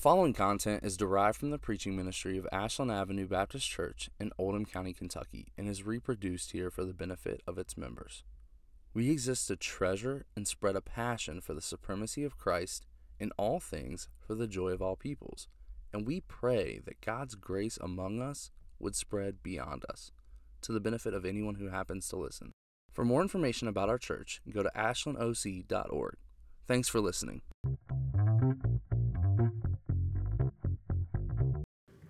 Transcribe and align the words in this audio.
The 0.00 0.04
following 0.04 0.32
content 0.32 0.82
is 0.82 0.96
derived 0.96 1.36
from 1.36 1.50
the 1.50 1.58
preaching 1.58 1.94
ministry 1.94 2.38
of 2.38 2.48
Ashland 2.50 2.90
Avenue 2.90 3.26
Baptist 3.26 3.68
Church 3.68 4.08
in 4.18 4.32
Oldham 4.38 4.64
County, 4.64 4.94
Kentucky, 4.94 5.52
and 5.58 5.68
is 5.68 5.82
reproduced 5.82 6.52
here 6.52 6.70
for 6.70 6.86
the 6.86 6.94
benefit 6.94 7.42
of 7.46 7.58
its 7.58 7.76
members. 7.76 8.24
We 8.94 9.10
exist 9.10 9.48
to 9.48 9.56
treasure 9.56 10.24
and 10.34 10.48
spread 10.48 10.74
a 10.74 10.80
passion 10.80 11.42
for 11.42 11.52
the 11.52 11.60
supremacy 11.60 12.24
of 12.24 12.38
Christ 12.38 12.86
in 13.18 13.30
all 13.36 13.60
things 13.60 14.08
for 14.26 14.34
the 14.34 14.46
joy 14.46 14.70
of 14.70 14.80
all 14.80 14.96
peoples, 14.96 15.48
and 15.92 16.06
we 16.06 16.22
pray 16.22 16.80
that 16.86 17.02
God's 17.02 17.34
grace 17.34 17.78
among 17.78 18.22
us 18.22 18.50
would 18.78 18.96
spread 18.96 19.42
beyond 19.42 19.84
us, 19.90 20.12
to 20.62 20.72
the 20.72 20.80
benefit 20.80 21.12
of 21.12 21.26
anyone 21.26 21.56
who 21.56 21.68
happens 21.68 22.08
to 22.08 22.16
listen. 22.16 22.52
For 22.90 23.04
more 23.04 23.20
information 23.20 23.68
about 23.68 23.90
our 23.90 23.98
church, 23.98 24.40
go 24.50 24.62
to 24.62 24.72
ashlandoc.org. 24.74 26.16
Thanks 26.66 26.88
for 26.88 27.00
listening. 27.00 27.42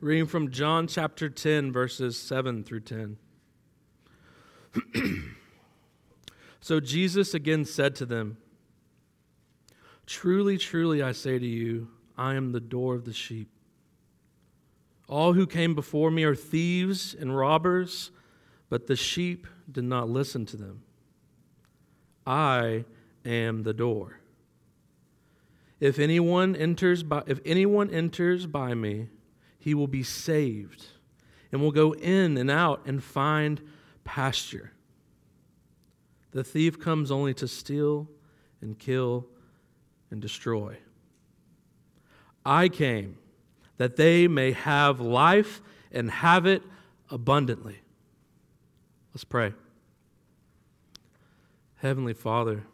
Reading 0.03 0.25
from 0.25 0.51
John 0.51 0.87
chapter 0.87 1.29
10, 1.29 1.73
verses 1.73 2.17
7 2.17 2.65
through 2.65 2.81
10. 2.81 3.19
so 6.61 6.81
Jesus 6.81 7.35
again 7.35 7.67
said 7.67 7.95
to 7.97 8.07
them, 8.07 8.39
Truly, 10.07 10.57
truly, 10.57 11.03
I 11.03 11.13
say 11.13 11.39
to 11.39 11.47
you, 11.47 11.89
I 12.17 12.35
am 12.35 12.53
the 12.53 12.61
door 12.61 12.95
of 12.95 13.05
the 13.05 13.13
sheep. 13.13 13.51
All 15.07 15.35
who 15.35 15.47
came 15.47 15.75
before 15.75 16.11
me 16.11 16.25
are 16.25 16.35
thieves 16.35 17.13
and 17.13 17.37
robbers, 17.37 18.11
but 18.71 18.87
the 18.87 18.97
sheep 18.97 19.47
did 19.71 19.85
not 19.85 20.09
listen 20.09 20.47
to 20.47 20.57
them. 20.57 20.83
I 22.27 22.87
am 23.27 23.65
the 23.65 23.75
door. 23.75 24.21
If 25.79 25.99
anyone 25.99 26.57
enters 26.57 27.03
by, 27.03 27.23
if 27.27 27.41
anyone 27.45 27.91
enters 27.91 28.47
by 28.47 28.73
me, 28.73 29.09
he 29.61 29.75
will 29.75 29.87
be 29.87 30.03
saved 30.03 30.87
and 31.53 31.61
will 31.61 31.71
go 31.71 31.93
in 31.93 32.37
and 32.39 32.51
out 32.51 32.81
and 32.87 33.05
find 33.05 33.61
pasture. 34.03 34.73
The 36.33 36.43
thief 36.43 36.81
comes 36.81 37.11
only 37.11 37.35
to 37.35 37.47
steal 37.47 38.09
and 38.63 38.79
kill 38.79 39.27
and 40.11 40.21
destroy. 40.21 40.79
I 42.45 42.69
came 42.69 43.19
that 43.77 43.97
they 43.97 44.27
may 44.27 44.53
have 44.53 44.99
life 45.01 45.61
and 45.93 46.11
have 46.11 46.47
it 46.47 46.63
abundantly. 47.11 47.81
Let's 49.13 49.25
pray. 49.25 49.53
Heavenly 51.77 52.15
Father, 52.15 52.65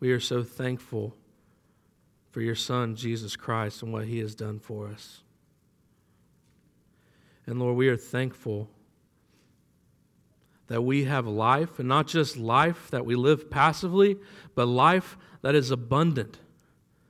we 0.00 0.10
are 0.12 0.20
so 0.20 0.42
thankful 0.42 1.16
for 2.32 2.40
your 2.40 2.54
Son, 2.56 2.96
Jesus 2.96 3.36
Christ, 3.36 3.82
and 3.82 3.92
what 3.92 4.06
he 4.06 4.18
has 4.18 4.34
done 4.34 4.58
for 4.58 4.88
us. 4.88 5.20
And 7.46 7.60
Lord, 7.60 7.76
we 7.76 7.88
are 7.88 7.96
thankful 7.96 8.68
that 10.68 10.82
we 10.82 11.04
have 11.04 11.26
life, 11.26 11.78
and 11.78 11.86
not 11.86 12.06
just 12.06 12.38
life 12.38 12.90
that 12.90 13.04
we 13.04 13.14
live 13.14 13.50
passively, 13.50 14.16
but 14.54 14.66
life 14.66 15.18
that 15.42 15.54
is 15.54 15.70
abundant 15.70 16.38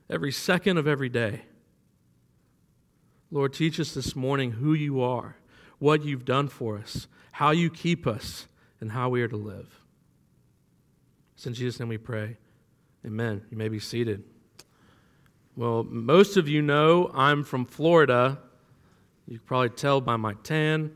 every 0.09 0.31
second 0.31 0.77
of 0.77 0.87
every 0.87 1.07
day. 1.07 1.43
Lord, 3.31 3.53
teach 3.53 3.79
us 3.79 3.93
this 3.93 4.15
morning 4.15 4.51
who 4.51 4.73
you 4.73 5.01
are, 5.01 5.37
what 5.79 6.03
you've 6.03 6.25
done 6.25 6.49
for 6.49 6.77
us, 6.77 7.07
how 7.31 7.51
you 7.51 7.69
keep 7.69 8.05
us, 8.05 8.47
and 8.81 8.91
how 8.91 9.07
we 9.07 9.21
are 9.21 9.29
to 9.29 9.37
live. 9.37 9.79
It's 11.35 11.47
in 11.47 11.53
Jesus' 11.53 11.79
name 11.79 11.89
we 11.89 11.97
pray. 11.97 12.37
Amen. 13.05 13.43
You 13.49 13.57
may 13.57 13.69
be 13.69 13.79
seated. 13.79 14.23
Well, 15.55 15.83
most 15.83 16.35
of 16.35 16.49
you 16.49 16.63
know 16.63 17.11
I'm 17.13 17.43
from 17.43 17.65
Florida. 17.65 18.39
You 19.27 19.37
can 19.37 19.45
probably 19.45 19.69
tell 19.69 20.01
by 20.01 20.15
my 20.15 20.33
tan. 20.43 20.91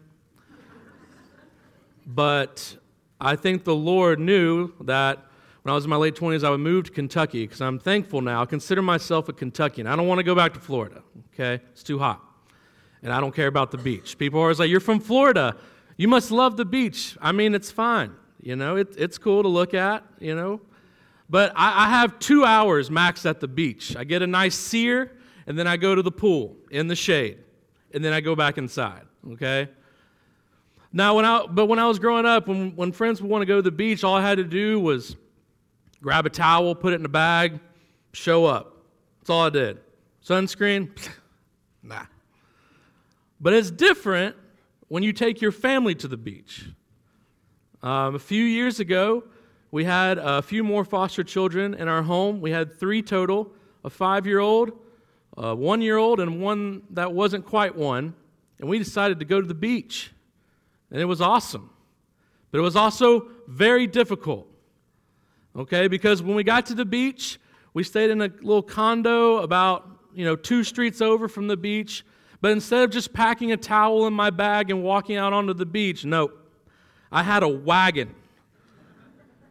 But 2.08 2.76
I 3.22 3.36
think 3.36 3.66
the 3.66 3.76
Lord 3.76 4.20
knew 4.20 4.74
that 4.82 5.20
when 5.62 5.74
I 5.74 5.76
was 5.76 5.84
in 5.84 5.92
my 5.92 5.96
late 5.96 6.16
20s, 6.16 6.44
I 6.44 6.50
would 6.50 6.60
move 6.60 6.86
to 6.86 6.92
Kentucky 6.92 7.44
because 7.44 7.62
I'm 7.62 7.78
thankful 7.78 8.22
now. 8.22 8.42
I 8.42 8.46
consider 8.48 8.82
myself 8.82 9.30
a 9.30 9.34
Kentuckian. 9.34 9.86
I 9.86 9.96
don't 9.96 10.08
want 10.08 10.18
to 10.20 10.24
go 10.24 10.34
back 10.34 10.56
to 10.56 10.60
Florida, 10.60 11.04
okay? 11.34 11.64
It's 11.74 11.84
too 11.84 12.00
hot. 12.00 12.20
And 13.04 13.14
I 13.14 13.20
don't 13.20 13.36
care 13.36 13.48
about 13.48 13.70
the 13.70 13.78
beach. 13.78 14.18
People 14.18 14.40
are 14.40 14.44
always 14.44 14.60
like, 14.60 14.72
You're 14.72 14.80
from 14.80 15.00
Florida. 15.00 15.56
You 15.98 16.08
must 16.08 16.32
love 16.32 16.58
the 16.58 16.66
beach. 16.66 17.16
I 17.22 17.32
mean, 17.32 17.54
it's 17.54 17.70
fine. 17.70 18.14
You 18.42 18.56
know, 18.56 18.76
it, 18.76 18.96
it's 18.98 19.20
cool 19.20 19.44
to 19.44 19.50
look 19.50 19.76
at, 19.76 20.04
you 20.20 20.36
know. 20.36 20.62
But 21.30 21.52
I, 21.56 21.86
I 21.86 21.90
have 21.90 22.20
two 22.20 22.46
hours 22.46 22.90
max 22.90 23.26
at 23.26 23.40
the 23.40 23.48
beach. 23.48 23.96
I 23.96 24.04
get 24.04 24.22
a 24.22 24.28
nice 24.28 24.56
sear, 24.56 25.12
and 25.46 25.58
then 25.58 25.68
I 25.68 25.78
go 25.78 25.94
to 25.96 26.02
the 26.02 26.12
pool 26.12 26.56
in 26.72 26.88
the 26.88 26.96
shade, 26.96 27.40
and 27.94 28.04
then 28.04 28.14
I 28.14 28.22
go 28.22 28.36
back 28.36 28.58
inside, 28.58 29.04
okay? 29.34 29.70
Now, 30.94 31.16
when 31.16 31.26
I, 31.26 31.46
but 31.46 31.66
when 31.66 31.80
I 31.80 31.88
was 31.88 32.00
growing 32.00 32.26
up, 32.26 32.48
when, 32.48 32.76
when 32.76 32.92
friends 32.92 33.22
would 33.22 33.30
want 33.30 33.42
to 33.42 33.46
go 33.46 33.58
to 33.58 33.62
the 33.62 33.72
beach, 33.72 34.04
all 34.04 34.16
I 34.16 34.22
had 34.22 34.38
to 34.38 34.44
do 34.44 34.80
was 34.80 35.16
grab 36.02 36.26
a 36.26 36.30
towel, 36.30 36.74
put 36.76 36.94
it 36.94 37.00
in 37.00 37.06
a 37.06 37.10
bag, 37.10 37.60
show 38.14 38.46
up. 38.46 38.78
That's 39.20 39.30
all 39.30 39.42
I 39.42 39.50
did. 39.50 39.80
Sunscreen? 40.26 40.90
nah. 41.84 42.06
But 43.40 43.54
it's 43.54 43.70
different 43.70 44.36
when 44.88 45.04
you 45.04 45.14
take 45.14 45.42
your 45.42 45.52
family 45.52 45.96
to 45.96 46.08
the 46.08 46.18
beach. 46.18 46.66
Um, 47.84 48.16
a 48.16 48.20
few 48.20 48.44
years 48.44 48.80
ago, 48.80 49.24
we 49.72 49.84
had 49.84 50.18
a 50.18 50.42
few 50.42 50.64
more 50.64 50.86
foster 50.86 51.24
children 51.24 51.74
in 51.74 51.88
our 51.88 52.04
home. 52.04 52.42
We 52.42 52.52
had 52.52 52.80
three 52.80 53.02
total 53.02 53.52
a 53.84 53.90
five 53.90 54.26
year 54.26 54.40
old, 54.40 54.72
a 55.38 55.56
one 55.56 55.82
year 55.82 55.98
old, 55.98 56.20
and 56.20 56.42
one 56.42 56.84
that 56.92 57.14
wasn't 57.14 57.46
quite 57.46 57.76
one. 57.76 58.14
And 58.60 58.70
we 58.70 58.80
decided 58.80 59.20
to 59.20 59.26
go 59.26 59.40
to 59.40 59.48
the 59.48 59.54
beach. 59.54 60.12
And 60.92 61.00
it 61.00 61.06
was 61.06 61.22
awesome. 61.22 61.70
But 62.52 62.60
it 62.60 62.62
was 62.62 62.76
also 62.76 63.30
very 63.48 63.88
difficult. 63.88 64.48
Okay, 65.56 65.88
because 65.88 66.22
when 66.22 66.36
we 66.36 66.44
got 66.44 66.66
to 66.68 66.76
the 66.76 66.86
beach, 66.86 67.40
we 67.74 67.84
stayed 67.84 68.10
in 68.10 68.22
a 68.22 68.30
little 68.42 68.62
condo 68.62 69.38
about, 69.38 69.88
you 70.14 70.26
know, 70.26 70.36
two 70.36 70.64
streets 70.64 71.02
over 71.02 71.28
from 71.28 71.48
the 71.48 71.58
beach. 71.58 72.06
But 72.42 72.52
instead 72.52 72.84
of 72.84 72.92
just 72.92 73.14
packing 73.14 73.52
a 73.52 73.58
towel 73.58 74.06
in 74.08 74.14
my 74.14 74.30
bag 74.30 74.70
and 74.70 74.84
walking 74.84 75.16
out 75.18 75.34
onto 75.34 75.54
the 75.54 75.66
beach, 75.66 76.06
no, 76.06 76.32
I 77.12 77.24
had 77.24 77.42
a 77.42 77.48
wagon. 77.48 78.14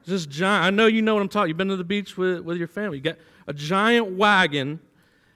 Just 0.06 0.30
giant. 0.30 0.64
I 0.64 0.70
know 0.70 0.86
you 0.86 1.02
know 1.02 1.14
what 1.14 1.22
I'm 1.22 1.28
talking. 1.28 1.48
You've 1.48 1.56
been 1.56 1.68
to 1.68 1.76
the 1.76 1.84
beach 1.84 2.16
with, 2.16 2.40
with 2.40 2.58
your 2.58 2.68
family. 2.68 2.98
You 2.98 3.02
got 3.02 3.18
a 3.46 3.52
giant 3.52 4.12
wagon, 4.12 4.80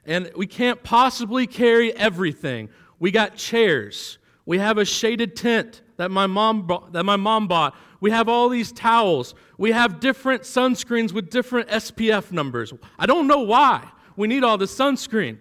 and 0.06 0.30
we 0.36 0.46
can't 0.46 0.82
possibly 0.82 1.46
carry 1.46 1.94
everything. 1.96 2.68
We 3.00 3.10
got 3.10 3.34
chairs. 3.34 4.18
We 4.46 4.58
have 4.58 4.78
a 4.78 4.84
shaded 4.84 5.34
tent 5.34 5.82
that 5.96 6.10
my 6.10 6.26
mom 6.26 6.66
bought, 6.66 6.92
that 6.92 7.04
my 7.04 7.16
mom 7.16 7.48
bought. 7.48 7.74
We 8.00 8.10
have 8.10 8.28
all 8.28 8.48
these 8.48 8.72
towels. 8.72 9.34
We 9.58 9.72
have 9.72 10.00
different 10.00 10.42
sunscreens 10.42 11.12
with 11.12 11.30
different 11.30 11.68
SPF 11.68 12.32
numbers. 12.32 12.72
I 12.98 13.06
don't 13.06 13.26
know 13.26 13.40
why 13.40 13.88
we 14.16 14.28
need 14.28 14.44
all 14.44 14.56
this 14.56 14.74
sunscreen. 14.74 15.38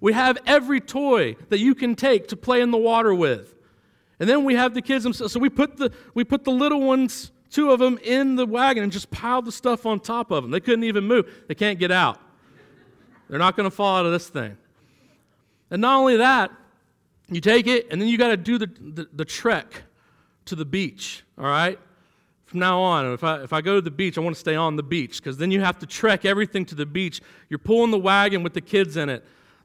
We 0.00 0.12
have 0.12 0.38
every 0.46 0.80
toy 0.80 1.36
that 1.48 1.58
you 1.58 1.74
can 1.74 1.94
take 1.94 2.28
to 2.28 2.36
play 2.36 2.60
in 2.60 2.70
the 2.70 2.78
water 2.78 3.12
with. 3.12 3.54
And 4.20 4.28
then 4.28 4.44
we 4.44 4.54
have 4.54 4.74
the 4.74 4.82
kids 4.82 5.04
themselves. 5.04 5.32
So 5.32 5.40
we 5.40 5.48
put 5.48 5.76
the, 5.76 5.92
we 6.14 6.24
put 6.24 6.44
the 6.44 6.50
little 6.50 6.80
ones, 6.80 7.30
two 7.50 7.70
of 7.70 7.78
them, 7.78 7.98
in 8.02 8.36
the 8.36 8.46
wagon 8.46 8.82
and 8.82 8.92
just 8.92 9.10
piled 9.10 9.44
the 9.44 9.52
stuff 9.52 9.86
on 9.86 10.00
top 10.00 10.30
of 10.30 10.42
them. 10.42 10.50
They 10.50 10.60
couldn't 10.60 10.84
even 10.84 11.04
move. 11.04 11.44
They 11.48 11.54
can't 11.54 11.78
get 11.78 11.90
out. 11.90 12.20
They're 13.28 13.38
not 13.38 13.56
going 13.56 13.68
to 13.68 13.74
fall 13.74 13.98
out 13.98 14.06
of 14.06 14.12
this 14.12 14.28
thing. 14.28 14.56
And 15.70 15.82
not 15.82 15.98
only 15.98 16.16
that, 16.16 16.50
you 17.30 17.40
take 17.40 17.66
it 17.66 17.88
and 17.90 18.00
then 18.00 18.08
you 18.08 18.16
got 18.16 18.28
to 18.28 18.36
do 18.36 18.58
the, 18.58 18.66
the, 18.66 19.08
the 19.12 19.24
trek 19.24 19.82
to 20.46 20.54
the 20.54 20.64
beach, 20.64 21.24
all 21.36 21.44
right? 21.44 21.78
From 22.46 22.60
now 22.60 22.80
on, 22.80 23.12
if 23.12 23.22
I, 23.22 23.42
if 23.42 23.52
I 23.52 23.60
go 23.60 23.74
to 23.74 23.82
the 23.82 23.90
beach, 23.90 24.16
I 24.16 24.22
want 24.22 24.34
to 24.34 24.40
stay 24.40 24.56
on 24.56 24.76
the 24.76 24.82
beach 24.82 25.18
because 25.18 25.36
then 25.36 25.50
you 25.50 25.60
have 25.60 25.78
to 25.80 25.86
trek 25.86 26.24
everything 26.24 26.64
to 26.66 26.74
the 26.74 26.86
beach. 26.86 27.20
You're 27.50 27.58
pulling 27.58 27.90
the 27.90 27.98
wagon 27.98 28.42
with 28.42 28.54
the 28.54 28.62
kids 28.62 28.96
in 28.96 29.10
it. 29.10 29.22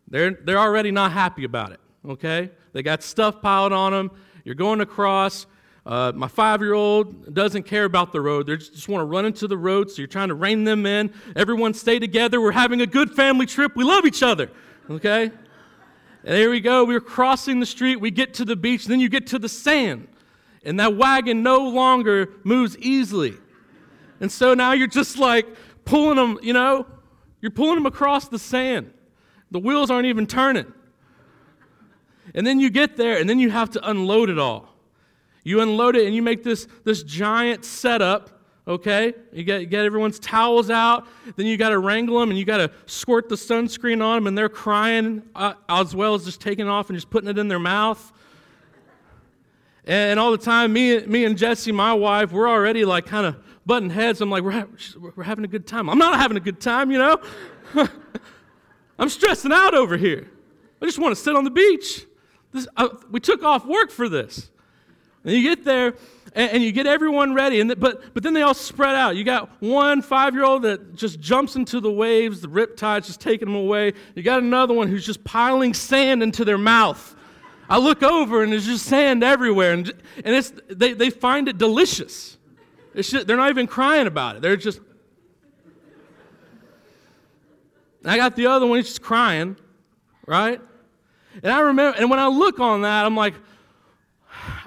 They're, 0.09 0.31
they're 0.31 0.59
already 0.59 0.91
not 0.91 1.13
happy 1.13 1.45
about 1.45 1.71
it, 1.71 1.79
okay? 2.05 2.51
They 2.73 2.83
got 2.83 3.01
stuff 3.01 3.41
piled 3.41 3.71
on 3.71 3.93
them. 3.93 4.11
You're 4.43 4.55
going 4.55 4.81
across. 4.81 5.45
Uh, 5.85 6.13
my 6.15 6.27
five 6.27 6.61
year 6.61 6.73
old 6.73 7.33
doesn't 7.33 7.63
care 7.63 7.83
about 7.83 8.13
the 8.13 8.21
road. 8.21 8.47
They 8.47 8.55
just 8.55 8.87
want 8.87 9.01
to 9.01 9.05
run 9.05 9.25
into 9.25 9.47
the 9.47 9.57
road, 9.57 9.91
so 9.91 9.97
you're 9.97 10.07
trying 10.07 10.29
to 10.29 10.35
rein 10.35 10.63
them 10.63 10.85
in. 10.85 11.13
Everyone 11.35 11.73
stay 11.73 11.99
together. 11.99 12.39
We're 12.39 12.51
having 12.51 12.81
a 12.81 12.87
good 12.87 13.11
family 13.11 13.45
trip. 13.45 13.75
We 13.75 13.83
love 13.83 14.05
each 14.05 14.23
other, 14.23 14.49
okay? 14.89 15.23
And 15.23 15.31
there 16.37 16.49
we 16.49 16.61
go. 16.61 16.85
We're 16.85 17.01
crossing 17.01 17.59
the 17.59 17.65
street. 17.65 17.97
We 17.97 18.11
get 18.11 18.33
to 18.35 18.45
the 18.45 18.55
beach. 18.55 18.85
Then 18.85 19.01
you 19.01 19.09
get 19.09 19.27
to 19.27 19.39
the 19.39 19.49
sand. 19.49 20.07
And 20.63 20.79
that 20.79 20.95
wagon 20.95 21.43
no 21.43 21.67
longer 21.67 22.29
moves 22.45 22.77
easily. 22.77 23.33
And 24.21 24.31
so 24.31 24.53
now 24.53 24.71
you're 24.71 24.87
just 24.87 25.17
like 25.17 25.45
pulling 25.83 26.15
them, 26.15 26.39
you 26.41 26.53
know, 26.53 26.87
you're 27.41 27.51
pulling 27.51 27.75
them 27.75 27.85
across 27.85 28.29
the 28.29 28.39
sand. 28.39 28.93
The 29.51 29.59
wheels 29.59 29.91
aren't 29.91 30.05
even 30.05 30.27
turning. 30.27 30.71
And 32.33 32.47
then 32.47 32.61
you 32.61 32.69
get 32.69 32.95
there, 32.95 33.17
and 33.17 33.29
then 33.29 33.37
you 33.37 33.49
have 33.49 33.71
to 33.71 33.89
unload 33.89 34.29
it 34.29 34.39
all. 34.39 34.72
You 35.43 35.61
unload 35.61 35.95
it, 35.95 36.05
and 36.05 36.15
you 36.15 36.21
make 36.21 36.43
this, 36.43 36.67
this 36.83 37.03
giant 37.03 37.65
setup 37.65 38.29
okay? 38.67 39.13
You 39.31 39.43
get, 39.43 39.69
get 39.69 39.85
everyone's 39.85 40.19
towels 40.19 40.69
out, 40.69 41.07
then 41.35 41.45
you 41.45 41.57
got 41.57 41.69
to 41.69 41.79
wrangle 41.79 42.19
them 42.19 42.29
and 42.29 42.39
you 42.39 42.45
got 42.45 42.57
to 42.57 42.71
squirt 42.85 43.29
the 43.29 43.35
sunscreen 43.35 44.03
on 44.03 44.17
them, 44.17 44.27
and 44.27 44.37
they're 44.37 44.49
crying 44.49 45.23
uh, 45.35 45.53
as 45.69 45.95
well 45.95 46.15
as 46.15 46.25
just 46.25 46.41
taking 46.41 46.67
off 46.67 46.89
and 46.89 46.97
just 46.97 47.09
putting 47.09 47.29
it 47.29 47.37
in 47.37 47.47
their 47.47 47.59
mouth. 47.59 48.11
And 49.85 50.17
all 50.17 50.31
the 50.31 50.37
time, 50.37 50.71
me, 50.71 51.05
me 51.05 51.25
and 51.25 51.37
Jesse, 51.37 51.71
my 51.71 51.93
wife, 51.93 52.31
we're 52.31 52.47
already 52.49 52.85
like 52.85 53.05
kind 53.05 53.25
of 53.25 53.35
butting 53.65 53.89
heads. 53.89 54.21
I'm 54.21 54.29
like, 54.29 54.43
we're, 54.43 54.51
ha- 54.51 54.67
we're 55.15 55.23
having 55.23 55.43
a 55.43 55.47
good 55.47 55.67
time. 55.67 55.89
I'm 55.89 55.97
not 55.97 56.17
having 56.19 56.37
a 56.37 56.41
good 56.41 56.61
time, 56.61 56.89
you 56.89 56.99
know? 56.99 57.21
I'm 58.99 59.09
stressing 59.09 59.51
out 59.51 59.73
over 59.73 59.97
here. 59.97 60.29
I 60.81 60.85
just 60.85 60.99
want 60.99 61.15
to 61.15 61.21
sit 61.21 61.35
on 61.35 61.43
the 61.43 61.51
beach. 61.51 62.05
This, 62.53 62.67
uh, 62.77 62.89
we 63.11 63.19
took 63.19 63.43
off 63.43 63.65
work 63.65 63.91
for 63.91 64.07
this. 64.07 64.51
And 65.23 65.33
you 65.33 65.41
get 65.41 65.63
there, 65.63 65.93
and, 66.33 66.51
and 66.51 66.63
you 66.63 66.71
get 66.71 66.85
everyone 66.85 67.33
ready, 67.33 67.61
and 67.61 67.79
but, 67.79 68.13
but 68.13 68.23
then 68.23 68.33
they 68.33 68.41
all 68.41 68.53
spread 68.53 68.95
out. 68.95 69.15
You 69.15 69.23
got 69.23 69.49
one 69.61 70.01
five 70.01 70.33
year 70.33 70.43
old 70.43 70.63
that 70.63 70.95
just 70.95 71.19
jumps 71.19 71.55
into 71.55 71.79
the 71.79 71.91
waves, 71.91 72.41
the 72.41 72.49
rip 72.49 72.75
tide's 72.75 73.07
just 73.07 73.21
taking 73.21 73.47
them 73.47 73.55
away. 73.55 73.93
You 74.15 74.23
got 74.23 74.41
another 74.41 74.73
one 74.73 74.87
who's 74.87 75.05
just 75.05 75.23
piling 75.23 75.73
sand 75.73 76.21
into 76.21 76.43
their 76.43 76.57
mouth. 76.57 77.15
I 77.69 77.77
look 77.77 78.03
over 78.03 78.43
and 78.43 78.51
there's 78.51 78.65
just 78.65 78.85
sand 78.85 79.23
everywhere, 79.23 79.73
and, 79.73 79.87
and 80.23 80.35
it's, 80.35 80.51
they, 80.67 80.93
they 80.93 81.09
find 81.09 81.47
it 81.47 81.57
delicious. 81.57 82.37
Just, 82.95 83.25
they're 83.25 83.37
not 83.37 83.49
even 83.49 83.67
crying 83.67 84.07
about 84.07 84.35
it. 84.35 84.41
They're 84.41 84.57
just. 84.57 84.79
I 88.05 88.17
got 88.17 88.35
the 88.35 88.47
other 88.47 88.67
one, 88.67 88.79
he's 88.79 88.87
just 88.87 89.01
crying, 89.01 89.55
right? 90.25 90.59
And 91.41 91.51
I 91.51 91.61
remember, 91.61 91.97
and 91.97 92.09
when 92.09 92.19
I 92.19 92.27
look 92.27 92.59
on 92.59 92.81
that, 92.81 93.05
I'm 93.05 93.15
like, 93.15 93.33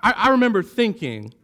I, 0.06 0.12
I 0.12 0.28
remember 0.28 0.62
thinking, 0.62 1.34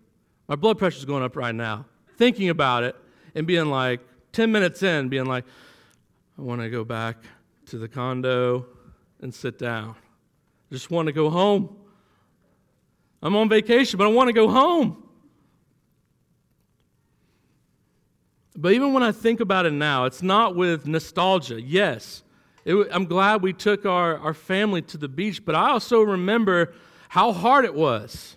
my 0.46 0.54
blood 0.54 0.78
pressure's 0.78 1.04
going 1.04 1.24
up 1.24 1.34
right 1.34 1.54
now, 1.54 1.84
thinking 2.16 2.48
about 2.48 2.84
it 2.84 2.94
and 3.34 3.44
being 3.44 3.66
like, 3.66 3.98
10 4.30 4.52
minutes 4.52 4.84
in, 4.84 5.08
being 5.08 5.26
like, 5.26 5.44
I 6.38 6.42
want 6.42 6.60
to 6.60 6.70
go 6.70 6.84
back 6.84 7.16
to 7.66 7.78
the 7.78 7.88
condo 7.88 8.64
and 9.20 9.34
sit 9.34 9.58
down. 9.58 9.96
I 10.70 10.74
just 10.74 10.92
want 10.92 11.06
to 11.06 11.12
go 11.12 11.28
home. 11.28 11.76
I'm 13.20 13.34
on 13.34 13.48
vacation, 13.48 13.98
but 13.98 14.06
I 14.06 14.10
want 14.12 14.28
to 14.28 14.32
go 14.32 14.48
home. 14.48 15.08
But 18.54 18.74
even 18.74 18.92
when 18.92 19.02
I 19.02 19.10
think 19.10 19.40
about 19.40 19.66
it 19.66 19.72
now, 19.72 20.04
it's 20.04 20.22
not 20.22 20.54
with 20.54 20.86
nostalgia. 20.86 21.60
Yes, 21.60 22.22
it, 22.64 22.76
I'm 22.92 23.06
glad 23.06 23.42
we 23.42 23.52
took 23.52 23.84
our, 23.84 24.18
our 24.18 24.34
family 24.34 24.82
to 24.82 24.98
the 24.98 25.08
beach, 25.08 25.44
but 25.44 25.56
I 25.56 25.70
also 25.70 26.02
remember 26.02 26.72
how 27.08 27.32
hard 27.32 27.64
it 27.64 27.74
was. 27.74 28.36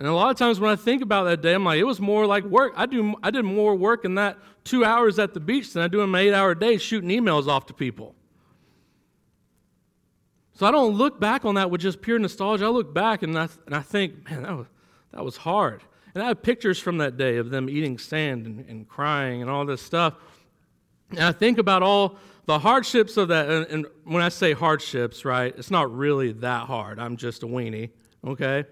And 0.00 0.08
a 0.08 0.14
lot 0.14 0.30
of 0.30 0.38
times 0.38 0.58
when 0.58 0.70
I 0.70 0.76
think 0.76 1.02
about 1.02 1.24
that 1.24 1.42
day, 1.42 1.52
I'm 1.52 1.62
like, 1.62 1.78
it 1.78 1.84
was 1.84 2.00
more 2.00 2.24
like 2.24 2.42
work. 2.44 2.72
I, 2.74 2.86
do, 2.86 3.14
I 3.22 3.30
did 3.30 3.44
more 3.44 3.74
work 3.74 4.06
in 4.06 4.14
that 4.14 4.38
two 4.64 4.82
hours 4.82 5.18
at 5.18 5.34
the 5.34 5.40
beach 5.40 5.74
than 5.74 5.82
I 5.82 5.88
do 5.88 6.00
in 6.00 6.08
my 6.08 6.20
eight 6.20 6.32
hour 6.32 6.54
day 6.54 6.78
shooting 6.78 7.10
emails 7.10 7.48
off 7.48 7.66
to 7.66 7.74
people. 7.74 8.14
So 10.54 10.64
I 10.64 10.70
don't 10.70 10.94
look 10.94 11.20
back 11.20 11.44
on 11.44 11.56
that 11.56 11.70
with 11.70 11.82
just 11.82 12.00
pure 12.00 12.18
nostalgia. 12.18 12.64
I 12.64 12.68
look 12.68 12.94
back 12.94 13.22
and 13.22 13.38
I, 13.38 13.48
and 13.66 13.74
I 13.74 13.82
think, 13.82 14.24
man, 14.24 14.44
that 14.44 14.56
was, 14.56 14.66
that 15.12 15.22
was 15.22 15.36
hard. 15.36 15.82
And 16.14 16.24
I 16.24 16.28
have 16.28 16.42
pictures 16.42 16.78
from 16.78 16.96
that 16.96 17.18
day 17.18 17.36
of 17.36 17.50
them 17.50 17.68
eating 17.68 17.98
sand 17.98 18.46
and, 18.46 18.64
and 18.70 18.88
crying 18.88 19.42
and 19.42 19.50
all 19.50 19.66
this 19.66 19.82
stuff. 19.82 20.14
And 21.10 21.20
I 21.20 21.32
think 21.32 21.58
about 21.58 21.82
all 21.82 22.16
the 22.46 22.58
hardships 22.58 23.18
of 23.18 23.28
that. 23.28 23.50
And, 23.50 23.66
and 23.66 23.86
when 24.04 24.22
I 24.22 24.30
say 24.30 24.54
hardships, 24.54 25.26
right, 25.26 25.54
it's 25.58 25.70
not 25.70 25.94
really 25.94 26.32
that 26.32 26.68
hard. 26.68 26.98
I'm 26.98 27.18
just 27.18 27.42
a 27.42 27.46
weenie, 27.46 27.90
okay? 28.26 28.64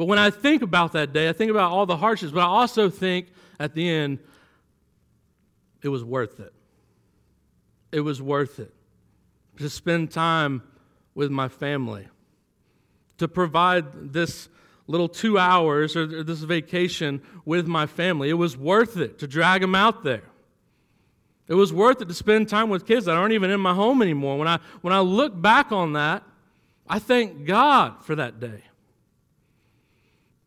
But 0.00 0.06
when 0.06 0.18
I 0.18 0.30
think 0.30 0.62
about 0.62 0.92
that 0.92 1.12
day, 1.12 1.28
I 1.28 1.34
think 1.34 1.50
about 1.50 1.72
all 1.72 1.84
the 1.84 1.98
hardships, 1.98 2.32
but 2.32 2.40
I 2.40 2.46
also 2.46 2.88
think 2.88 3.26
at 3.58 3.74
the 3.74 3.86
end, 3.86 4.18
it 5.82 5.90
was 5.90 6.02
worth 6.02 6.40
it. 6.40 6.54
It 7.92 8.00
was 8.00 8.22
worth 8.22 8.60
it 8.60 8.72
to 9.58 9.68
spend 9.68 10.10
time 10.10 10.62
with 11.14 11.30
my 11.30 11.48
family, 11.48 12.08
to 13.18 13.28
provide 13.28 14.14
this 14.14 14.48
little 14.86 15.06
two 15.06 15.38
hours 15.38 15.94
or 15.94 16.22
this 16.22 16.40
vacation 16.40 17.20
with 17.44 17.66
my 17.66 17.84
family. 17.84 18.30
It 18.30 18.38
was 18.38 18.56
worth 18.56 18.96
it 18.96 19.18
to 19.18 19.26
drag 19.26 19.60
them 19.60 19.74
out 19.74 20.02
there. 20.02 20.24
It 21.46 21.56
was 21.56 21.74
worth 21.74 22.00
it 22.00 22.08
to 22.08 22.14
spend 22.14 22.48
time 22.48 22.70
with 22.70 22.86
kids 22.86 23.04
that 23.04 23.18
aren't 23.18 23.34
even 23.34 23.50
in 23.50 23.60
my 23.60 23.74
home 23.74 24.00
anymore. 24.00 24.38
When 24.38 24.48
I, 24.48 24.60
when 24.80 24.94
I 24.94 25.00
look 25.00 25.38
back 25.38 25.72
on 25.72 25.92
that, 25.92 26.22
I 26.88 27.00
thank 27.00 27.44
God 27.44 28.02
for 28.02 28.14
that 28.14 28.40
day. 28.40 28.62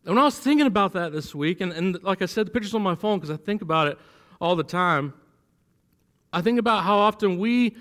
And 0.04 0.14
when 0.14 0.18
I 0.18 0.24
was 0.24 0.38
thinking 0.38 0.66
about 0.66 0.92
that 0.92 1.12
this 1.12 1.34
week, 1.34 1.60
and, 1.60 1.72
and 1.72 2.02
like 2.02 2.20
I 2.20 2.26
said, 2.26 2.46
the 2.46 2.50
picture's 2.50 2.74
on 2.74 2.82
my 2.82 2.94
phone 2.94 3.18
because 3.18 3.30
I 3.30 3.36
think 3.36 3.62
about 3.62 3.88
it 3.88 3.98
all 4.40 4.54
the 4.54 4.64
time. 4.64 5.14
I 6.32 6.42
think 6.42 6.58
about 6.58 6.84
how 6.84 6.98
often 6.98 7.38
we 7.38 7.76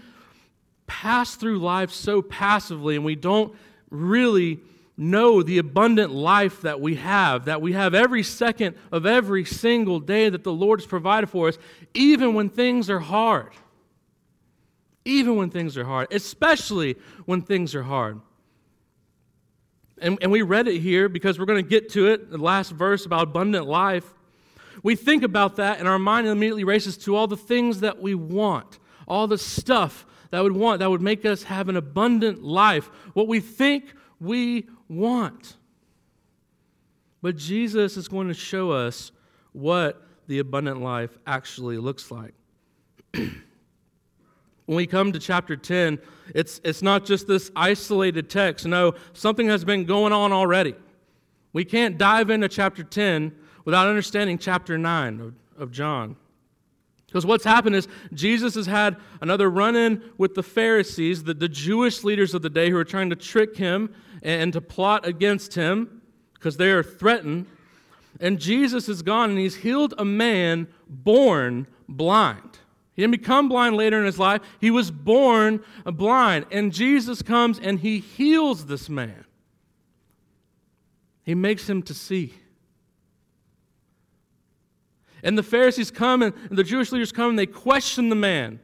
pass 0.87 1.35
through 1.35 1.59
life 1.59 1.91
so 1.91 2.21
passively 2.21 2.95
and 2.95 3.03
we 3.03 3.15
don't 3.15 3.53
really 3.89 4.59
know 4.95 5.41
the 5.41 5.57
abundant 5.57 6.11
life 6.11 6.61
that 6.61 6.79
we 6.79 6.95
have, 6.95 7.45
that 7.45 7.61
we 7.61 7.73
have 7.73 7.93
every 7.93 8.23
second 8.23 8.75
of 8.91 9.05
every 9.05 9.43
single 9.43 9.99
day 9.99 10.29
that 10.29 10.43
the 10.43 10.53
Lord 10.53 10.79
has 10.79 10.87
provided 10.87 11.27
for 11.27 11.47
us, 11.47 11.57
even 11.93 12.33
when 12.33 12.49
things 12.49 12.89
are 12.89 12.99
hard. 12.99 13.51
Even 15.05 15.35
when 15.35 15.49
things 15.49 15.77
are 15.77 15.83
hard, 15.83 16.07
especially 16.13 16.95
when 17.25 17.41
things 17.41 17.75
are 17.75 17.83
hard. 17.83 18.21
And, 19.99 20.17
and 20.21 20.31
we 20.31 20.41
read 20.41 20.67
it 20.67 20.79
here 20.79 21.07
because 21.07 21.39
we're 21.39 21.45
going 21.45 21.63
to 21.63 21.69
get 21.69 21.89
to 21.91 22.07
it, 22.07 22.29
the 22.29 22.37
last 22.37 22.71
verse 22.71 23.05
about 23.05 23.23
abundant 23.23 23.67
life. 23.67 24.13
We 24.81 24.95
think 24.95 25.23
about 25.23 25.57
that, 25.57 25.79
and 25.79 25.87
our 25.87 25.99
mind 25.99 26.27
immediately 26.27 26.63
races 26.63 26.97
to 26.99 27.15
all 27.15 27.27
the 27.27 27.37
things 27.37 27.81
that 27.81 28.01
we 28.01 28.15
want, 28.15 28.79
all 29.07 29.27
the 29.27 29.37
stuff 29.37 30.05
that 30.31 30.41
would 30.41 30.51
want, 30.51 30.79
that 30.79 30.89
would 30.89 31.01
make 31.01 31.25
us 31.25 31.43
have 31.43 31.69
an 31.69 31.77
abundant 31.77 32.43
life, 32.43 32.89
what 33.13 33.27
we 33.27 33.39
think 33.39 33.93
we 34.19 34.67
want. 34.89 35.55
But 37.21 37.37
Jesus 37.37 37.95
is 37.95 38.07
going 38.07 38.27
to 38.27 38.33
show 38.33 38.71
us 38.71 39.11
what 39.53 40.01
the 40.27 40.39
abundant 40.39 40.81
life 40.81 41.17
actually 41.27 41.77
looks 41.77 42.11
like. 42.11 42.33
when 44.73 44.77
we 44.77 44.87
come 44.87 45.11
to 45.11 45.19
chapter 45.19 45.55
10, 45.55 45.99
it's, 46.33 46.59
it's 46.63 46.81
not 46.81 47.05
just 47.05 47.27
this 47.27 47.51
isolated 47.55 48.27
text. 48.27 48.65
No, 48.65 48.95
something 49.13 49.45
has 49.47 49.63
been 49.63 49.85
going 49.85 50.11
on 50.11 50.31
already. 50.31 50.73
We 51.53 51.63
can't 51.63 51.95
dive 51.95 52.31
into 52.31 52.49
chapter 52.49 52.83
10 52.83 53.35
without 53.65 53.87
understanding 53.87 54.39
chapter 54.39 54.75
9 54.75 55.19
of, 55.19 55.33
of 55.61 55.71
John. 55.71 56.15
Because 57.05 57.23
what's 57.23 57.43
happened 57.43 57.75
is 57.75 57.87
Jesus 58.15 58.55
has 58.55 58.65
had 58.65 58.97
another 59.21 59.47
run 59.51 59.75
in 59.75 60.01
with 60.17 60.33
the 60.33 60.41
Pharisees, 60.41 61.23
the, 61.23 61.35
the 61.35 61.47
Jewish 61.47 62.03
leaders 62.03 62.33
of 62.33 62.41
the 62.41 62.49
day 62.49 62.71
who 62.71 62.77
are 62.77 62.83
trying 62.83 63.11
to 63.11 63.15
trick 63.15 63.55
him 63.55 63.93
and, 64.23 64.41
and 64.41 64.53
to 64.53 64.61
plot 64.61 65.05
against 65.05 65.53
him 65.53 66.01
because 66.33 66.57
they 66.57 66.71
are 66.71 66.81
threatened. 66.81 67.45
And 68.19 68.39
Jesus 68.39 68.89
is 68.89 69.03
gone 69.03 69.29
and 69.29 69.37
he's 69.37 69.57
healed 69.57 69.93
a 69.99 70.05
man 70.05 70.67
born 70.89 71.67
blind. 71.87 72.57
He 72.95 73.01
didn't 73.01 73.11
become 73.11 73.49
blind 73.49 73.75
later 73.75 73.99
in 73.99 74.05
his 74.05 74.19
life, 74.19 74.41
he 74.61 74.69
was 74.69 74.91
born 74.91 75.63
blind. 75.85 76.45
And 76.51 76.71
Jesus 76.71 77.21
comes 77.21 77.59
and 77.59 77.79
he 77.79 77.99
heals 77.99 78.67
this 78.67 78.89
man, 78.89 79.25
he 81.23 81.35
makes 81.35 81.69
him 81.69 81.81
to 81.83 81.93
see. 81.93 82.33
And 85.23 85.37
the 85.37 85.43
Pharisees 85.43 85.89
come 85.89 86.21
and 86.21 86.33
the 86.51 86.65
Jewish 86.65 86.91
leaders 86.91 87.13
come 87.13 87.29
and 87.29 87.39
they 87.39 87.45
question 87.45 88.09
the 88.09 88.15
man. 88.15 88.59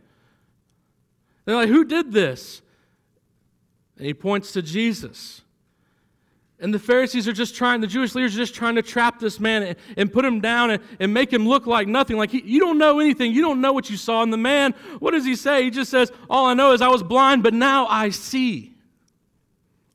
They're 1.45 1.55
like, 1.55 1.69
Who 1.69 1.85
did 1.85 2.11
this? 2.11 2.61
And 3.97 4.05
he 4.05 4.13
points 4.13 4.51
to 4.53 4.61
Jesus. 4.61 5.41
And 6.61 6.73
the 6.73 6.79
Pharisees 6.79 7.25
are 7.27 7.33
just 7.33 7.55
trying, 7.55 7.79
the 7.79 7.87
Jewish 7.87 8.15
leaders 8.15 8.35
are 8.35 8.39
just 8.39 8.53
trying 8.53 8.75
to 8.75 8.81
trap 8.81 9.19
this 9.19 9.39
man 9.39 9.63
and, 9.63 9.75
and 9.95 10.11
put 10.11 10.25
him 10.25 10.41
down 10.41 10.71
and, 10.71 10.83
and, 10.99 11.13
make 11.13 11.31
him 11.31 11.47
look 11.47 11.65
like 11.65 11.87
nothing. 11.87 12.17
Like, 12.17 12.31
he, 12.31 12.41
you 12.43 12.59
don't 12.59 12.77
know 12.77 12.99
anything. 12.99 13.31
You 13.31 13.41
don't 13.41 13.61
know 13.61 13.71
what 13.71 13.89
you 13.89 13.95
saw. 13.95 14.23
And 14.23 14.33
the 14.33 14.37
man, 14.37 14.73
what 14.99 15.11
does 15.11 15.23
he 15.23 15.37
say? 15.37 15.63
He 15.63 15.69
just 15.69 15.89
says, 15.89 16.11
All 16.29 16.47
I 16.47 16.53
know 16.53 16.73
is 16.73 16.81
I 16.81 16.89
was 16.89 17.01
blind, 17.01 17.43
but 17.43 17.53
now 17.53 17.87
I 17.87 18.09
see. 18.09 18.75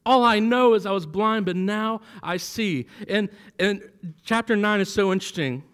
All 0.06 0.24
I 0.24 0.38
know 0.38 0.74
is 0.74 0.86
I 0.86 0.92
was 0.92 1.06
blind, 1.06 1.44
but 1.46 1.56
now 1.56 2.00
I 2.22 2.38
see. 2.38 2.86
And, 3.08 3.28
and 3.58 3.82
chapter 4.22 4.56
9 4.56 4.80
is 4.80 4.92
so 4.92 5.12
interesting 5.12 5.64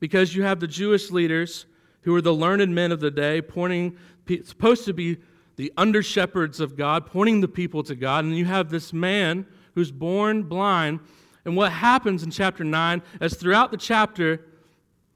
because 0.00 0.34
you 0.34 0.42
have 0.42 0.60
the 0.60 0.66
Jewish 0.66 1.10
leaders 1.10 1.66
who 2.02 2.14
are 2.14 2.22
the 2.22 2.34
learned 2.34 2.74
men 2.74 2.92
of 2.92 3.00
the 3.00 3.10
day, 3.10 3.42
pointing, 3.42 3.96
supposed 4.44 4.84
to 4.86 4.92
be 4.92 5.18
the 5.56 5.72
under 5.76 6.02
shepherds 6.02 6.60
of 6.60 6.76
God, 6.76 7.06
pointing 7.06 7.40
the 7.40 7.48
people 7.48 7.82
to 7.82 7.94
God. 7.94 8.24
And 8.24 8.36
you 8.36 8.44
have 8.44 8.70
this 8.70 8.92
man 8.92 9.46
who's 9.78 9.92
born 9.92 10.42
blind. 10.42 10.98
And 11.44 11.56
what 11.56 11.70
happens 11.70 12.24
in 12.24 12.32
chapter 12.32 12.64
9 12.64 13.00
is 13.20 13.34
throughout 13.34 13.70
the 13.70 13.76
chapter, 13.76 14.44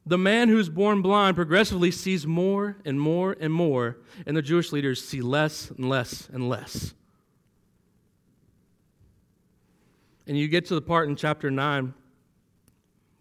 the 0.07 0.16
man 0.16 0.49
who's 0.49 0.69
born 0.69 1.02
blind 1.02 1.35
progressively 1.35 1.90
sees 1.90 2.28
more 2.28 2.76
and 2.85 3.00
more 3.00 3.37
and 3.40 3.52
more, 3.52 3.99
and 4.25 4.37
the 4.37 4.42
Jewish 4.42 4.71
leaders 4.71 5.04
see 5.04 5.21
less 5.21 5.71
and 5.71 5.88
less 5.88 6.28
and 6.33 6.49
less. 6.49 6.95
And 10.28 10.38
you 10.38 10.47
get 10.47 10.66
to 10.66 10.76
the 10.76 10.81
part 10.81 11.09
in 11.09 11.16
chapter 11.16 11.50
9 11.50 11.92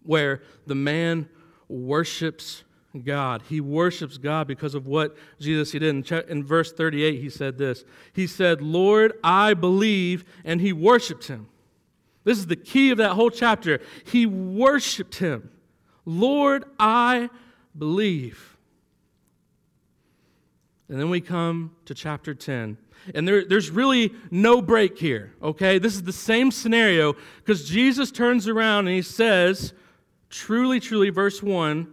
where 0.04 0.42
the 0.68 0.76
man 0.76 1.28
worships 1.68 2.62
God. 3.04 3.42
He 3.48 3.60
worships 3.60 4.18
God 4.18 4.46
because 4.46 4.74
of 4.74 4.86
what 4.86 5.16
Jesus 5.40 5.72
he 5.72 5.78
did. 5.78 6.10
In, 6.28 6.44
verse 6.44 6.72
38, 6.72 7.20
he 7.20 7.30
said 7.30 7.58
this 7.58 7.84
He 8.12 8.26
said, 8.26 8.60
Lord, 8.60 9.14
I 9.24 9.54
believe, 9.54 10.24
and 10.44 10.60
he 10.60 10.72
worshiped 10.72 11.26
him. 11.26 11.48
This 12.24 12.38
is 12.38 12.46
the 12.46 12.56
key 12.56 12.90
of 12.90 12.98
that 12.98 13.12
whole 13.12 13.30
chapter. 13.30 13.80
He 14.04 14.26
worshiped 14.26 15.16
him. 15.16 15.50
Lord, 16.04 16.64
I 16.78 17.30
believe. 17.76 18.56
And 20.88 21.00
then 21.00 21.10
we 21.10 21.20
come 21.20 21.74
to 21.86 21.94
chapter 21.94 22.34
10. 22.34 22.76
And 23.14 23.26
there, 23.26 23.44
there's 23.44 23.70
really 23.70 24.12
no 24.30 24.62
break 24.62 24.98
here, 24.98 25.32
okay? 25.42 25.78
This 25.78 25.94
is 25.94 26.02
the 26.04 26.12
same 26.12 26.52
scenario 26.52 27.14
because 27.38 27.68
Jesus 27.68 28.12
turns 28.12 28.46
around 28.46 28.86
and 28.86 28.94
he 28.94 29.02
says, 29.02 29.72
Truly, 30.30 30.78
truly, 30.78 31.10
verse 31.10 31.42
1 31.42 31.92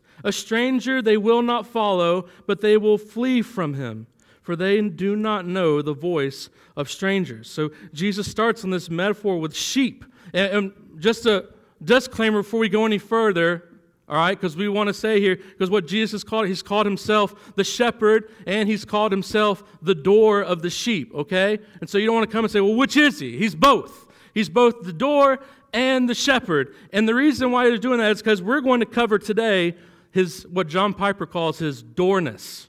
A 0.23 0.31
stranger 0.31 1.01
they 1.01 1.17
will 1.17 1.41
not 1.41 1.65
follow, 1.65 2.27
but 2.45 2.61
they 2.61 2.77
will 2.77 2.97
flee 2.97 3.41
from 3.41 3.73
him, 3.73 4.07
for 4.41 4.55
they 4.55 4.81
do 4.81 5.15
not 5.15 5.45
know 5.45 5.81
the 5.81 5.93
voice 5.93 6.49
of 6.75 6.89
strangers. 6.89 7.49
So 7.49 7.71
Jesus 7.93 8.29
starts 8.29 8.63
on 8.63 8.69
this 8.69 8.89
metaphor 8.89 9.39
with 9.39 9.55
sheep. 9.55 10.05
And, 10.33 10.73
just 10.99 11.25
a 11.25 11.47
disclaimer 11.83 12.43
before 12.43 12.59
we 12.59 12.69
go 12.69 12.85
any 12.85 12.99
further, 12.99 13.67
all 14.07 14.17
right, 14.17 14.37
because 14.37 14.55
we 14.55 14.69
want 14.69 14.87
to 14.87 14.93
say 14.93 15.19
here, 15.19 15.35
because 15.35 15.69
what 15.69 15.87
Jesus 15.87 16.23
called, 16.23 16.47
he's 16.47 16.61
called 16.61 16.85
himself 16.85 17.55
the 17.55 17.63
shepherd 17.63 18.29
and 18.45 18.69
he's 18.69 18.85
called 18.85 19.11
himself 19.11 19.63
the 19.81 19.95
door 19.95 20.41
of 20.41 20.61
the 20.61 20.69
sheep, 20.69 21.11
okay? 21.15 21.57
And 21.79 21.89
so 21.89 21.97
you 21.97 22.05
don't 22.05 22.15
want 22.15 22.29
to 22.29 22.31
come 22.31 22.45
and 22.45 22.51
say, 22.51 22.61
well, 22.61 22.75
which 22.75 22.97
is 22.97 23.19
he? 23.19 23.37
He's 23.37 23.55
both. 23.55 24.07
He's 24.33 24.49
both 24.49 24.83
the 24.83 24.93
door 24.93 25.39
and 25.73 26.09
the 26.09 26.13
shepherd. 26.13 26.75
And 26.91 27.07
the 27.07 27.15
reason 27.15 27.51
why 27.51 27.69
he's 27.69 27.79
doing 27.79 27.99
that 27.99 28.11
is 28.11 28.21
because 28.21 28.41
we're 28.41 28.61
going 28.61 28.81
to 28.81 28.85
cover 28.85 29.17
today 29.17 29.75
his 30.11 30.45
what 30.47 30.67
John 30.67 30.93
Piper 30.93 31.25
calls 31.25 31.59
his 31.59 31.81
doorness. 31.81 32.67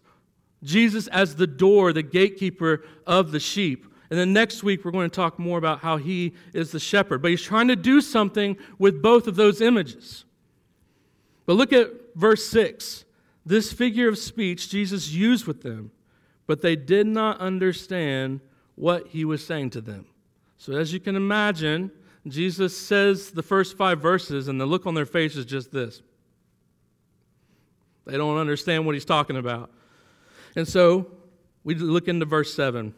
Jesus 0.62 1.08
as 1.08 1.36
the 1.36 1.46
door, 1.46 1.92
the 1.92 2.02
gatekeeper 2.02 2.84
of 3.06 3.32
the 3.32 3.40
sheep. 3.40 3.86
And 4.10 4.18
then 4.18 4.32
next 4.32 4.62
week, 4.62 4.84
we're 4.84 4.90
going 4.90 5.08
to 5.08 5.14
talk 5.14 5.38
more 5.38 5.58
about 5.58 5.80
how 5.80 5.96
he 5.96 6.34
is 6.52 6.70
the 6.70 6.78
shepherd. 6.78 7.22
But 7.22 7.30
he's 7.30 7.42
trying 7.42 7.68
to 7.68 7.76
do 7.76 8.00
something 8.00 8.56
with 8.78 9.02
both 9.02 9.26
of 9.26 9.36
those 9.36 9.60
images. 9.60 10.24
But 11.46 11.54
look 11.54 11.72
at 11.72 11.90
verse 12.14 12.46
6. 12.46 13.04
This 13.44 13.72
figure 13.72 14.08
of 14.08 14.18
speech 14.18 14.68
Jesus 14.68 15.10
used 15.10 15.46
with 15.46 15.62
them, 15.62 15.90
but 16.46 16.60
they 16.60 16.76
did 16.76 17.06
not 17.06 17.40
understand 17.40 18.40
what 18.76 19.08
he 19.08 19.24
was 19.24 19.44
saying 19.44 19.70
to 19.70 19.80
them. 19.80 20.06
So, 20.58 20.74
as 20.74 20.92
you 20.92 21.00
can 21.00 21.16
imagine, 21.16 21.90
Jesus 22.28 22.78
says 22.78 23.30
the 23.30 23.42
first 23.42 23.76
five 23.76 24.00
verses, 24.00 24.46
and 24.46 24.60
the 24.60 24.66
look 24.66 24.86
on 24.86 24.94
their 24.94 25.06
face 25.06 25.36
is 25.36 25.44
just 25.44 25.72
this 25.72 26.02
they 28.04 28.16
don't 28.16 28.38
understand 28.38 28.86
what 28.86 28.94
he's 28.94 29.04
talking 29.04 29.36
about. 29.36 29.70
And 30.56 30.66
so 30.66 31.10
we 31.64 31.74
look 31.74 32.08
into 32.08 32.26
verse 32.26 32.52
7. 32.54 32.94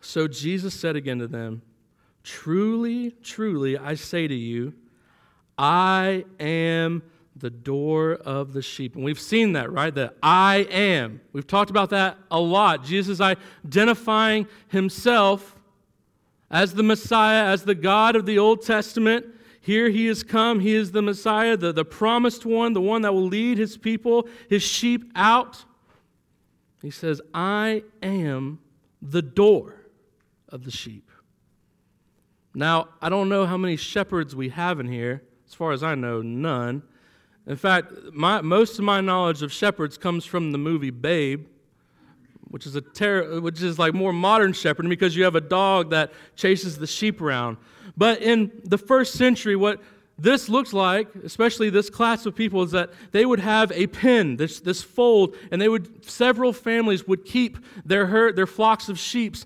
So 0.00 0.28
Jesus 0.28 0.78
said 0.78 0.96
again 0.96 1.18
to 1.18 1.26
them, 1.26 1.62
Truly, 2.22 3.12
truly, 3.22 3.76
I 3.78 3.94
say 3.94 4.26
to 4.26 4.34
you, 4.34 4.74
I 5.58 6.24
am 6.40 7.02
the 7.36 7.50
door 7.50 8.14
of 8.14 8.52
the 8.52 8.62
sheep. 8.62 8.96
And 8.96 9.04
we've 9.04 9.20
seen 9.20 9.52
that, 9.52 9.70
right? 9.70 9.94
That 9.94 10.16
I 10.22 10.66
am. 10.70 11.20
We've 11.32 11.46
talked 11.46 11.70
about 11.70 11.90
that 11.90 12.18
a 12.30 12.40
lot. 12.40 12.84
Jesus 12.84 13.20
identifying 13.20 14.48
himself 14.68 15.54
as 16.50 16.74
the 16.74 16.82
Messiah, 16.82 17.44
as 17.44 17.64
the 17.64 17.74
God 17.74 18.16
of 18.16 18.26
the 18.26 18.38
Old 18.38 18.64
Testament, 18.64 19.26
here 19.66 19.90
he 19.90 20.06
has 20.06 20.22
come. 20.22 20.60
He 20.60 20.76
is 20.76 20.92
the 20.92 21.02
Messiah, 21.02 21.56
the, 21.56 21.72
the 21.72 21.84
promised 21.84 22.46
one, 22.46 22.72
the 22.72 22.80
one 22.80 23.02
that 23.02 23.12
will 23.12 23.26
lead 23.26 23.58
his 23.58 23.76
people, 23.76 24.28
his 24.48 24.62
sheep 24.62 25.10
out. 25.16 25.64
He 26.82 26.92
says, 26.92 27.20
I 27.34 27.82
am 28.00 28.60
the 29.02 29.22
door 29.22 29.74
of 30.50 30.64
the 30.64 30.70
sheep. 30.70 31.10
Now, 32.54 32.90
I 33.02 33.08
don't 33.08 33.28
know 33.28 33.44
how 33.44 33.56
many 33.56 33.74
shepherds 33.74 34.36
we 34.36 34.50
have 34.50 34.78
in 34.78 34.86
here. 34.86 35.24
As 35.48 35.54
far 35.54 35.72
as 35.72 35.82
I 35.82 35.96
know, 35.96 36.22
none. 36.22 36.84
In 37.48 37.56
fact, 37.56 37.92
my, 38.12 38.42
most 38.42 38.78
of 38.78 38.84
my 38.84 39.00
knowledge 39.00 39.42
of 39.42 39.52
shepherds 39.52 39.98
comes 39.98 40.24
from 40.24 40.52
the 40.52 40.58
movie 40.58 40.90
Babe, 40.90 41.44
which 42.44 42.66
is 42.66 42.76
a 42.76 42.82
ter- 42.82 43.40
which 43.40 43.60
is 43.62 43.80
like 43.80 43.94
more 43.94 44.12
modern 44.12 44.52
shepherding 44.52 44.90
because 44.90 45.16
you 45.16 45.24
have 45.24 45.34
a 45.34 45.40
dog 45.40 45.90
that 45.90 46.12
chases 46.36 46.78
the 46.78 46.86
sheep 46.86 47.20
around. 47.20 47.56
But 47.96 48.20
in 48.22 48.52
the 48.64 48.78
first 48.78 49.14
century, 49.14 49.56
what 49.56 49.80
this 50.18 50.48
looked 50.48 50.72
like, 50.72 51.14
especially 51.24 51.70
this 51.70 51.90
class 51.90 52.24
of 52.26 52.34
people, 52.34 52.62
is 52.62 52.70
that 52.70 52.90
they 53.12 53.26
would 53.26 53.40
have 53.40 53.70
a 53.72 53.86
pen, 53.86 54.36
this, 54.36 54.60
this 54.60 54.82
fold, 54.82 55.36
and 55.50 55.60
they 55.60 55.68
would 55.68 56.04
several 56.04 56.52
families 56.52 57.06
would 57.06 57.24
keep 57.24 57.58
their 57.84 58.06
herd, 58.06 58.36
their 58.36 58.46
flocks 58.46 58.88
of 58.88 58.98
sheep 58.98 59.36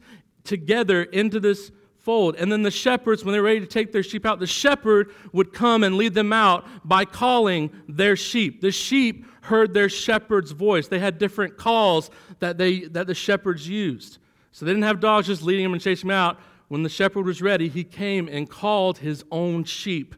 together 0.45 1.03
into 1.03 1.41
this 1.41 1.73
fold. 1.99 2.37
And 2.37 2.51
then 2.51 2.63
the 2.63 2.71
shepherds, 2.71 3.25
when 3.25 3.33
they're 3.33 3.43
ready 3.43 3.61
to 3.61 3.67
take 3.67 3.93
their 3.93 4.03
sheep 4.03 4.25
out, 4.25 4.39
the 4.39 4.47
shepherd 4.47 5.13
would 5.33 5.53
come 5.53 5.83
and 5.85 5.97
lead 5.97 6.15
them 6.15 6.33
out 6.33 6.67
by 6.85 7.05
calling 7.05 7.71
their 7.89 8.17
sheep. 8.17 8.61
The 8.61 8.71
sheep 8.71 9.27
heard 9.43 9.75
their 9.75 9.89
shepherd's 9.89 10.53
voice. 10.53 10.89
They 10.89 10.99
had 10.99 11.19
different 11.19 11.57
calls 11.57 12.11
that, 12.39 12.59
they, 12.59 12.81
that 12.81 13.07
the 13.07 13.15
shepherds 13.15 13.69
used. 13.69 14.19
So 14.53 14.65
they 14.65 14.73
didn't 14.73 14.85
have 14.85 15.01
dogs 15.01 15.27
just 15.27 15.43
leading 15.43 15.65
them 15.65 15.73
and 15.73 15.83
chasing 15.83 16.09
them 16.09 16.17
out. 16.17 16.39
When 16.71 16.85
the 16.85 16.89
shepherd 16.89 17.27
was 17.27 17.43
ready, 17.43 17.69
he 17.69 17.83
came 17.83 18.29
and 18.29 18.49
called 18.49 18.99
his 18.99 19.25
own 19.33 19.65
sheep 19.65 20.15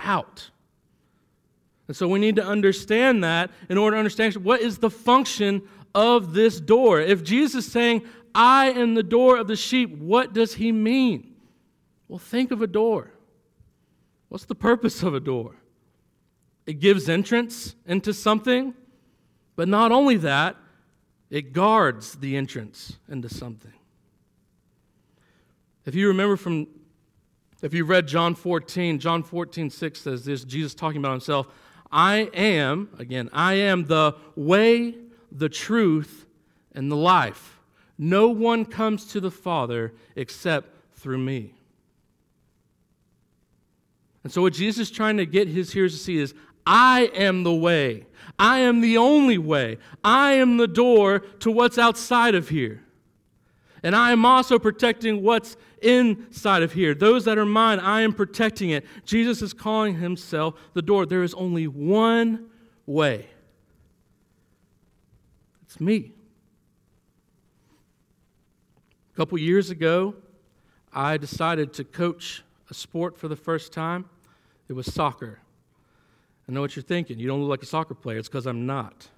out. 0.00 0.50
And 1.86 1.96
so 1.96 2.08
we 2.08 2.18
need 2.18 2.34
to 2.36 2.44
understand 2.44 3.22
that 3.22 3.52
in 3.68 3.78
order 3.78 3.94
to 3.94 3.98
understand 4.00 4.34
what 4.38 4.60
is 4.60 4.78
the 4.78 4.90
function 4.90 5.62
of 5.94 6.34
this 6.34 6.58
door. 6.58 7.00
If 7.00 7.22
Jesus 7.22 7.66
is 7.66 7.72
saying, 7.72 8.02
I 8.34 8.70
am 8.70 8.94
the 8.94 9.04
door 9.04 9.36
of 9.36 9.46
the 9.46 9.54
sheep, 9.54 9.96
what 9.96 10.32
does 10.32 10.54
he 10.54 10.72
mean? 10.72 11.36
Well, 12.08 12.18
think 12.18 12.50
of 12.50 12.62
a 12.62 12.66
door. 12.66 13.12
What's 14.28 14.46
the 14.46 14.56
purpose 14.56 15.04
of 15.04 15.14
a 15.14 15.20
door? 15.20 15.54
It 16.66 16.80
gives 16.80 17.08
entrance 17.08 17.76
into 17.86 18.12
something, 18.12 18.74
but 19.54 19.68
not 19.68 19.92
only 19.92 20.16
that, 20.16 20.56
it 21.30 21.52
guards 21.52 22.16
the 22.16 22.36
entrance 22.36 22.96
into 23.08 23.28
something. 23.28 23.74
If 25.84 25.94
you 25.94 26.08
remember 26.08 26.36
from, 26.36 26.66
if 27.60 27.74
you 27.74 27.84
read 27.84 28.06
John 28.06 28.34
14, 28.34 28.98
John 28.98 29.22
14, 29.22 29.70
6 29.70 30.00
says 30.00 30.24
this 30.24 30.44
Jesus 30.44 30.74
talking 30.74 30.98
about 30.98 31.12
himself, 31.12 31.48
I 31.90 32.30
am, 32.34 32.88
again, 32.98 33.28
I 33.32 33.54
am 33.54 33.86
the 33.86 34.14
way, 34.34 34.94
the 35.30 35.48
truth, 35.48 36.26
and 36.74 36.90
the 36.90 36.96
life. 36.96 37.58
No 37.98 38.28
one 38.28 38.64
comes 38.64 39.06
to 39.08 39.20
the 39.20 39.30
Father 39.30 39.92
except 40.16 40.68
through 40.96 41.18
me. 41.18 41.54
And 44.24 44.32
so, 44.32 44.42
what 44.42 44.52
Jesus 44.52 44.88
is 44.88 44.90
trying 44.90 45.16
to 45.16 45.26
get 45.26 45.48
his 45.48 45.72
hearers 45.72 45.92
to 45.92 45.98
see 45.98 46.18
is 46.18 46.34
I 46.64 47.10
am 47.14 47.42
the 47.42 47.54
way. 47.54 48.06
I 48.38 48.60
am 48.60 48.80
the 48.80 48.96
only 48.96 49.36
way. 49.36 49.78
I 50.02 50.34
am 50.34 50.56
the 50.56 50.68
door 50.68 51.20
to 51.40 51.50
what's 51.50 51.76
outside 51.76 52.34
of 52.34 52.48
here. 52.48 52.82
And 53.82 53.96
I 53.96 54.12
am 54.12 54.24
also 54.24 54.58
protecting 54.58 55.22
what's 55.22 55.56
inside 55.84 56.62
of 56.62 56.72
here. 56.72 56.94
Those 56.94 57.24
that 57.24 57.38
are 57.38 57.46
mine, 57.46 57.80
I 57.80 58.02
am 58.02 58.12
protecting 58.12 58.70
it. 58.70 58.84
Jesus 59.04 59.42
is 59.42 59.52
calling 59.52 59.96
himself 59.96 60.54
the 60.74 60.82
door. 60.82 61.06
There 61.06 61.22
is 61.22 61.34
only 61.34 61.66
one 61.66 62.46
way 62.86 63.26
it's 65.72 65.80
me. 65.80 66.12
A 69.12 69.16
couple 69.16 69.38
years 69.38 69.70
ago, 69.70 70.14
I 70.92 71.16
decided 71.16 71.72
to 71.74 71.84
coach 71.84 72.42
a 72.68 72.74
sport 72.74 73.16
for 73.16 73.26
the 73.26 73.36
first 73.36 73.72
time. 73.72 74.04
It 74.68 74.74
was 74.74 74.92
soccer. 74.92 75.38
I 76.46 76.52
know 76.52 76.60
what 76.60 76.76
you're 76.76 76.82
thinking. 76.82 77.18
You 77.18 77.26
don't 77.26 77.40
look 77.40 77.48
like 77.48 77.62
a 77.62 77.66
soccer 77.66 77.94
player. 77.94 78.18
It's 78.18 78.28
because 78.28 78.44
I'm 78.44 78.66
not. 78.66 79.08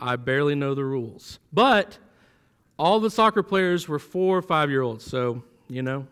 I 0.00 0.14
barely 0.14 0.54
know 0.54 0.76
the 0.76 0.84
rules. 0.84 1.40
But 1.52 1.98
all 2.78 3.00
the 3.00 3.10
soccer 3.10 3.42
players 3.42 3.88
were 3.88 3.98
four 3.98 4.38
or 4.38 4.42
five 4.42 4.70
year 4.70 4.82
olds, 4.82 5.04
so, 5.04 5.42
you 5.68 5.82
know, 5.82 6.06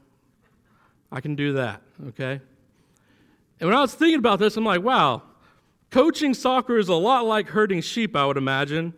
I 1.10 1.20
can 1.20 1.34
do 1.34 1.54
that, 1.54 1.82
okay? 2.08 2.40
And 3.60 3.68
when 3.68 3.76
I 3.76 3.80
was 3.80 3.94
thinking 3.94 4.18
about 4.18 4.38
this, 4.38 4.56
I'm 4.56 4.64
like, 4.64 4.82
wow, 4.82 5.22
coaching 5.90 6.34
soccer 6.34 6.78
is 6.78 6.88
a 6.88 6.94
lot 6.94 7.26
like 7.26 7.48
herding 7.48 7.80
sheep, 7.80 8.16
I 8.16 8.26
would 8.26 8.36
imagine, 8.36 8.94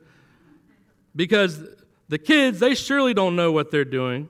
because 1.15 1.61
the 2.09 2.19
kids, 2.19 2.61
they 2.61 2.75
surely 2.75 3.15
don't 3.15 3.37
know 3.37 3.53
what 3.53 3.71
they're 3.71 3.85
doing. 3.85 4.29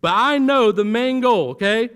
But 0.00 0.12
I 0.14 0.38
know 0.38 0.72
the 0.72 0.84
main 0.84 1.20
goal, 1.20 1.50
okay? 1.50 1.90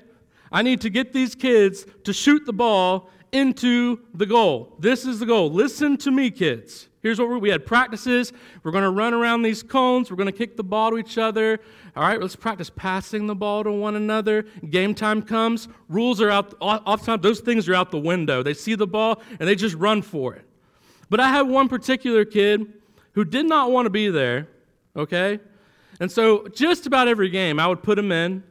I 0.50 0.62
need 0.62 0.80
to 0.82 0.90
get 0.90 1.12
these 1.12 1.34
kids 1.34 1.84
to 2.04 2.12
shoot 2.12 2.46
the 2.46 2.52
ball 2.52 3.10
into 3.32 4.00
the 4.14 4.26
goal. 4.26 4.76
This 4.78 5.04
is 5.04 5.20
the 5.20 5.26
goal. 5.26 5.50
Listen 5.50 5.96
to 5.98 6.10
me, 6.10 6.30
kids. 6.30 6.88
Here's 7.00 7.20
what 7.20 7.40
we 7.40 7.48
had 7.48 7.64
practices. 7.64 8.32
We're 8.62 8.72
going 8.72 8.84
to 8.84 8.90
run 8.90 9.14
around 9.14 9.42
these 9.42 9.62
cones. 9.62 10.10
We're 10.10 10.16
going 10.16 10.26
to 10.26 10.36
kick 10.36 10.56
the 10.56 10.64
ball 10.64 10.90
to 10.90 10.98
each 10.98 11.16
other. 11.16 11.60
All 11.94 12.02
right, 12.02 12.20
let's 12.20 12.36
practice 12.36 12.70
passing 12.70 13.26
the 13.26 13.34
ball 13.34 13.64
to 13.64 13.70
one 13.70 13.94
another. 13.94 14.44
Game 14.70 14.94
time 14.94 15.22
comes. 15.22 15.68
Rules 15.88 16.20
are 16.20 16.30
out. 16.30 16.54
Oftentimes, 16.60 17.22
those 17.22 17.40
things 17.40 17.68
are 17.68 17.74
out 17.74 17.90
the 17.90 18.00
window. 18.00 18.42
They 18.42 18.54
see 18.54 18.74
the 18.74 18.86
ball 18.86 19.22
and 19.38 19.48
they 19.48 19.54
just 19.54 19.76
run 19.76 20.02
for 20.02 20.34
it. 20.34 20.44
But 21.08 21.20
I 21.20 21.28
had 21.28 21.42
one 21.42 21.68
particular 21.68 22.24
kid 22.24 22.72
who 23.12 23.24
did 23.24 23.46
not 23.46 23.70
want 23.70 23.86
to 23.86 23.90
be 23.90 24.08
there, 24.08 24.48
okay? 24.96 25.40
And 26.00 26.10
so 26.10 26.46
just 26.48 26.86
about 26.86 27.08
every 27.08 27.30
game, 27.30 27.58
I 27.58 27.66
would 27.66 27.82
put 27.82 27.98
him 27.98 28.12
in, 28.12 28.42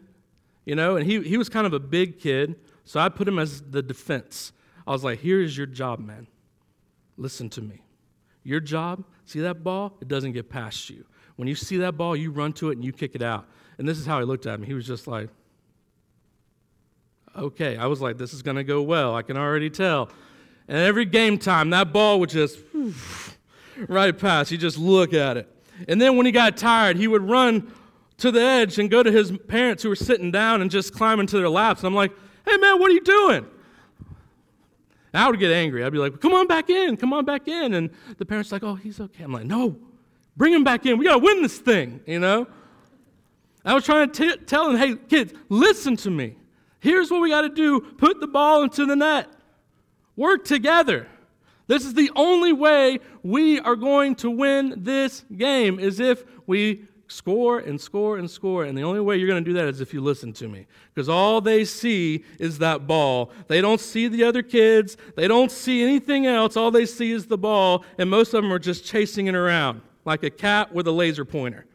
you 0.66 0.76
know, 0.76 0.98
and 0.98 1.06
he, 1.06 1.22
he 1.22 1.38
was 1.38 1.50
kind 1.50 1.68
of 1.68 1.74
a 1.74 1.80
big 1.80 2.20
kid. 2.20 2.56
So 2.86 3.00
I 3.00 3.10
put 3.10 3.28
him 3.28 3.40
as 3.40 3.62
the 3.62 3.82
defense. 3.82 4.52
I 4.88 4.92
was 4.92 5.04
like, 5.04 5.20
here's 5.20 5.56
your 5.56 5.68
job, 5.68 6.00
man. 6.00 6.28
Listen 7.18 7.50
to 7.50 7.62
me. 7.62 7.82
Your 8.44 8.62
job, 8.62 9.04
see 9.26 9.42
that 9.42 9.64
ball? 9.64 9.98
It 10.02 10.08
doesn't 10.08 10.32
get 10.32 10.50
past 10.50 10.90
you. 10.90 11.04
When 11.36 11.50
you 11.50 11.56
see 11.56 11.78
that 11.78 11.98
ball, 11.98 12.16
you 12.16 12.32
run 12.32 12.54
to 12.54 12.70
it 12.70 12.78
and 12.78 12.86
you 12.86 12.94
kick 12.94 13.14
it 13.14 13.22
out. 13.22 13.46
And 13.78 13.88
this 13.88 13.98
is 13.98 14.06
how 14.06 14.20
he 14.20 14.26
looked 14.26 14.46
at 14.46 14.60
me. 14.60 14.66
He 14.66 14.74
was 14.74 14.88
just 14.88 15.06
like, 15.06 15.30
okay. 17.36 17.76
I 17.76 17.88
was 17.88 18.00
like, 18.00 18.18
this 18.18 18.34
is 18.34 18.42
going 18.42 18.56
to 18.56 18.64
go 18.64 18.82
well. 18.82 19.14
I 19.14 19.22
can 19.22 19.36
already 19.36 19.70
tell. 19.70 20.10
And 20.70 20.78
every 20.78 21.06
game 21.06 21.38
time, 21.38 21.70
that 21.72 21.92
ball 21.92 22.20
would 22.22 22.30
just 22.30 22.58
right 23.88 24.18
past. 24.18 24.50
He'd 24.50 24.62
just 24.62 24.78
look 24.78 25.14
at 25.14 25.36
it. 25.38 25.54
And 25.88 26.02
then 26.02 26.16
when 26.16 26.26
he 26.26 26.32
got 26.32 26.56
tired, 26.56 26.98
he 26.98 27.08
would 27.08 27.24
run 27.30 27.72
to 28.18 28.32
the 28.32 28.42
edge 28.42 28.80
and 28.80 28.90
go 28.90 29.04
to 29.04 29.12
his 29.12 29.32
parents 29.48 29.84
who 29.84 29.90
were 29.90 29.96
sitting 29.96 30.32
down 30.32 30.62
and 30.62 30.72
just 30.72 30.94
climb 30.94 31.20
into 31.20 31.38
their 31.38 31.50
laps. 31.50 31.82
And 31.82 31.88
I'm 31.88 31.94
like, 31.94 32.14
hey, 32.48 32.58
man, 32.58 32.80
what 32.80 32.90
are 32.90 32.94
you 32.94 33.02
doing? 33.02 33.46
And 35.14 35.24
I 35.24 35.30
would 35.30 35.40
get 35.40 35.52
angry. 35.52 35.84
I'd 35.84 35.92
be 35.92 35.98
like, 35.98 36.20
come 36.20 36.34
on 36.34 36.48
back 36.48 36.70
in, 36.70 36.98
come 36.98 37.14
on 37.14 37.26
back 37.26 37.48
in. 37.48 37.74
And 37.74 37.90
the 38.18 38.26
parents 38.26 38.52
like, 38.52 38.64
oh, 38.64 38.76
he's 38.76 39.00
okay. 39.00 39.24
I'm 39.24 39.32
like, 39.32 39.46
no, 39.46 39.78
bring 40.36 40.54
him 40.54 40.64
back 40.64 40.86
in. 40.86 40.98
We 40.98 41.06
got 41.06 41.14
to 41.14 41.24
win 41.24 41.42
this 41.42 41.58
thing, 41.58 42.02
you 42.06 42.20
know? 42.20 42.48
I 43.64 43.74
was 43.74 43.84
trying 43.84 44.10
to 44.10 44.36
t- 44.36 44.46
tell 44.46 44.72
them, 44.72 44.78
hey, 44.78 44.96
kids, 45.10 45.34
listen 45.50 45.98
to 45.98 46.10
me. 46.10 46.38
Here's 46.80 47.12
what 47.12 47.22
we 47.22 47.30
got 47.30 47.42
to 47.42 47.50
do 47.50 47.82
put 47.82 48.20
the 48.20 48.28
ball 48.28 48.64
into 48.64 48.86
the 48.86 48.96
net, 48.96 49.28
work 50.16 50.46
together. 50.46 51.08
This 51.68 51.84
is 51.84 51.94
the 51.94 52.10
only 52.16 52.54
way 52.54 53.00
we 53.24 53.60
are 53.60 53.76
going 53.76 54.16
to 54.16 54.32
win 54.32 54.74
this 54.78 55.26
game 55.36 55.80
is 55.80 56.00
if 56.00 56.24
we 56.46 56.86
score 57.08 57.60
and 57.60 57.80
score 57.80 58.18
and 58.18 58.30
score. 58.30 58.66
And 58.66 58.78
the 58.78 58.84
only 58.84 59.00
way 59.00 59.18
you're 59.18 59.28
going 59.28 59.44
to 59.44 59.50
do 59.50 59.54
that 59.56 59.68
is 59.68 59.82
if 59.82 59.94
you 59.94 60.02
listen 60.02 60.34
to 60.34 60.48
me. 60.48 60.68
Because 60.94 61.10
all 61.10 61.42
they 61.42 61.66
see 61.66 62.24
is 62.40 62.60
that 62.60 62.88
ball. 62.88 63.32
They 63.48 63.62
don't 63.62 63.80
see 63.80 64.08
the 64.08 64.24
other 64.24 64.44
kids, 64.44 64.98
they 65.16 65.28
don't 65.28 65.52
see 65.52 65.84
anything 65.84 66.26
else. 66.26 66.58
All 66.58 66.72
they 66.72 66.86
see 66.86 67.12
is 67.12 67.28
the 67.28 67.38
ball. 67.38 67.86
And 67.98 68.10
most 68.10 68.34
of 68.34 68.44
them 68.44 68.52
are 68.52 68.60
just 68.60 68.86
chasing 68.86 69.28
it 69.28 69.36
around 69.36 69.82
like 70.06 70.24
a 70.24 70.30
cat 70.30 70.74
with 70.74 70.88
a 70.88 70.92
laser 70.92 71.26
pointer. 71.26 71.66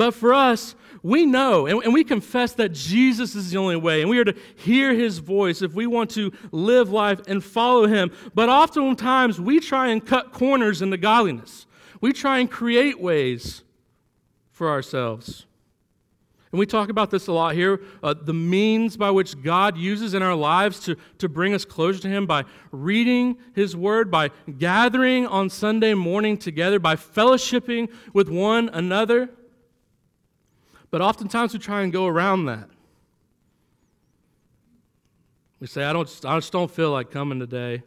But 0.00 0.14
for 0.14 0.32
us, 0.32 0.76
we 1.02 1.26
know 1.26 1.66
and, 1.66 1.92
we 1.92 2.04
confess 2.04 2.54
that 2.54 2.70
Jesus 2.70 3.34
is 3.34 3.50
the 3.50 3.58
only 3.58 3.76
way, 3.76 4.00
and 4.00 4.08
we 4.08 4.18
are 4.18 4.24
to 4.24 4.34
hear 4.56 4.94
his 4.94 5.18
voice 5.18 5.60
if 5.60 5.74
we 5.74 5.86
want 5.86 6.08
to 6.12 6.32
live 6.52 6.90
life 6.90 7.20
and 7.28 7.44
follow 7.44 7.86
him. 7.86 8.10
But 8.34 8.48
oftentimes, 8.48 9.38
we 9.38 9.60
try 9.60 9.88
and 9.88 10.02
cut 10.02 10.32
corners 10.32 10.80
into 10.80 10.96
godliness, 10.96 11.66
we 12.00 12.14
try 12.14 12.38
and 12.38 12.50
create 12.50 12.98
ways 12.98 13.62
for 14.50 14.70
ourselves. 14.70 15.44
And 16.50 16.58
we 16.58 16.64
talk 16.64 16.88
about 16.88 17.10
this 17.10 17.26
a 17.26 17.32
lot 17.32 17.54
here 17.54 17.82
uh, 18.02 18.14
the 18.14 18.32
means 18.32 18.96
by 18.96 19.10
which 19.10 19.42
God 19.42 19.76
uses 19.76 20.14
in 20.14 20.22
our 20.22 20.34
lives 20.34 20.80
to, 20.80 20.96
to 21.18 21.28
bring 21.28 21.52
us 21.52 21.66
closer 21.66 22.00
to 22.00 22.08
Him 22.08 22.24
by 22.24 22.46
reading 22.72 23.36
His 23.54 23.76
Word, 23.76 24.10
by 24.10 24.30
gathering 24.56 25.26
on 25.26 25.50
Sunday 25.50 25.92
morning 25.92 26.38
together, 26.38 26.78
by 26.78 26.96
fellowshipping 26.96 27.90
with 28.14 28.30
one 28.30 28.70
another. 28.70 29.28
But 30.90 31.00
oftentimes 31.00 31.52
we 31.52 31.58
try 31.58 31.82
and 31.82 31.92
go 31.92 32.06
around 32.06 32.46
that. 32.46 32.68
We 35.60 35.66
say, 35.66 35.84
I, 35.84 35.92
don't, 35.92 36.08
I 36.24 36.36
just 36.38 36.52
don't 36.52 36.70
feel 36.70 36.90
like 36.90 37.10
coming 37.10 37.38
today. 37.38 37.82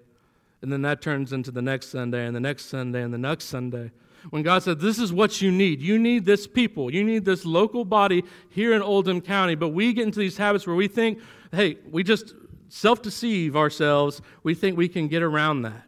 And 0.62 0.72
then 0.72 0.84
that 0.84 1.02
turns 1.02 1.34
into 1.34 1.52
the 1.52 1.62
next 1.62 1.90
Sunday 1.90 2.26
and 2.26 2.36
the 2.36 2.40
next 2.40 2.66
Sunday 2.66 3.02
and 3.02 3.14
the 3.14 3.18
next 3.18 3.46
Sunday. 3.46 3.92
When 4.30 4.44
God 4.44 4.64
said, 4.64 4.80
This 4.80 5.00
is 5.00 5.12
what 5.12 5.42
you 5.42 5.52
need. 5.52 5.82
You 5.82 6.00
need 6.00 6.24
this 6.24 6.48
people. 6.48 6.94
You 6.94 7.04
need 7.04 7.26
this 7.26 7.46
local 7.46 7.84
body 7.84 8.24
here 8.50 8.74
in 8.74 8.82
Oldham 8.82 9.20
County. 9.20 9.56
But 9.56 9.70
we 9.70 9.92
get 9.92 10.06
into 10.06 10.20
these 10.20 10.38
habits 10.38 10.66
where 10.66 10.76
we 10.76 10.88
think, 10.88 11.20
hey, 11.52 11.78
we 11.92 12.04
just 12.04 12.34
self 12.70 13.02
deceive 13.02 13.58
ourselves. 13.58 14.22
We 14.44 14.54
think 14.54 14.78
we 14.78 14.88
can 14.88 15.10
get 15.10 15.24
around 15.24 15.64
that. 15.64 15.84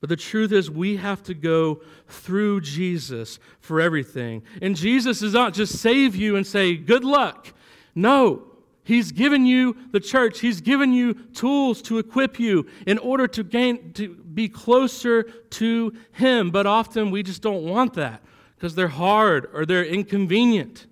But 0.00 0.10
the 0.10 0.16
truth 0.16 0.52
is, 0.52 0.70
we 0.70 0.96
have 0.96 1.22
to 1.24 1.34
go 1.34 1.80
through 2.06 2.60
Jesus 2.60 3.38
for 3.60 3.80
everything. 3.80 4.42
And 4.60 4.76
Jesus 4.76 5.20
does 5.20 5.32
not 5.32 5.54
just 5.54 5.78
save 5.78 6.14
you 6.14 6.36
and 6.36 6.46
say, 6.46 6.76
good 6.76 7.04
luck. 7.04 7.52
No, 7.94 8.42
He's 8.84 9.10
given 9.10 9.46
you 9.46 9.76
the 9.90 9.98
church, 9.98 10.38
He's 10.38 10.60
given 10.60 10.92
you 10.92 11.14
tools 11.14 11.82
to 11.82 11.98
equip 11.98 12.38
you 12.38 12.66
in 12.86 12.98
order 12.98 13.26
to 13.26 13.42
gain, 13.42 13.92
to 13.94 14.14
be 14.14 14.48
closer 14.48 15.24
to 15.24 15.92
Him. 16.12 16.52
But 16.52 16.66
often 16.66 17.10
we 17.10 17.24
just 17.24 17.42
don't 17.42 17.64
want 17.64 17.94
that 17.94 18.22
because 18.54 18.76
they're 18.76 18.86
hard 18.86 19.50
or 19.52 19.66
they're 19.66 19.84
inconvenient. 19.84 20.86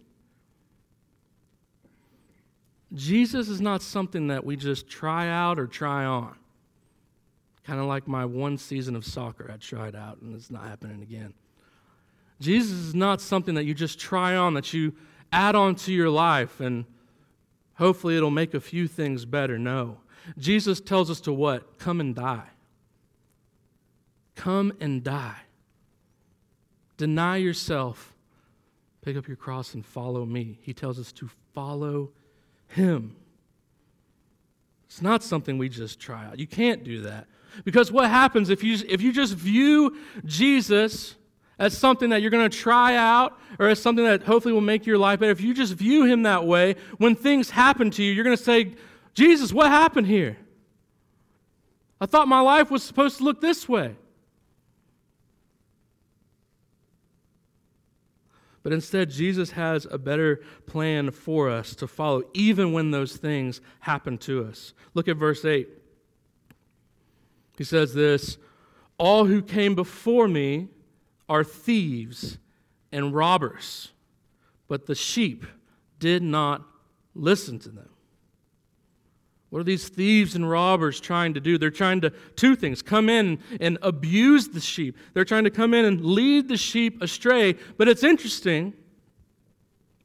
Jesus 2.92 3.48
is 3.48 3.60
not 3.60 3.80
something 3.80 4.28
that 4.28 4.44
we 4.44 4.56
just 4.56 4.88
try 4.88 5.28
out 5.28 5.58
or 5.58 5.66
try 5.68 6.04
on. 6.04 6.34
Kind 7.64 7.80
of 7.80 7.86
like 7.86 8.06
my 8.06 8.24
one 8.24 8.58
season 8.58 8.94
of 8.94 9.04
soccer 9.04 9.50
I 9.52 9.56
tried 9.56 9.96
out 9.96 10.20
and 10.20 10.34
it's 10.34 10.50
not 10.50 10.64
happening 10.64 11.02
again. 11.02 11.32
Jesus 12.40 12.72
is 12.72 12.94
not 12.94 13.20
something 13.20 13.54
that 13.54 13.64
you 13.64 13.74
just 13.74 13.98
try 13.98 14.36
on, 14.36 14.54
that 14.54 14.72
you 14.74 14.94
add 15.32 15.54
on 15.54 15.74
to 15.76 15.92
your 15.92 16.10
life 16.10 16.60
and 16.60 16.84
hopefully 17.74 18.16
it'll 18.16 18.30
make 18.30 18.54
a 18.54 18.60
few 18.60 18.86
things 18.86 19.24
better. 19.24 19.58
No. 19.58 19.98
Jesus 20.38 20.80
tells 20.80 21.10
us 21.10 21.20
to 21.22 21.32
what? 21.32 21.78
Come 21.78 22.00
and 22.00 22.14
die. 22.14 22.48
Come 24.34 24.72
and 24.80 25.02
die. 25.02 25.40
Deny 26.96 27.36
yourself. 27.36 28.14
Pick 29.02 29.16
up 29.16 29.28
your 29.28 29.36
cross 29.36 29.74
and 29.74 29.84
follow 29.84 30.24
me. 30.24 30.58
He 30.62 30.72
tells 30.72 30.98
us 30.98 31.12
to 31.12 31.28
follow 31.52 32.10
him. 32.68 33.16
It's 34.86 35.02
not 35.02 35.22
something 35.22 35.58
we 35.58 35.68
just 35.68 35.98
try 35.98 36.24
out. 36.26 36.38
You 36.38 36.46
can't 36.46 36.84
do 36.84 37.02
that. 37.02 37.26
Because 37.64 37.92
what 37.92 38.10
happens 38.10 38.50
if 38.50 38.64
you, 38.64 38.78
if 38.88 39.00
you 39.00 39.12
just 39.12 39.34
view 39.34 39.96
Jesus 40.24 41.14
as 41.58 41.76
something 41.76 42.10
that 42.10 42.20
you're 42.20 42.30
going 42.30 42.50
to 42.50 42.56
try 42.56 42.96
out 42.96 43.38
or 43.58 43.68
as 43.68 43.80
something 43.80 44.04
that 44.04 44.22
hopefully 44.22 44.52
will 44.52 44.60
make 44.60 44.86
your 44.86 44.98
life 44.98 45.20
better, 45.20 45.32
if 45.32 45.40
you 45.40 45.54
just 45.54 45.74
view 45.74 46.04
him 46.04 46.22
that 46.24 46.46
way, 46.46 46.76
when 46.98 47.14
things 47.14 47.50
happen 47.50 47.90
to 47.92 48.02
you, 48.02 48.12
you're 48.12 48.24
going 48.24 48.36
to 48.36 48.42
say, 48.42 48.72
Jesus, 49.14 49.52
what 49.52 49.68
happened 49.68 50.06
here? 50.06 50.36
I 52.00 52.06
thought 52.06 52.26
my 52.26 52.40
life 52.40 52.70
was 52.70 52.82
supposed 52.82 53.18
to 53.18 53.24
look 53.24 53.40
this 53.40 53.68
way. 53.68 53.94
But 58.64 58.72
instead, 58.72 59.10
Jesus 59.10 59.50
has 59.52 59.86
a 59.90 59.98
better 59.98 60.40
plan 60.66 61.10
for 61.10 61.50
us 61.50 61.74
to 61.76 61.86
follow, 61.86 62.22
even 62.32 62.72
when 62.72 62.90
those 62.90 63.14
things 63.16 63.60
happen 63.80 64.16
to 64.18 64.44
us. 64.46 64.72
Look 64.94 65.06
at 65.06 65.18
verse 65.18 65.44
8. 65.44 65.68
He 67.56 67.64
says 67.64 67.94
this 67.94 68.38
All 68.98 69.26
who 69.26 69.42
came 69.42 69.74
before 69.74 70.28
me 70.28 70.68
are 71.28 71.44
thieves 71.44 72.38
and 72.92 73.14
robbers, 73.14 73.92
but 74.68 74.86
the 74.86 74.94
sheep 74.94 75.44
did 75.98 76.22
not 76.22 76.62
listen 77.14 77.58
to 77.60 77.70
them. 77.70 77.88
What 79.50 79.60
are 79.60 79.64
these 79.64 79.88
thieves 79.88 80.34
and 80.34 80.50
robbers 80.50 80.98
trying 80.98 81.34
to 81.34 81.40
do? 81.40 81.58
They're 81.58 81.70
trying 81.70 82.00
to, 82.00 82.10
two 82.34 82.56
things, 82.56 82.82
come 82.82 83.08
in 83.08 83.38
and 83.60 83.78
abuse 83.82 84.48
the 84.48 84.60
sheep. 84.60 84.96
They're 85.12 85.24
trying 85.24 85.44
to 85.44 85.50
come 85.50 85.74
in 85.74 85.84
and 85.84 86.04
lead 86.04 86.48
the 86.48 86.56
sheep 86.56 87.00
astray. 87.00 87.54
But 87.76 87.86
it's 87.86 88.02
interesting 88.02 88.72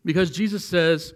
because 0.05 0.29
Jesus 0.29 0.63
says 0.63 1.15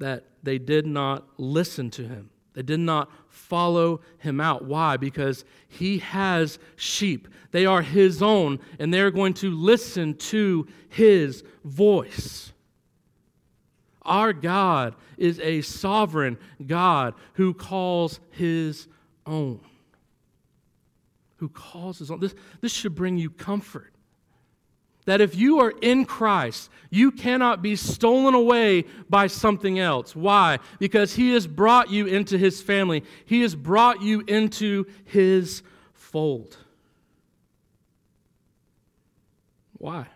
that 0.00 0.24
they 0.42 0.58
did 0.58 0.84
not 0.84 1.28
listen 1.38 1.90
to 1.92 2.02
him. 2.02 2.30
They 2.58 2.64
did 2.64 2.80
not 2.80 3.08
follow 3.28 4.00
him 4.18 4.40
out. 4.40 4.64
Why? 4.64 4.96
Because 4.96 5.44
he 5.68 5.98
has 5.98 6.58
sheep. 6.74 7.28
They 7.52 7.66
are 7.66 7.82
his 7.82 8.20
own, 8.20 8.58
and 8.80 8.92
they're 8.92 9.12
going 9.12 9.34
to 9.34 9.52
listen 9.52 10.16
to 10.16 10.66
his 10.88 11.44
voice. 11.62 12.52
Our 14.02 14.32
God 14.32 14.96
is 15.16 15.38
a 15.38 15.60
sovereign 15.60 16.36
God 16.66 17.14
who 17.34 17.54
calls 17.54 18.18
his 18.32 18.88
own. 19.24 19.60
Who 21.36 21.48
calls 21.48 22.00
his 22.00 22.10
own. 22.10 22.18
This, 22.18 22.34
this 22.60 22.72
should 22.72 22.96
bring 22.96 23.18
you 23.18 23.30
comfort 23.30 23.94
that 25.08 25.22
if 25.22 25.34
you 25.34 25.58
are 25.58 25.72
in 25.80 26.04
Christ, 26.04 26.68
you 26.90 27.10
cannot 27.10 27.62
be 27.62 27.76
stolen 27.76 28.34
away 28.34 28.84
by 29.08 29.26
something 29.26 29.78
else. 29.78 30.14
Why? 30.14 30.58
Because 30.78 31.14
He 31.14 31.32
has 31.32 31.46
brought 31.46 31.90
you 31.90 32.04
into 32.04 32.36
His 32.36 32.60
family, 32.60 33.02
He 33.24 33.40
has 33.40 33.54
brought 33.54 34.02
you 34.02 34.22
into 34.26 34.84
His 35.06 35.62
fold. 35.94 36.58
Why? 39.78 40.08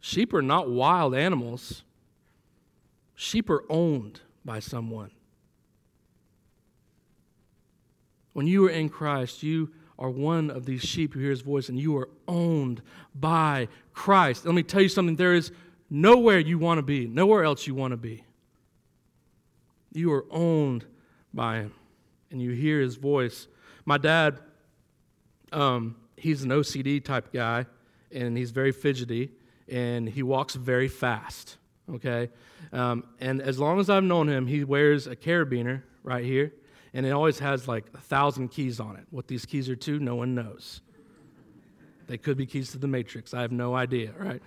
Sheep 0.00 0.32
are 0.32 0.42
not 0.42 0.70
wild 0.70 1.16
animals, 1.16 1.82
sheep 3.16 3.50
are 3.50 3.64
owned 3.68 4.20
by 4.44 4.60
someone. 4.60 5.10
When 8.32 8.46
you 8.46 8.64
are 8.66 8.70
in 8.70 8.88
Christ, 8.90 9.42
you 9.42 9.72
are 9.98 10.10
one 10.10 10.50
of 10.50 10.66
these 10.66 10.82
sheep 10.82 11.14
who 11.14 11.20
hear 11.20 11.30
his 11.30 11.40
voice, 11.40 11.68
and 11.68 11.78
you 11.78 11.96
are 11.96 12.08
owned 12.28 12.82
by 13.14 13.68
Christ. 13.92 14.44
Let 14.44 14.54
me 14.54 14.62
tell 14.62 14.82
you 14.82 14.88
something 14.88 15.16
there 15.16 15.34
is 15.34 15.52
nowhere 15.88 16.38
you 16.38 16.58
want 16.58 16.78
to 16.78 16.82
be, 16.82 17.06
nowhere 17.06 17.44
else 17.44 17.66
you 17.66 17.74
want 17.74 17.92
to 17.92 17.96
be. 17.96 18.24
You 19.92 20.12
are 20.12 20.26
owned 20.30 20.84
by 21.32 21.56
him, 21.60 21.72
and 22.30 22.42
you 22.42 22.50
hear 22.50 22.80
his 22.80 22.96
voice. 22.96 23.48
My 23.86 23.96
dad, 23.96 24.38
um, 25.52 25.96
he's 26.16 26.42
an 26.42 26.50
OCD 26.50 27.02
type 27.02 27.32
guy, 27.32 27.64
and 28.12 28.36
he's 28.36 28.50
very 28.50 28.72
fidgety, 28.72 29.30
and 29.68 30.08
he 30.08 30.22
walks 30.22 30.54
very 30.54 30.88
fast. 30.88 31.56
Okay? 31.90 32.28
Um, 32.72 33.04
and 33.20 33.40
as 33.40 33.58
long 33.58 33.80
as 33.80 33.88
I've 33.88 34.04
known 34.04 34.28
him, 34.28 34.46
he 34.46 34.64
wears 34.64 35.06
a 35.06 35.16
carabiner 35.16 35.82
right 36.02 36.24
here 36.24 36.52
and 36.96 37.04
it 37.04 37.10
always 37.10 37.38
has 37.40 37.68
like 37.68 37.84
a 37.92 38.00
thousand 38.00 38.48
keys 38.48 38.80
on 38.80 38.96
it. 38.96 39.04
What 39.10 39.28
these 39.28 39.44
keys 39.44 39.68
are 39.68 39.76
to, 39.76 39.98
no 40.00 40.14
one 40.14 40.34
knows. 40.34 40.80
They 42.06 42.16
could 42.16 42.38
be 42.38 42.46
keys 42.46 42.70
to 42.70 42.78
the 42.78 42.86
Matrix. 42.86 43.34
I 43.34 43.42
have 43.42 43.52
no 43.52 43.74
idea, 43.74 44.12
right? 44.18 44.40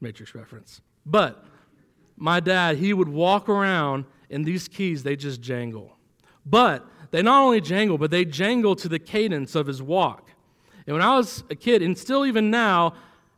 Matrix 0.00 0.34
reference. 0.34 0.80
But 1.04 1.44
my 2.16 2.40
dad, 2.40 2.78
he 2.78 2.94
would 2.94 3.10
walk 3.10 3.50
around 3.50 4.06
and 4.30 4.46
these 4.46 4.66
keys, 4.66 5.02
they 5.02 5.14
just 5.14 5.42
jangle. 5.42 5.94
But 6.46 6.86
they 7.10 7.20
not 7.20 7.42
only 7.42 7.60
jangle, 7.60 7.98
but 7.98 8.10
they 8.10 8.24
jangle 8.24 8.74
to 8.76 8.88
the 8.88 8.98
cadence 8.98 9.54
of 9.54 9.66
his 9.66 9.82
walk. 9.82 10.30
And 10.86 10.94
when 10.94 11.02
I 11.02 11.14
was 11.18 11.44
a 11.50 11.54
kid, 11.54 11.82
and 11.82 11.98
still 11.98 12.24
even 12.24 12.50
now, 12.50 12.94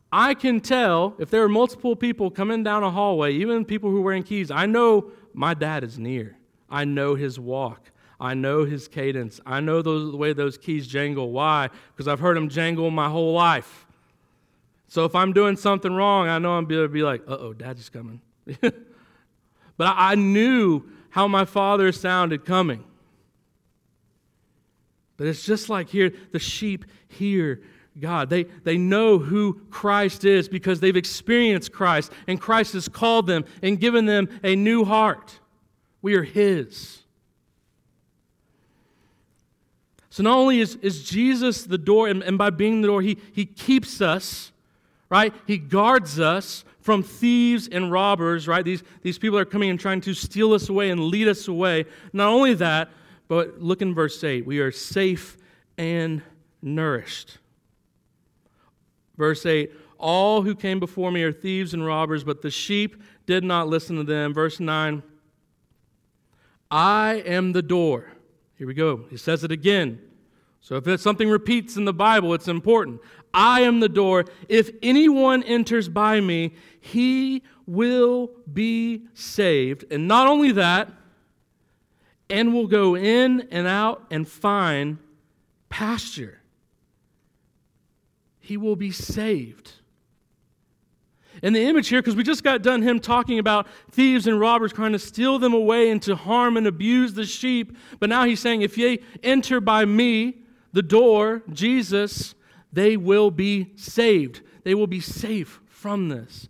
I 0.09 0.33
can 0.33 0.61
tell 0.61 1.15
if 1.19 1.29
there 1.29 1.43
are 1.43 1.49
multiple 1.49 1.97
people 1.97 2.31
coming 2.31 2.63
down 2.63 2.83
a 2.83 2.91
hallway, 2.91 3.33
even 3.33 3.65
people 3.65 3.89
who 3.89 3.97
are 3.97 4.01
wearing 4.01 4.23
keys, 4.23 4.51
I 4.51 4.67
know 4.67 5.11
my 5.33 5.53
dad 5.53 5.83
is 5.83 5.99
near. 5.99 6.37
I 6.69 6.85
know 6.85 7.15
his 7.15 7.37
walk. 7.37 7.91
I 8.19 8.33
know 8.33 8.65
his 8.65 8.87
cadence. 8.87 9.39
I 9.45 9.59
know 9.59 9.81
those, 9.81 10.11
the 10.11 10.17
way 10.17 10.33
those 10.33 10.57
keys 10.57 10.87
jangle. 10.87 11.31
Why? 11.31 11.69
Because 11.93 12.07
I've 12.07 12.19
heard 12.19 12.35
them 12.35 12.49
jangle 12.49 12.89
my 12.89 13.09
whole 13.09 13.33
life. 13.33 13.85
So 14.87 15.05
if 15.05 15.13
I'm 15.15 15.33
doing 15.33 15.55
something 15.55 15.93
wrong, 15.93 16.27
I 16.27 16.39
know 16.39 16.53
I'm 16.53 16.65
going 16.65 16.83
to 16.83 16.87
be 16.87 17.03
like, 17.03 17.21
uh 17.27 17.37
oh, 17.39 17.53
daddy's 17.53 17.89
coming. 17.89 18.21
but 18.61 18.73
I 19.79 20.15
knew 20.15 20.83
how 21.09 21.27
my 21.27 21.45
father 21.45 21.91
sounded 21.91 22.45
coming. 22.45 22.83
But 25.17 25.27
it's 25.27 25.45
just 25.45 25.69
like 25.69 25.89
here, 25.89 26.11
the 26.31 26.39
sheep 26.39 26.85
hear 27.07 27.61
God. 27.99 28.29
They, 28.29 28.43
they 28.63 28.77
know 28.77 29.17
who 29.17 29.61
Christ 29.69 30.25
is 30.25 30.47
because 30.47 30.79
they've 30.79 30.95
experienced 30.95 31.71
Christ, 31.71 32.11
and 32.27 32.39
Christ 32.39 32.73
has 32.73 32.87
called 32.87 33.27
them 33.27 33.45
and 33.63 33.79
given 33.79 34.05
them 34.05 34.29
a 34.43 34.55
new 34.55 34.85
heart. 34.85 35.39
We 36.01 36.15
are 36.15 36.23
His. 36.23 36.99
So 40.17 40.23
not 40.23 40.35
only 40.35 40.61
is, 40.61 40.77
is 40.77 41.03
Jesus 41.03 41.65
the 41.65 41.77
door, 41.77 42.07
and, 42.07 42.23
and 42.23 42.39
by 42.39 42.49
being 42.49 42.81
the 42.81 42.87
door, 42.87 43.03
he, 43.03 43.19
he 43.33 43.45
keeps 43.45 44.01
us, 44.01 44.51
right? 45.11 45.31
He 45.45 45.59
guards 45.59 46.19
us 46.19 46.65
from 46.79 47.03
thieves 47.03 47.67
and 47.67 47.91
robbers, 47.91 48.47
right? 48.47 48.65
These, 48.65 48.81
these 49.03 49.19
people 49.19 49.37
are 49.37 49.45
coming 49.45 49.69
and 49.69 49.79
trying 49.79 50.01
to 50.01 50.15
steal 50.15 50.53
us 50.53 50.69
away 50.69 50.89
and 50.89 51.01
lead 51.01 51.27
us 51.27 51.47
away. 51.47 51.85
Not 52.13 52.29
only 52.29 52.55
that, 52.55 52.89
but 53.27 53.61
look 53.61 53.83
in 53.83 53.93
verse 53.93 54.23
8. 54.23 54.43
We 54.43 54.57
are 54.57 54.71
safe 54.71 55.37
and 55.77 56.23
nourished. 56.63 57.37
Verse 59.17 59.45
8 59.45 59.71
All 59.99 60.41
who 60.41 60.55
came 60.55 60.79
before 60.79 61.11
me 61.11 61.21
are 61.21 61.31
thieves 61.31 61.75
and 61.75 61.85
robbers, 61.85 62.23
but 62.23 62.41
the 62.41 62.49
sheep 62.49 63.03
did 63.27 63.43
not 63.43 63.67
listen 63.67 63.97
to 63.97 64.03
them. 64.03 64.33
Verse 64.33 64.59
9 64.59 65.03
I 66.71 67.21
am 67.23 67.51
the 67.51 67.61
door. 67.61 68.13
Here 68.55 68.65
we 68.65 68.73
go. 68.73 69.05
He 69.11 69.17
says 69.17 69.43
it 69.43 69.51
again. 69.51 70.01
So 70.67 70.75
if 70.75 70.99
something 70.99 71.29
repeats 71.29 71.77
in 71.77 71.85
the 71.85 71.93
Bible, 71.93 72.33
it's 72.33 72.49
important. 72.49 72.99
I 73.33 73.61
am 73.61 73.79
the 73.79 73.87
door. 73.87 74.25
If 74.49 74.69
anyone 74.83 75.41
enters 75.43 75.87
by 75.87 76.19
me, 76.19 76.55
he 76.81 77.43
will 77.65 78.31
be 78.51 79.03
saved. 79.13 79.85
And 79.89 80.09
not 80.09 80.27
only 80.27 80.51
that, 80.51 80.91
and 82.29 82.53
will 82.53 82.67
go 82.67 82.97
in 82.97 83.47
and 83.49 83.65
out 83.65 84.07
and 84.11 84.27
find 84.27 84.97
pasture. 85.69 86.41
He 88.41 88.57
will 88.57 88.75
be 88.75 88.91
saved. 88.91 89.71
And 91.41 91.55
the 91.55 91.63
image 91.63 91.87
here, 91.87 92.01
because 92.01 92.17
we 92.17 92.23
just 92.23 92.43
got 92.43 92.61
done 92.61 92.81
him 92.81 92.99
talking 92.99 93.39
about 93.39 93.67
thieves 93.91 94.27
and 94.27 94.37
robbers 94.37 94.73
trying 94.73 94.91
to 94.91 94.99
steal 94.99 95.39
them 95.39 95.53
away 95.53 95.91
and 95.91 96.01
to 96.01 96.17
harm 96.17 96.57
and 96.57 96.67
abuse 96.67 97.13
the 97.13 97.25
sheep. 97.25 97.77
But 98.01 98.09
now 98.09 98.25
he's 98.25 98.41
saying, 98.41 98.63
if 98.63 98.77
ye 98.77 98.99
enter 99.23 99.61
by 99.61 99.85
me, 99.85 100.39
the 100.73 100.81
door, 100.81 101.43
Jesus, 101.51 102.35
they 102.71 102.97
will 102.97 103.31
be 103.31 103.71
saved. 103.75 104.41
They 104.63 104.75
will 104.75 104.87
be 104.87 104.99
safe 104.99 105.61
from 105.67 106.09
this. 106.09 106.49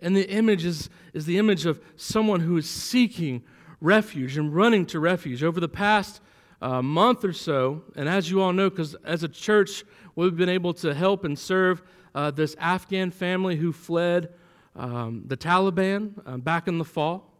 And 0.00 0.16
the 0.16 0.28
image 0.30 0.64
is, 0.64 0.88
is 1.12 1.26
the 1.26 1.38
image 1.38 1.66
of 1.66 1.80
someone 1.96 2.40
who 2.40 2.56
is 2.56 2.68
seeking 2.68 3.42
refuge 3.80 4.36
and 4.36 4.54
running 4.54 4.86
to 4.86 5.00
refuge. 5.00 5.42
Over 5.42 5.60
the 5.60 5.68
past 5.68 6.20
uh, 6.62 6.82
month 6.82 7.24
or 7.24 7.32
so, 7.32 7.82
and 7.96 8.08
as 8.08 8.30
you 8.30 8.40
all 8.40 8.52
know, 8.52 8.70
because 8.70 8.94
as 9.04 9.22
a 9.22 9.28
church, 9.28 9.84
we've 10.14 10.36
been 10.36 10.48
able 10.48 10.74
to 10.74 10.94
help 10.94 11.24
and 11.24 11.38
serve 11.38 11.82
uh, 12.14 12.30
this 12.30 12.54
Afghan 12.58 13.10
family 13.10 13.56
who 13.56 13.72
fled 13.72 14.32
um, 14.76 15.24
the 15.26 15.36
Taliban 15.36 16.12
uh, 16.26 16.36
back 16.36 16.68
in 16.68 16.78
the 16.78 16.84
fall 16.84 17.30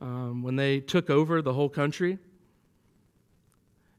um, 0.00 0.42
when 0.42 0.56
they 0.56 0.80
took 0.80 1.10
over 1.10 1.42
the 1.42 1.52
whole 1.52 1.68
country. 1.68 2.18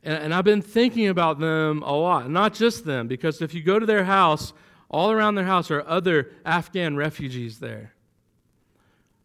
And, 0.04 0.24
and 0.24 0.34
I've 0.34 0.46
been 0.46 0.62
thinking 0.62 1.08
about 1.08 1.40
them 1.40 1.84
a 1.84 1.94
lot, 1.94 2.30
not 2.30 2.54
just 2.54 2.86
them, 2.86 3.08
because 3.08 3.42
if 3.42 3.54
you 3.54 3.62
go 3.62 3.80
to 3.80 3.86
their 3.86 4.06
house, 4.06 4.54
all 4.90 5.12
around 5.12 5.36
their 5.36 5.46
house 5.46 5.70
are 5.72 5.88
other 5.88 6.32
Afghan 6.46 6.96
refugees 6.96 7.60
there. 7.60 7.94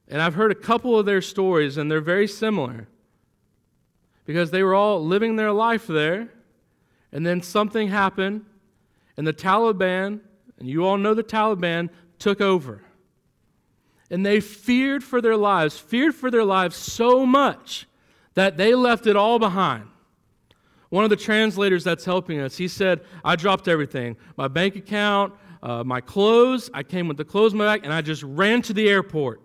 And 0.08 0.20
I've 0.20 0.34
heard 0.34 0.52
a 0.52 0.56
couple 0.56 0.98
of 0.98 1.06
their 1.06 1.22
stories, 1.22 1.76
and 1.76 1.90
they're 1.90 2.00
very 2.00 2.28
similar. 2.28 2.88
Because 4.26 4.50
they 4.50 4.62
were 4.62 4.74
all 4.74 5.04
living 5.04 5.36
their 5.36 5.52
life 5.52 5.86
there, 5.86 6.28
and 7.12 7.24
then 7.24 7.40
something 7.42 7.88
happened, 7.88 8.44
and 9.16 9.26
the 9.26 9.32
Taliban, 9.32 10.20
and 10.58 10.68
you 10.68 10.84
all 10.84 10.98
know 10.98 11.14
the 11.14 11.22
Taliban, 11.24 11.88
took 12.18 12.40
over. 12.40 12.82
And 14.10 14.24
they 14.24 14.40
feared 14.40 15.02
for 15.02 15.20
their 15.22 15.36
lives, 15.36 15.78
feared 15.78 16.14
for 16.14 16.30
their 16.30 16.44
lives 16.44 16.76
so 16.76 17.24
much 17.24 17.86
that 18.34 18.56
they 18.56 18.74
left 18.74 19.06
it 19.06 19.16
all 19.16 19.38
behind. 19.38 19.88
One 20.94 21.02
of 21.02 21.10
the 21.10 21.16
translators 21.16 21.82
that's 21.82 22.04
helping 22.04 22.38
us, 22.38 22.56
he 22.56 22.68
said, 22.68 23.00
I 23.24 23.34
dropped 23.34 23.66
everything 23.66 24.16
my 24.36 24.46
bank 24.46 24.76
account, 24.76 25.34
uh, 25.60 25.82
my 25.82 26.00
clothes. 26.00 26.70
I 26.72 26.84
came 26.84 27.08
with 27.08 27.16
the 27.16 27.24
clothes 27.24 27.50
in 27.50 27.58
my 27.58 27.64
bag, 27.64 27.82
and 27.82 27.92
I 27.92 28.00
just 28.00 28.22
ran 28.22 28.62
to 28.62 28.72
the 28.72 28.88
airport 28.88 29.40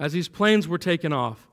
as 0.00 0.12
these 0.12 0.26
planes 0.26 0.66
were 0.66 0.78
taking 0.78 1.12
off. 1.12 1.46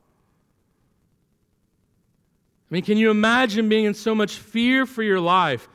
I 2.72 2.74
mean, 2.74 2.82
can 2.82 2.98
you 2.98 3.12
imagine 3.12 3.70
being 3.70 3.86
in 3.86 3.94
so 3.94 4.16
much 4.16 4.38
fear 4.38 4.88
for 4.88 5.04
your 5.04 5.20
life 5.20 5.70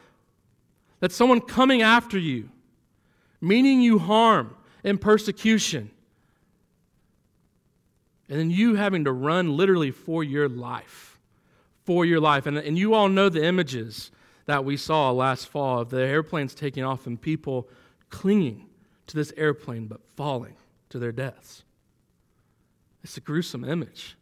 that 0.98 1.12
someone 1.12 1.40
coming 1.40 1.83
after 1.83 2.18
you, 2.18 2.48
meaning 3.40 3.81
you 3.81 4.00
harm 4.00 4.57
and 4.83 5.00
persecution, 5.00 5.88
and 8.29 8.40
then 8.40 8.50
you 8.50 8.74
having 8.74 9.05
to 9.05 9.12
run 9.12 9.57
literally 9.57 9.92
for 9.92 10.24
your 10.24 10.48
life? 10.48 11.15
For 11.87 12.05
your 12.05 12.20
life. 12.20 12.46
And, 12.46 12.59
and 12.59 12.77
you 12.77 12.92
all 12.92 13.09
know 13.09 13.29
the 13.29 13.44
images 13.44 14.11
that 14.46 14.64
we 14.64 14.77
saw 14.77 15.11
last 15.12 15.49
fall 15.49 15.81
of 15.81 15.90
the 15.90 16.03
airplanes 16.03 16.55
taking 16.55 16.85
off 16.85 17.07
and 17.07 17.20
people 17.20 17.68
clinging 18.11 18.66
to 19.07 19.16
this 19.16 19.33
airplane 19.37 19.87
but 19.87 20.01
falling 20.16 20.57
to 20.90 20.99
their 20.99 21.12
deaths. 21.12 21.62
It's 23.03 23.16
a 23.16 23.20
gruesome 23.20 23.64
image. 23.64 24.16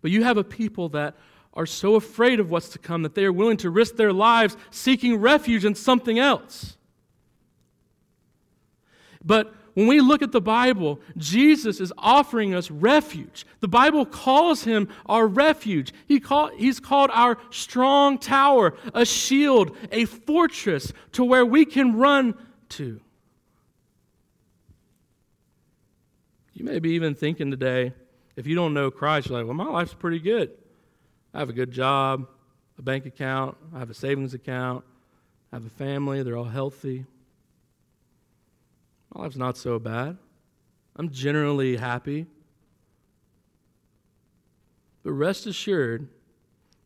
But 0.00 0.10
you 0.10 0.24
have 0.24 0.36
a 0.36 0.44
people 0.44 0.88
that 0.90 1.14
are 1.54 1.66
so 1.66 1.94
afraid 1.94 2.40
of 2.40 2.50
what's 2.50 2.70
to 2.70 2.78
come 2.78 3.02
that 3.02 3.14
they 3.14 3.24
are 3.24 3.32
willing 3.32 3.58
to 3.58 3.70
risk 3.70 3.96
their 3.96 4.12
lives 4.12 4.56
seeking 4.70 5.16
refuge 5.16 5.64
in 5.64 5.74
something 5.74 6.18
else. 6.18 6.76
But 9.24 9.54
when 9.74 9.86
we 9.86 10.00
look 10.00 10.20
at 10.22 10.32
the 10.32 10.40
Bible, 10.40 11.00
Jesus 11.16 11.80
is 11.80 11.92
offering 11.96 12.54
us 12.54 12.70
refuge. 12.70 13.46
The 13.60 13.68
Bible 13.68 14.04
calls 14.04 14.64
him 14.64 14.88
our 15.06 15.26
refuge. 15.26 15.92
He 16.06 16.20
call, 16.20 16.48
he's 16.48 16.78
called 16.78 17.10
our 17.12 17.38
strong 17.50 18.18
tower, 18.18 18.74
a 18.92 19.06
shield, 19.06 19.76
a 19.90 20.04
fortress 20.04 20.92
to 21.12 21.24
where 21.24 21.46
we 21.46 21.64
can 21.64 21.96
run 21.96 22.34
to. 22.70 23.00
You 26.52 26.64
may 26.64 26.78
be 26.78 26.90
even 26.90 27.14
thinking 27.14 27.50
today, 27.50 27.94
if 28.36 28.46
you 28.46 28.54
don't 28.54 28.74
know 28.74 28.90
Christ, 28.90 29.28
you're 29.28 29.38
like, 29.38 29.46
well, 29.46 29.54
my 29.54 29.70
life's 29.70 29.94
pretty 29.94 30.18
good. 30.18 30.50
I 31.32 31.38
have 31.38 31.48
a 31.48 31.54
good 31.54 31.70
job, 31.70 32.28
a 32.78 32.82
bank 32.82 33.06
account, 33.06 33.56
I 33.74 33.78
have 33.78 33.88
a 33.88 33.94
savings 33.94 34.34
account, 34.34 34.84
I 35.50 35.56
have 35.56 35.66
a 35.66 35.70
family, 35.70 36.22
they're 36.22 36.36
all 36.36 36.44
healthy. 36.44 37.06
My 39.14 39.22
life's 39.22 39.36
not 39.36 39.56
so 39.56 39.78
bad. 39.78 40.16
I'm 40.96 41.10
generally 41.10 41.76
happy. 41.76 42.26
But 45.02 45.12
rest 45.12 45.46
assured 45.46 46.08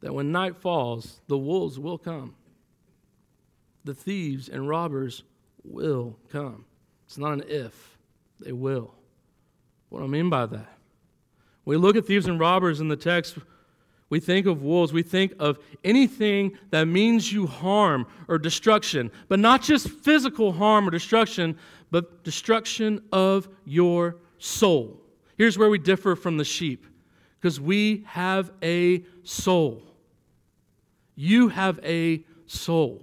that 0.01 0.15
when 0.15 0.33
night 0.33 0.57
falls, 0.57 1.21
the 1.29 1.39
wolves 1.39 1.79
will 1.79 1.99
come. 1.99 2.35
The 3.85 3.95
thieves 3.95 4.49
and 4.49 4.69
robbers 4.69 5.23
will 5.63 6.19
come. 6.31 6.65
It's 7.07 7.19
not 7.19 7.35
an 7.35 7.45
if, 7.49 7.99
they 8.41 8.53
will. 8.53 8.95
What 9.89 10.01
do 10.01 10.05
I 10.05 10.09
mean 10.09 10.31
by 10.31 10.47
that? 10.47 10.79
We 11.65 11.77
look 11.77 11.97
at 11.97 12.07
thieves 12.07 12.27
and 12.27 12.41
robbers 12.41 12.81
in 12.81 12.89
the 12.89 12.97
text, 12.97 13.39
we 14.09 14.21
think 14.21 14.47
of 14.47 14.63
wolves, 14.63 14.93
we 14.93 15.03
think 15.03 15.35
of 15.39 15.59
anything 15.83 16.57
that 16.71 16.85
means 16.87 17.33
you 17.33 17.47
harm 17.47 18.07
or 18.29 18.39
destruction, 18.39 19.11
but 19.29 19.41
not 19.41 19.63
just 19.63 19.89
physical 19.89 20.53
harm 20.53 20.87
or 20.87 20.91
destruction, 20.91 21.59
but 21.91 22.23
destruction 22.23 23.03
of 23.13 23.49
your 23.65 24.17
soul. 24.39 25.01
Here's 25.37 25.59
where 25.59 25.69
we 25.69 25.79
differ 25.79 26.15
from 26.15 26.37
the 26.37 26.45
sheep 26.45 26.87
because 27.41 27.61
we 27.61 28.05
have 28.07 28.53
a 28.63 29.05
soul. 29.25 29.83
You 31.17 31.49
have 31.49 31.81
a 31.83 32.25
soul. 32.47 33.03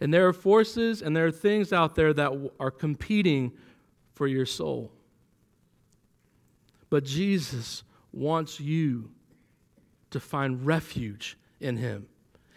And 0.00 0.12
there 0.12 0.28
are 0.28 0.32
forces 0.32 1.02
and 1.02 1.16
there 1.16 1.26
are 1.26 1.32
things 1.32 1.72
out 1.72 1.94
there 1.94 2.12
that 2.12 2.50
are 2.60 2.70
competing 2.70 3.52
for 4.12 4.26
your 4.26 4.46
soul. 4.46 4.92
But 6.94 7.02
Jesus 7.02 7.82
wants 8.12 8.60
you 8.60 9.10
to 10.10 10.20
find 10.20 10.64
refuge 10.64 11.36
in 11.58 11.76
Him. 11.76 12.06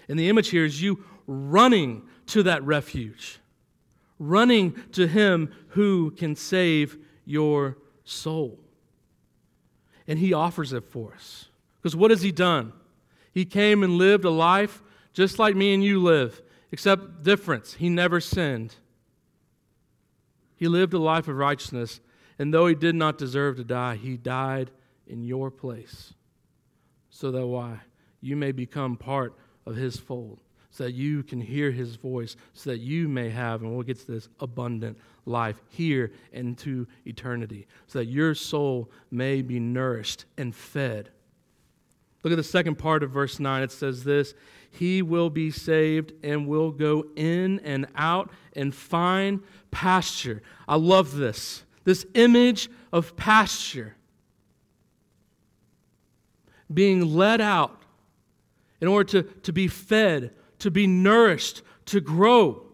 And 0.08 0.20
the 0.20 0.30
image 0.30 0.50
here 0.50 0.64
is 0.64 0.80
you 0.80 1.04
running 1.26 2.04
to 2.28 2.44
that 2.44 2.62
refuge, 2.62 3.40
running 4.20 4.76
to 4.92 5.08
Him 5.08 5.52
who 5.70 6.12
can 6.12 6.36
save 6.36 7.00
your 7.26 7.80
soul. 8.04 8.60
And 10.08 10.20
He 10.20 10.34
offers 10.34 10.72
it 10.72 10.84
for 10.84 11.16
us. 11.16 11.46
Because 11.82 11.96
what 11.96 12.12
has 12.12 12.22
He 12.22 12.32
done? 12.32 12.74
He 13.34 13.44
came 13.44 13.82
and 13.82 13.98
lived 13.98 14.24
a 14.24 14.30
life 14.30 14.84
just 15.14 15.40
like 15.40 15.56
me 15.56 15.74
and 15.74 15.84
you 15.84 16.00
live, 16.00 16.44
except 16.72 17.24
difference. 17.24 17.74
He 17.74 17.90
never 17.90 18.22
sinned. 18.22 18.76
He 20.58 20.68
lived 20.68 20.94
a 20.94 21.00
life 21.00 21.28
of 21.28 21.36
righteousness 21.38 22.02
and 22.40 22.54
though 22.54 22.68
he 22.68 22.76
did 22.76 22.96
not 22.96 23.18
deserve 23.18 23.58
to 23.58 23.64
die, 23.64 23.96
he 23.96 24.18
died 24.18 24.72
in 25.08 25.24
your 25.24 25.50
place. 25.50 26.14
So 27.10 27.32
that 27.32 27.48
why? 27.48 27.80
You 28.22 28.36
may 28.36 28.52
become 28.52 28.98
part 28.98 29.34
of 29.66 29.76
his 29.76 29.98
fold, 29.98 30.40
so 30.70 30.84
that 30.84 30.94
you 30.94 31.24
can 31.24 31.42
hear 31.42 31.72
his 31.72 31.96
voice, 31.96 32.36
so 32.54 32.72
that 32.72 32.80
you 32.80 33.08
may 33.08 33.30
have, 33.30 33.62
and 33.62 33.74
we'll 33.74 33.84
get 33.84 34.00
to 34.00 34.12
this, 34.12 34.30
abundant 34.40 34.98
life 35.26 35.62
here 35.70 36.12
and 36.32 36.58
to 36.60 36.88
eternity, 37.06 37.68
so 37.88 38.00
that 38.00 38.06
your 38.06 38.36
soul 38.36 38.92
may 39.10 39.42
be 39.42 39.60
nourished 39.60 40.26
and 40.38 40.56
fed. 40.56 41.10
Look 42.24 42.34
at 42.34 42.38
the 42.38 42.44
second 42.44 42.76
part 42.76 43.04
of 43.04 43.12
verse 43.12 43.40
9. 43.40 43.64
It 43.64 43.72
says 43.72 44.04
this 44.04 44.34
He 44.70 45.02
will 45.02 45.30
be 45.30 45.50
saved 45.50 46.14
and 46.24 46.48
will 46.48 46.72
go 46.72 47.06
in 47.16 47.60
and 47.60 47.88
out 47.96 48.32
and 48.54 48.74
find 48.76 49.42
pasture. 49.72 50.42
I 50.68 50.76
love 50.76 51.16
this 51.16 51.64
this 51.88 52.06
image 52.16 52.70
of 52.92 53.16
pasture 53.16 53.96
being 56.74 57.16
led 57.16 57.40
out 57.40 57.82
in 58.82 58.90
order 58.90 59.22
to, 59.22 59.24
to 59.44 59.54
be 59.54 59.70
fed, 59.70 60.34
to 60.60 60.70
be 60.70 60.86
nourished, 60.86 61.62
to 61.86 62.02
grow. 62.02 62.66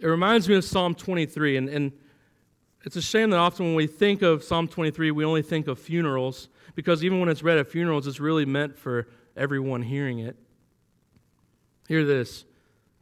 It 0.00 0.08
reminds 0.08 0.48
me 0.48 0.56
of 0.56 0.64
Psalm 0.64 0.96
23, 0.96 1.58
and, 1.58 1.68
and 1.68 1.92
it's 2.84 2.96
a 2.96 3.02
shame 3.02 3.30
that 3.30 3.38
often 3.38 3.66
when 3.66 3.76
we 3.76 3.86
think 3.86 4.22
of 4.22 4.42
Psalm 4.42 4.66
23, 4.66 5.12
we 5.12 5.24
only 5.24 5.42
think 5.42 5.68
of 5.68 5.78
funerals, 5.78 6.48
because 6.74 7.04
even 7.04 7.20
when 7.20 7.28
it's 7.28 7.44
read 7.44 7.56
at 7.56 7.68
funerals, 7.68 8.08
it's 8.08 8.18
really 8.18 8.46
meant 8.46 8.76
for 8.76 9.06
everyone 9.36 9.80
hearing 9.80 10.18
it. 10.18 10.34
Hear 11.86 12.04
this 12.04 12.46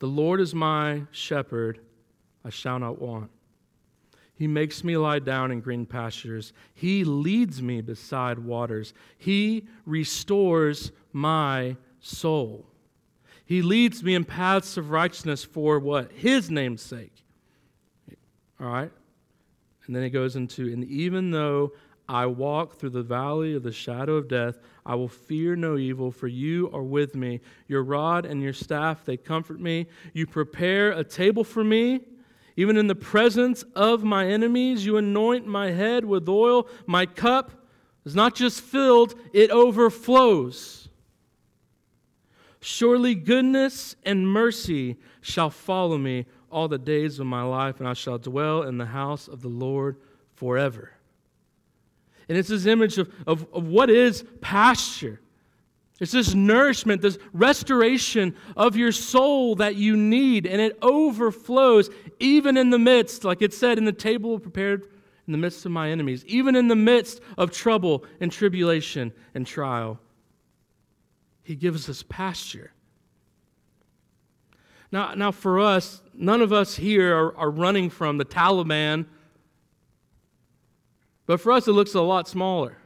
the 0.01 0.07
Lord 0.07 0.41
is 0.41 0.55
my 0.55 1.03
shepherd, 1.13 1.79
I 2.45 2.51
shall 2.51 2.79
not 2.79 3.01
want. 3.01 3.31
He 4.35 4.47
makes 4.47 4.83
me 4.83 4.97
lie 4.97 5.19
down 5.19 5.51
in 5.51 5.61
green 5.61 5.85
pastures. 5.85 6.55
He 6.73 7.05
leads 7.05 7.63
me 7.63 7.83
beside 7.83 8.39
waters. 8.39 8.95
He 9.19 9.69
restores 9.85 10.93
my 11.13 11.77
soul. 12.01 12.67
He 13.45 13.61
leads 13.61 14.03
me 14.03 14.15
in 14.15 14.25
paths 14.25 14.79
of 14.79 14.91
righteousness 14.91 15.45
for 15.45 15.79
what? 15.79 16.11
His 16.13 16.51
name's 16.51 16.81
sake. 16.81 17.23
All 18.59 18.69
right? 18.69 18.91
And 19.87 19.95
then 19.95 20.03
he 20.03 20.09
goes 20.09 20.37
into, 20.37 20.73
and 20.73 20.85
even 20.85 21.33
though 21.33 21.73
I 22.11 22.27
walk 22.27 22.75
through 22.75 22.91
the 22.91 23.05
valley 23.05 23.55
of 23.55 23.63
the 23.63 23.71
shadow 23.71 24.17
of 24.17 24.27
death, 24.27 24.59
I 24.85 24.97
will 24.97 25.07
fear 25.07 25.55
no 25.55 25.79
evil, 25.79 26.11
for 26.11 26.27
you 26.27 26.69
are 26.73 26.83
with 26.83 27.15
me. 27.15 27.41
Your 27.69 27.85
rod 27.85 28.27
and 28.27 28.43
your 28.43 28.53
staff, 28.53 29.05
they 29.05 29.17
comfort 29.17 29.61
me. 29.61 29.87
You 30.13 30.27
prepare 30.27 30.91
a 30.91 31.05
table 31.05 31.45
for 31.45 31.63
me. 31.63 32.01
Even 32.57 32.77
in 32.77 32.89
the 32.89 32.97
presence 32.97 33.63
of 33.77 34.03
my 34.03 34.27
enemies, 34.27 34.85
you 34.85 34.97
anoint 34.97 35.47
my 35.47 35.71
head 35.71 36.05
with 36.05 36.29
oil. 36.29 36.67
My 36.85 37.07
cup 37.07 37.53
is 38.05 38.17
not 38.17 38.35
just 38.35 38.61
filled, 38.61 39.15
it 39.33 39.53
overflows. 39.53 40.89
Surely 42.61 43.15
goodness 43.15 43.95
and 44.05 44.27
mercy 44.27 44.97
shall 45.21 45.51
follow 45.51 45.97
me 45.97 46.27
all 46.51 46.67
the 46.67 46.77
days 46.77 47.21
of 47.21 47.27
my 47.27 47.45
life, 47.45 47.79
and 47.79 47.89
I 47.89 47.93
shall 47.93 48.19
dwell 48.19 48.65
in 48.65 48.79
the 48.79 48.87
house 48.87 49.29
of 49.29 49.43
the 49.43 49.49
Lord 49.49 49.97
forever. 50.35 50.91
And 52.31 52.39
it's 52.39 52.49
this 52.49 52.65
image 52.65 52.97
of, 52.97 53.13
of, 53.27 53.45
of 53.53 53.67
what 53.67 53.91
is 53.91 54.25
pasture. 54.41 55.21
It's 55.99 56.13
this 56.13 56.33
nourishment, 56.33 57.03
this 57.03 57.19
restoration 57.33 58.37
of 58.57 58.77
your 58.77 58.93
soul 58.93 59.57
that 59.57 59.75
you 59.75 59.97
need, 59.97 60.47
and 60.47 60.61
it 60.61 60.79
overflows 60.81 61.91
even 62.21 62.57
in 62.57 62.71
the 62.71 62.79
midst, 62.79 63.25
like 63.25 63.43
it 63.43 63.53
said, 63.53 63.79
in 63.79 63.85
the 63.85 63.93
table 63.93 64.39
prepared 64.39 64.85
in 65.27 65.33
the 65.33 65.39
midst 65.39 65.67
of 65.67 65.73
my 65.73 65.91
enemies, 65.91 66.25
even 66.27 66.55
in 66.55 66.69
the 66.69 66.77
midst 66.77 67.21
of 67.37 67.51
trouble 67.51 68.05
and 68.21 68.31
tribulation 68.31 69.13
and 69.35 69.45
trial. 69.45 69.99
He 71.43 71.57
gives 71.57 71.89
us 71.89 72.05
pasture. 72.09 72.71
Now, 74.93 75.15
now 75.15 75.33
for 75.33 75.59
us, 75.59 76.01
none 76.15 76.43
of 76.43 76.53
us 76.53 76.77
here 76.77 77.13
are, 77.13 77.37
are 77.37 77.51
running 77.51 77.91
from 77.91 78.19
the 78.19 78.25
Taliban 78.25 79.07
but 81.31 81.41
for 81.41 81.53
us, 81.53 81.69
it 81.69 81.73
looks 81.75 81.95
a 81.95 82.01
lot 82.01 82.27
smaller. 82.27 82.77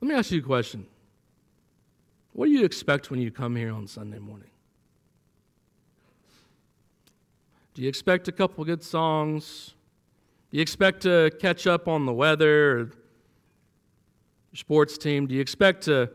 Let 0.00 0.08
me 0.08 0.14
ask 0.14 0.30
you 0.30 0.38
a 0.38 0.42
question. 0.44 0.86
What 2.32 2.46
do 2.46 2.52
you 2.52 2.64
expect 2.64 3.10
when 3.10 3.20
you 3.20 3.32
come 3.32 3.56
here 3.56 3.72
on 3.72 3.88
Sunday 3.88 4.20
morning? 4.20 4.50
Do 7.74 7.82
you 7.82 7.88
expect 7.88 8.28
a 8.28 8.30
couple 8.30 8.64
good 8.64 8.84
songs? 8.84 9.74
Do 10.52 10.58
you 10.58 10.62
expect 10.62 11.00
to 11.02 11.32
catch 11.40 11.66
up 11.66 11.88
on 11.88 12.06
the 12.06 12.12
weather 12.12 12.70
or 12.70 12.78
your 12.78 12.90
sports 14.54 14.96
team? 14.96 15.26
Do 15.26 15.34
you 15.34 15.40
expect 15.40 15.82
to, 15.86 16.08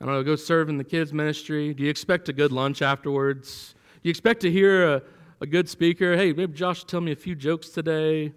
I 0.00 0.04
don't 0.04 0.14
know, 0.14 0.24
go 0.24 0.34
serve 0.34 0.68
in 0.68 0.78
the 0.78 0.82
kids' 0.82 1.12
ministry? 1.12 1.74
Do 1.74 1.84
you 1.84 1.90
expect 1.90 2.28
a 2.28 2.32
good 2.32 2.50
lunch 2.50 2.82
afterwards? 2.82 3.76
Do 4.02 4.08
you 4.08 4.10
expect 4.10 4.40
to 4.40 4.50
hear 4.50 4.94
a, 4.94 5.02
a 5.40 5.46
good 5.46 5.68
speaker? 5.68 6.16
Hey, 6.16 6.32
maybe 6.32 6.54
Josh 6.54 6.82
tell 6.82 7.00
me 7.00 7.12
a 7.12 7.16
few 7.16 7.36
jokes 7.36 7.68
today. 7.68 8.32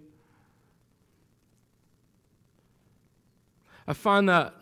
I 3.86 3.92
find 3.92 4.28
that 4.28 4.54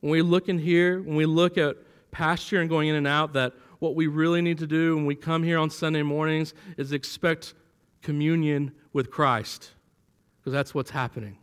when 0.00 0.10
we 0.10 0.22
look 0.22 0.48
in 0.48 0.58
here, 0.58 1.00
when 1.00 1.16
we 1.16 1.26
look 1.26 1.58
at 1.58 1.76
pasture 2.10 2.60
and 2.60 2.70
going 2.70 2.88
in 2.88 2.94
and 2.94 3.06
out, 3.06 3.32
that 3.34 3.52
what 3.78 3.94
we 3.94 4.06
really 4.06 4.40
need 4.40 4.58
to 4.58 4.66
do 4.66 4.96
when 4.96 5.06
we 5.06 5.14
come 5.14 5.42
here 5.42 5.58
on 5.58 5.68
Sunday 5.68 6.02
mornings 6.02 6.54
is 6.76 6.92
expect 6.92 7.54
communion 8.02 8.72
with 8.92 9.10
Christ, 9.10 9.72
because 10.38 10.52
that's 10.52 10.74
what's 10.74 10.90
happening. 10.90 11.36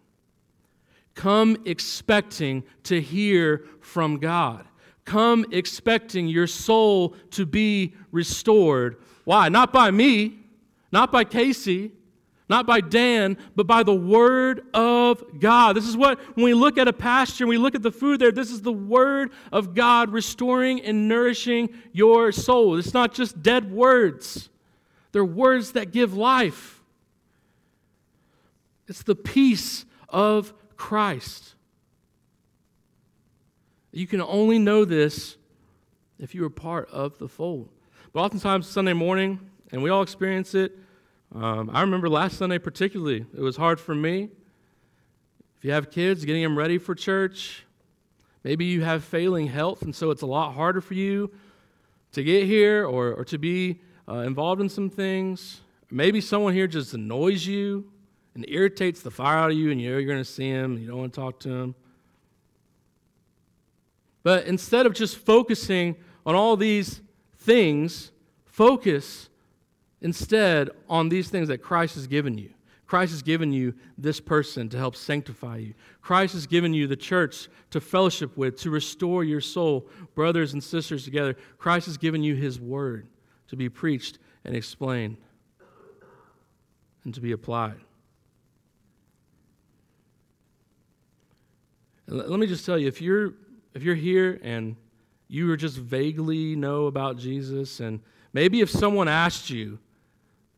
Come 1.13 1.57
expecting 1.65 2.63
to 2.83 2.99
hear 2.99 3.65
from 3.81 4.17
God. 4.17 4.65
Come 5.05 5.45
expecting 5.51 6.27
your 6.27 6.47
soul 6.47 7.15
to 7.31 7.45
be 7.45 7.93
restored. 8.11 8.97
Why? 9.25 9.49
Not 9.49 9.71
by 9.71 9.91
me, 9.91 10.39
not 10.91 11.11
by 11.11 11.23
Casey, 11.25 11.91
not 12.49 12.67
by 12.67 12.81
Dan, 12.81 13.37
but 13.55 13.67
by 13.67 13.83
the 13.83 13.95
Word 13.95 14.61
of 14.73 15.39
God. 15.39 15.75
This 15.75 15.87
is 15.87 15.95
what, 15.95 16.19
when 16.35 16.45
we 16.45 16.53
look 16.53 16.77
at 16.77 16.87
a 16.87 16.93
pasture 16.93 17.45
and 17.45 17.49
we 17.49 17.57
look 17.57 17.75
at 17.75 17.81
the 17.81 17.91
food 17.91 18.19
there, 18.19 18.31
this 18.31 18.51
is 18.51 18.61
the 18.61 18.73
Word 18.73 19.31
of 19.51 19.73
God 19.73 20.11
restoring 20.11 20.81
and 20.81 21.07
nourishing 21.07 21.69
your 21.93 22.31
soul. 22.31 22.77
It's 22.77 22.93
not 22.93 23.13
just 23.13 23.41
dead 23.41 23.71
words, 23.71 24.49
they're 25.11 25.25
words 25.25 25.73
that 25.73 25.91
give 25.91 26.15
life. 26.15 26.81
It's 28.87 29.03
the 29.03 29.15
peace 29.15 29.85
of 30.09 30.53
Christ. 30.75 31.55
You 33.91 34.07
can 34.07 34.21
only 34.21 34.59
know 34.59 34.85
this 34.85 35.37
if 36.19 36.35
you 36.35 36.43
are 36.43 36.49
part 36.49 36.89
of 36.89 37.17
the 37.19 37.27
fold. 37.27 37.69
But 38.11 38.21
oftentimes, 38.21 38.67
Sunday 38.67 38.93
morning, 38.93 39.39
and 39.71 39.81
we 39.81 39.89
all 39.89 40.01
experience 40.01 40.53
it, 40.55 40.77
um, 41.35 41.71
I 41.73 41.81
remember 41.81 42.09
last 42.09 42.37
Sunday 42.37 42.59
particularly, 42.59 43.25
it 43.35 43.41
was 43.41 43.57
hard 43.57 43.79
for 43.79 43.95
me. 43.95 44.29
If 45.57 45.65
you 45.65 45.71
have 45.71 45.89
kids, 45.89 46.25
getting 46.25 46.43
them 46.43 46.57
ready 46.57 46.77
for 46.77 46.93
church, 46.93 47.65
maybe 48.43 48.65
you 48.65 48.83
have 48.83 49.03
failing 49.03 49.47
health, 49.47 49.81
and 49.81 49.95
so 49.95 50.11
it's 50.11 50.21
a 50.21 50.27
lot 50.27 50.53
harder 50.53 50.81
for 50.81 50.93
you 50.93 51.31
to 52.11 52.23
get 52.23 52.45
here 52.45 52.85
or, 52.85 53.13
or 53.13 53.25
to 53.25 53.37
be 53.37 53.81
uh, 54.07 54.17
involved 54.17 54.61
in 54.61 54.69
some 54.69 54.89
things. 54.89 55.61
Maybe 55.89 56.21
someone 56.21 56.53
here 56.53 56.67
just 56.67 56.93
annoys 56.93 57.47
you 57.47 57.89
and 58.35 58.45
irritates 58.47 59.01
the 59.01 59.11
fire 59.11 59.37
out 59.37 59.51
of 59.51 59.57
you, 59.57 59.71
and 59.71 59.81
you 59.81 59.91
know 59.91 59.97
you're 59.97 60.07
going 60.07 60.23
to 60.23 60.29
see 60.29 60.49
him, 60.49 60.77
you 60.77 60.87
don't 60.87 60.97
want 60.97 61.13
to 61.13 61.19
talk 61.19 61.39
to 61.41 61.49
him. 61.49 61.75
But 64.21 64.45
instead 64.45 64.85
of 64.85 64.93
just 64.93 65.17
focusing 65.17 65.95
on 66.25 66.35
all 66.35 66.55
these 66.55 67.01
things, 67.37 68.11
focus 68.45 69.29
instead 70.03 70.69
on 70.87 71.09
these 71.09 71.29
things 71.29 71.47
that 71.47 71.59
Christ 71.59 71.95
has 71.95 72.05
given 72.05 72.37
you. 72.37 72.51
Christ 72.85 73.13
has 73.13 73.23
given 73.23 73.51
you 73.51 73.73
this 73.97 74.19
person 74.19 74.69
to 74.69 74.77
help 74.77 74.95
sanctify 74.95 75.57
you. 75.57 75.73
Christ 76.01 76.33
has 76.33 76.45
given 76.45 76.75
you 76.75 76.85
the 76.85 76.95
church 76.95 77.47
to 77.71 77.81
fellowship 77.81 78.37
with, 78.37 78.59
to 78.59 78.69
restore 78.69 79.23
your 79.23 79.41
soul, 79.41 79.87
brothers 80.13 80.53
and 80.53 80.63
sisters 80.63 81.03
together. 81.03 81.35
Christ 81.57 81.87
has 81.87 81.97
given 81.97 82.21
you 82.21 82.35
his 82.35 82.59
word 82.59 83.07
to 83.47 83.55
be 83.55 83.67
preached 83.67 84.19
and 84.45 84.55
explained 84.55 85.17
and 87.05 87.13
to 87.15 87.21
be 87.21 87.31
applied. 87.31 87.79
let 92.05 92.39
me 92.39 92.45
just 92.45 92.65
tell 92.65 92.77
you 92.77 92.87
if 92.87 93.01
you're 93.01 93.33
if 93.73 93.81
you're 93.81 93.95
here 93.95 94.39
and 94.43 94.75
you 95.29 95.55
just 95.57 95.77
vaguely 95.77 96.55
know 96.55 96.85
about 96.85 97.17
Jesus 97.17 97.79
and 97.79 98.01
maybe 98.33 98.61
if 98.61 98.69
someone 98.69 99.07
asked 99.07 99.49
you 99.49 99.79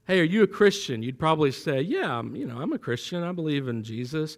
hey, 0.08 0.20
are 0.20 0.24
you 0.24 0.44
a 0.44 0.48
Christian? 0.48 1.02
You'd 1.02 1.20
probably 1.20 1.52
say, 1.52 1.82
yeah, 1.82 2.20
I'm, 2.20 2.36
you 2.36 2.46
know, 2.46 2.60
I'm 2.60 2.74
a 2.74 2.80
Christian. 2.80 3.24
I 3.24 3.32
believe 3.32 3.68
in 3.68 3.84
Jesus. 3.84 4.38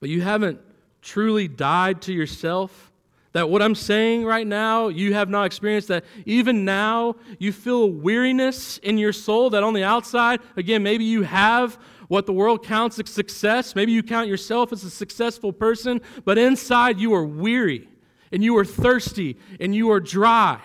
But 0.00 0.08
you 0.08 0.22
haven't 0.22 0.60
truly 1.02 1.48
died 1.48 2.02
to 2.02 2.12
yourself. 2.12 2.90
That 3.32 3.50
what 3.50 3.62
I'm 3.62 3.74
saying 3.74 4.24
right 4.24 4.46
now, 4.46 4.88
you 4.88 5.14
have 5.14 5.28
not 5.28 5.44
experienced 5.44 5.88
that 5.88 6.04
even 6.24 6.64
now 6.64 7.16
you 7.38 7.52
feel 7.52 7.82
a 7.82 7.86
weariness 7.86 8.78
in 8.78 8.96
your 8.96 9.12
soul 9.12 9.50
that 9.50 9.62
on 9.64 9.74
the 9.74 9.82
outside, 9.82 10.40
again, 10.56 10.82
maybe 10.84 11.04
you 11.04 11.22
have 11.22 11.76
what 12.08 12.26
the 12.26 12.32
world 12.32 12.64
counts 12.64 12.98
as 13.00 13.10
success. 13.10 13.74
Maybe 13.74 13.90
you 13.90 14.04
count 14.04 14.28
yourself 14.28 14.72
as 14.72 14.84
a 14.84 14.90
successful 14.90 15.52
person, 15.52 16.00
but 16.24 16.38
inside 16.38 17.00
you 17.00 17.12
are 17.14 17.24
weary 17.24 17.88
and 18.30 18.42
you 18.44 18.56
are 18.56 18.64
thirsty 18.64 19.36
and 19.58 19.74
you 19.74 19.90
are 19.90 20.00
dry. 20.00 20.60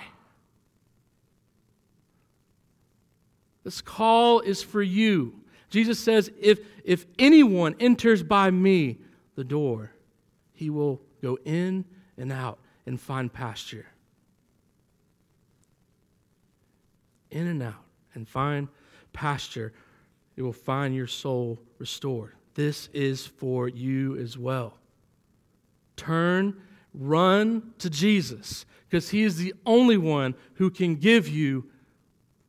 This 3.70 3.82
call 3.82 4.40
is 4.40 4.64
for 4.64 4.82
you. 4.82 5.42
Jesus 5.70 6.00
says, 6.00 6.32
if, 6.42 6.58
if 6.84 7.06
anyone 7.20 7.76
enters 7.80 8.24
by 8.24 8.50
me, 8.50 8.98
the 9.36 9.44
door, 9.44 9.92
he 10.54 10.72
will 10.72 11.00
go 11.22 11.38
in 11.46 11.86
and 12.18 12.32
out 12.32 12.58
and 12.88 13.00
find 13.00 13.32
pasture. 13.32 13.86
In 17.30 17.46
and 17.46 17.62
out 17.62 17.86
and 18.16 18.28
find 18.28 18.70
pasture. 19.14 19.72
It 20.36 20.42
will 20.42 20.52
find 20.52 20.96
your 20.96 21.06
soul 21.06 21.60
restored. 21.78 22.34
This 22.56 22.90
is 22.92 23.28
for 23.28 23.68
you 23.68 24.18
as 24.18 24.36
well. 24.36 24.80
Turn, 25.96 26.60
run 26.92 27.72
to 27.78 27.92
Jesus 27.92 28.66
because 28.90 29.10
he 29.10 29.22
is 29.22 29.38
the 29.38 29.54
only 29.64 29.98
one 29.98 30.34
who 30.56 30.72
can 30.72 30.96
give 30.96 31.28
you 31.28 31.70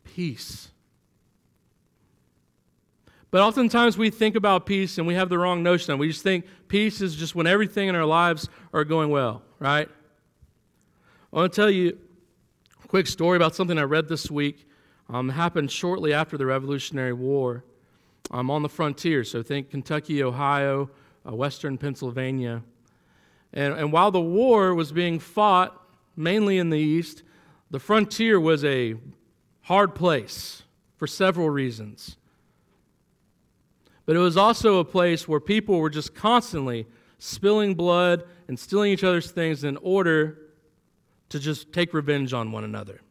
peace. 0.03 0.71
But 3.31 3.43
oftentimes 3.43 3.97
we 3.97 4.11
think 4.11 4.35
about 4.35 4.67
peace 4.67 4.99
and 4.99 5.07
we 5.07 5.15
have 5.15 5.29
the 5.29 5.39
wrong 5.39 5.63
notion. 5.63 5.97
We 5.99 6.09
just 6.09 6.23
think 6.23 6.47
peace 6.69 7.01
is 7.01 7.15
just 7.15 7.35
when 7.35 7.47
everything 7.47 7.89
in 7.89 7.95
our 7.95 8.05
lives 8.05 8.49
are 8.73 8.85
going 8.85 9.11
well, 9.11 9.43
right? 9.59 9.89
I 11.33 11.37
want 11.37 11.53
to 11.53 11.57
tell 11.57 11.71
you 11.71 11.97
a 12.83 12.89
quick 12.89 13.07
story 13.07 13.37
about 13.37 13.55
something 13.55 13.79
I 13.79 13.83
read 13.83 14.09
this 14.09 14.31
week. 14.31 14.67
Um, 15.09 15.29
happened 15.29 15.71
shortly 15.71 16.13
after 16.13 16.37
the 16.37 16.47
Revolutionary 16.47 17.13
War. 17.13 17.65
Um, 18.33 18.49
on 18.49 18.63
the 18.63 18.69
frontier, 18.69 19.25
so 19.25 19.43
think 19.43 19.71
Kentucky, 19.71 20.23
Ohio, 20.23 20.89
uh, 21.27 21.35
western 21.35 21.77
Pennsylvania. 21.77 22.63
And, 23.53 23.75
and 23.75 23.93
while 23.93 24.13
the 24.13 24.21
war 24.21 24.73
was 24.73 24.93
being 24.93 25.19
fought, 25.19 25.77
mainly 26.17 26.59
in 26.59 26.71
the 26.71 26.79
east, 26.79 27.25
the 27.71 27.81
frontier 27.81 28.39
was 28.39 28.65
a 28.65 28.95
hard 29.63 29.97
place 29.97 30.63
for 30.97 31.09
several 31.09 31.51
reasons. 31.51 32.19
But 34.11 34.17
it 34.17 34.21
was 34.23 34.37
also 34.37 34.81
a 34.81 34.85
place 34.85 35.29
where 35.29 35.39
people 35.39 35.79
were 35.79 35.89
just 35.89 36.17
constantly 36.17 36.89
spilling 37.21 37.77
blood 37.77 38.25
and 38.49 38.59
stealing 38.59 38.91
each 38.91 39.05
other's 39.05 39.31
things 39.31 39.63
in 39.63 39.77
order 39.77 40.37
to 41.29 41.39
just 41.39 41.73
take 41.73 41.95
revenge 41.95 42.33
on 42.33 42.51
one 42.51 42.65
another. 42.65 43.03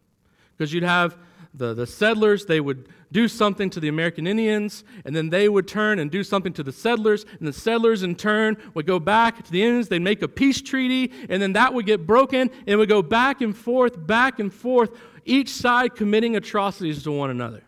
Because 0.57 0.73
you'd 0.73 0.83
have 0.83 1.17
the, 1.53 1.73
the 1.73 1.87
settlers, 1.87 2.47
they 2.47 2.59
would 2.59 2.89
do 3.13 3.29
something 3.29 3.69
to 3.69 3.79
the 3.79 3.87
American 3.87 4.27
Indians, 4.27 4.83
and 5.05 5.15
then 5.15 5.29
they 5.29 5.47
would 5.47 5.69
turn 5.69 5.99
and 5.99 6.11
do 6.11 6.21
something 6.21 6.51
to 6.51 6.63
the 6.63 6.73
settlers, 6.73 7.25
and 7.39 7.47
the 7.47 7.53
settlers 7.53 8.03
in 8.03 8.13
turn 8.13 8.57
would 8.73 8.85
go 8.85 8.99
back 8.99 9.41
to 9.45 9.51
the 9.53 9.63
Indians, 9.63 9.87
they'd 9.87 9.99
make 9.99 10.21
a 10.21 10.27
peace 10.27 10.61
treaty, 10.61 11.13
and 11.29 11.41
then 11.41 11.53
that 11.53 11.73
would 11.73 11.85
get 11.85 12.05
broken, 12.05 12.41
and 12.41 12.67
it 12.67 12.75
would 12.75 12.89
go 12.89 13.01
back 13.01 13.39
and 13.39 13.55
forth, 13.55 14.05
back 14.05 14.39
and 14.39 14.53
forth, 14.53 14.91
each 15.23 15.47
side 15.47 15.95
committing 15.95 16.35
atrocities 16.35 17.03
to 17.03 17.11
one 17.13 17.29
another. 17.29 17.63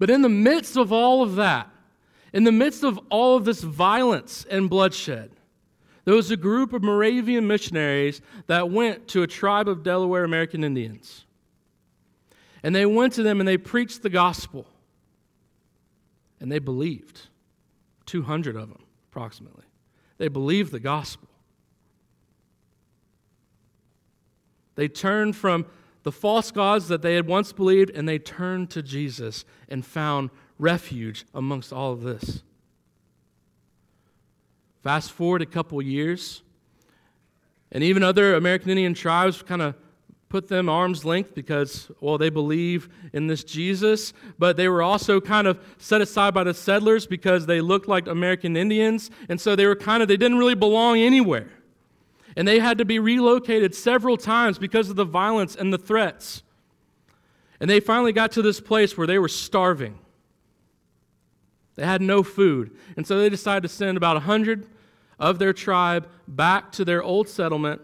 But 0.00 0.08
in 0.08 0.22
the 0.22 0.30
midst 0.30 0.78
of 0.78 0.92
all 0.92 1.22
of 1.22 1.36
that, 1.36 1.70
in 2.32 2.44
the 2.44 2.52
midst 2.52 2.82
of 2.82 2.98
all 3.10 3.36
of 3.36 3.44
this 3.44 3.60
violence 3.60 4.46
and 4.50 4.68
bloodshed, 4.68 5.30
there 6.06 6.14
was 6.14 6.30
a 6.30 6.38
group 6.38 6.72
of 6.72 6.82
Moravian 6.82 7.46
missionaries 7.46 8.22
that 8.46 8.70
went 8.70 9.06
to 9.08 9.22
a 9.22 9.26
tribe 9.26 9.68
of 9.68 9.82
Delaware 9.82 10.24
American 10.24 10.64
Indians. 10.64 11.26
And 12.62 12.74
they 12.74 12.86
went 12.86 13.12
to 13.14 13.22
them 13.22 13.40
and 13.40 13.48
they 13.48 13.58
preached 13.58 14.02
the 14.02 14.08
gospel. 14.08 14.66
And 16.40 16.50
they 16.50 16.58
believed. 16.58 17.28
200 18.06 18.56
of 18.56 18.70
them, 18.70 18.82
approximately. 19.10 19.64
They 20.16 20.28
believed 20.28 20.72
the 20.72 20.80
gospel. 20.80 21.28
They 24.76 24.88
turned 24.88 25.36
from 25.36 25.66
the 26.02 26.12
false 26.12 26.50
gods 26.50 26.88
that 26.88 27.02
they 27.02 27.14
had 27.14 27.26
once 27.26 27.52
believed, 27.52 27.90
and 27.90 28.08
they 28.08 28.18
turned 28.18 28.70
to 28.70 28.82
Jesus 28.82 29.44
and 29.68 29.84
found 29.84 30.30
refuge 30.58 31.26
amongst 31.34 31.72
all 31.72 31.92
of 31.92 32.02
this. 32.02 32.42
Fast 34.82 35.12
forward 35.12 35.42
a 35.42 35.46
couple 35.46 35.80
years, 35.82 36.42
and 37.70 37.84
even 37.84 38.02
other 38.02 38.34
American 38.34 38.70
Indian 38.70 38.94
tribes 38.94 39.42
kind 39.42 39.62
of 39.62 39.74
put 40.30 40.48
them 40.48 40.68
arm's 40.68 41.04
length 41.04 41.34
because, 41.34 41.90
well, 42.00 42.16
they 42.16 42.30
believe 42.30 42.88
in 43.12 43.26
this 43.26 43.42
Jesus, 43.44 44.12
but 44.38 44.56
they 44.56 44.68
were 44.68 44.80
also 44.80 45.20
kind 45.20 45.46
of 45.46 45.58
set 45.76 46.00
aside 46.00 46.32
by 46.32 46.44
the 46.44 46.54
settlers 46.54 47.06
because 47.06 47.46
they 47.46 47.60
looked 47.60 47.88
like 47.88 48.06
American 48.06 48.56
Indians, 48.56 49.10
and 49.28 49.40
so 49.40 49.54
they 49.54 49.66
were 49.66 49.76
kind 49.76 50.02
of, 50.02 50.08
they 50.08 50.16
didn't 50.16 50.38
really 50.38 50.54
belong 50.54 50.98
anywhere. 50.98 51.48
And 52.36 52.46
they 52.46 52.58
had 52.58 52.78
to 52.78 52.84
be 52.84 52.98
relocated 52.98 53.74
several 53.74 54.16
times 54.16 54.58
because 54.58 54.88
of 54.90 54.96
the 54.96 55.04
violence 55.04 55.56
and 55.56 55.72
the 55.72 55.78
threats. 55.78 56.42
And 57.60 57.68
they 57.68 57.80
finally 57.80 58.12
got 58.12 58.32
to 58.32 58.42
this 58.42 58.60
place 58.60 58.96
where 58.96 59.06
they 59.06 59.18
were 59.18 59.28
starving. 59.28 59.98
They 61.76 61.84
had 61.84 62.02
no 62.02 62.22
food. 62.22 62.76
And 62.96 63.06
so 63.06 63.18
they 63.18 63.28
decided 63.28 63.62
to 63.62 63.68
send 63.68 63.96
about 63.96 64.16
100 64.16 64.66
of 65.18 65.38
their 65.38 65.52
tribe 65.52 66.08
back 66.26 66.72
to 66.72 66.84
their 66.84 67.02
old 67.02 67.28
settlement 67.28 67.80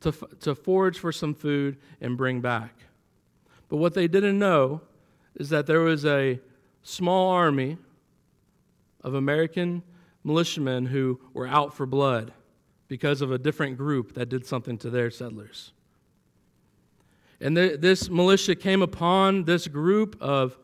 to, 0.00 0.12
to 0.40 0.54
forage 0.54 0.98
for 0.98 1.10
some 1.10 1.34
food 1.34 1.76
and 2.00 2.16
bring 2.16 2.40
back. 2.40 2.74
But 3.68 3.78
what 3.78 3.94
they 3.94 4.08
didn't 4.08 4.38
know 4.38 4.80
is 5.34 5.50
that 5.50 5.66
there 5.66 5.80
was 5.80 6.04
a 6.04 6.40
small 6.82 7.30
army 7.30 7.78
of 9.02 9.14
American 9.14 9.82
militiamen 10.24 10.86
who 10.86 11.20
were 11.32 11.46
out 11.46 11.74
for 11.74 11.86
blood 11.86 12.32
because 12.88 13.20
of 13.20 13.30
a 13.30 13.38
different 13.38 13.76
group 13.76 14.14
that 14.14 14.28
did 14.28 14.46
something 14.46 14.78
to 14.78 14.90
their 14.90 15.10
settlers. 15.10 15.72
And 17.40 17.56
the, 17.56 17.76
this 17.78 18.08
militia 18.08 18.56
came 18.56 18.82
upon 18.82 19.44
this 19.44 19.68
group 19.68 20.16
of 20.20 20.58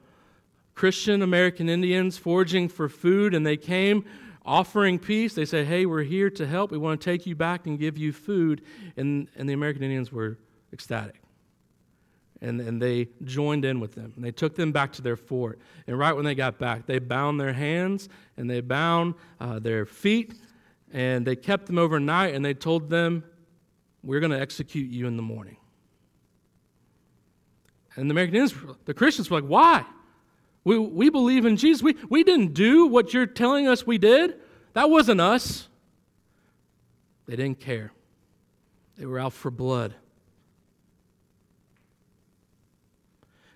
Christian 0.75 1.23
American 1.23 1.69
Indians 1.69 2.19
foraging 2.19 2.69
for 2.69 2.89
food, 2.89 3.33
and 3.35 3.47
they 3.47 3.57
came 3.57 4.05
offering 4.45 4.99
peace. 4.99 5.35
They 5.35 5.45
said, 5.45 5.67
Hey, 5.67 5.87
we're 5.87 6.03
here 6.03 6.31
to 6.31 6.47
help. 6.47 6.73
We 6.73 6.79
want 6.79 7.01
to 7.01 7.05
take 7.05 7.27
you 7.27 7.37
back 7.37 7.67
and 7.67 7.79
give 7.79 7.97
you 7.97 8.13
food. 8.13 8.63
And, 8.97 9.29
and 9.37 9.49
the 9.49 9.53
American 9.53 9.83
Indians 9.83 10.11
were 10.11 10.39
ecstatic. 10.73 11.21
And, 12.41 12.61
and 12.61 12.83
they 12.83 13.09
joined 13.23 13.65
in 13.65 13.81
with 13.81 13.95
them. 13.95 14.13
And 14.17 14.25
they 14.25 14.33
took 14.33 14.55
them 14.55 14.73
back 14.73 14.93
to 14.95 15.03
their 15.03 15.17
fort. 15.17 15.61
And 15.87 15.99
right 15.99 16.13
when 16.13 16.25
they 16.25 16.35
got 16.35 16.59
back, 16.59 16.87
they 16.87 16.99
bound 16.99 17.41
their 17.41 17.53
hands 17.53 18.09
and 18.37 18.51
they 18.51 18.61
bound 18.61 19.15
uh, 19.41 19.61
their 19.61 19.87
feet 19.87 20.35
and 20.95 21.27
they 21.27 21.35
kept 21.35 21.67
them 21.67 21.77
overnight 21.77 22.35
and 22.35 22.45
they 22.45 22.55
told 22.55 22.89
them, 22.89 23.25
We're 24.03 24.21
going 24.21 24.31
to 24.31 24.41
execute 24.41 24.89
you 24.91 25.07
in 25.09 25.17
the 25.17 25.23
morning. 25.23 25.57
And 27.97 28.09
the 28.09 28.13
American 28.13 28.37
Indians, 28.37 28.55
the 28.85 28.95
Christians 28.95 29.29
were 29.29 29.41
like, 29.41 29.51
Why? 29.51 29.85
We, 30.63 30.79
we 30.79 31.11
believe 31.11 31.45
in 31.45 31.57
Jesus. 31.57 31.83
We, 31.83 31.97
we 32.09 32.23
didn't 32.23 32.55
do 32.55 32.87
what 32.87 33.13
you're 33.13 33.27
telling 33.27 33.69
us 33.69 33.87
we 33.87 33.99
did. 33.99 34.37
That 34.73 34.89
wasn't 34.89 35.21
us. 35.21 35.69
They 37.27 37.37
didn't 37.37 37.61
care. 37.61 37.93
They 38.97 39.05
were 39.05 39.19
out 39.19 39.33
for 39.33 39.51
blood. 39.51 39.95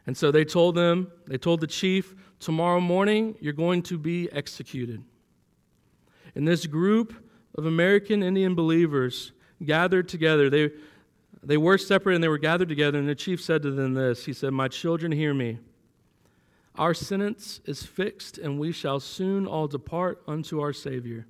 And 0.07 0.16
so 0.16 0.32
they 0.32 0.45
told 0.45 0.74
them, 0.74 1.12
they 1.26 1.39
told 1.39 1.61
the 1.61 1.66
chief, 1.66 2.14
tomorrow 2.41 2.80
morning 2.80 3.36
you're 3.41 3.53
going 3.53 3.82
to 3.84 3.97
be 3.97 4.30
executed. 4.32 5.03
And 6.34 6.47
this 6.47 6.66
group 6.66 7.14
of 7.59 7.66
American 7.66 8.22
Indian 8.22 8.54
believers 8.54 9.32
gathered 9.64 10.09
together. 10.09 10.48
They, 10.48 10.70
they 11.42 11.56
were 11.56 11.76
separate 11.76 12.14
and 12.14 12.22
they 12.22 12.28
were 12.28 12.38
gathered 12.38 12.68
together. 12.68 13.00
And 13.00 13.09
the 13.09 13.16
chief 13.16 13.42
said 13.42 13.62
to 13.62 13.72
them 13.72 13.94
this 13.94 14.24
He 14.24 14.32
said, 14.32 14.52
My 14.52 14.68
children, 14.68 15.11
hear 15.11 15.34
me. 15.34 15.59
Our 16.76 16.94
sentence 16.94 17.61
is 17.64 17.82
fixed, 17.82 18.38
and 18.38 18.61
we 18.61 18.70
shall 18.70 19.00
soon 19.00 19.44
all 19.44 19.66
depart 19.66 20.22
unto 20.28 20.61
our 20.61 20.72
Savior. 20.72 21.26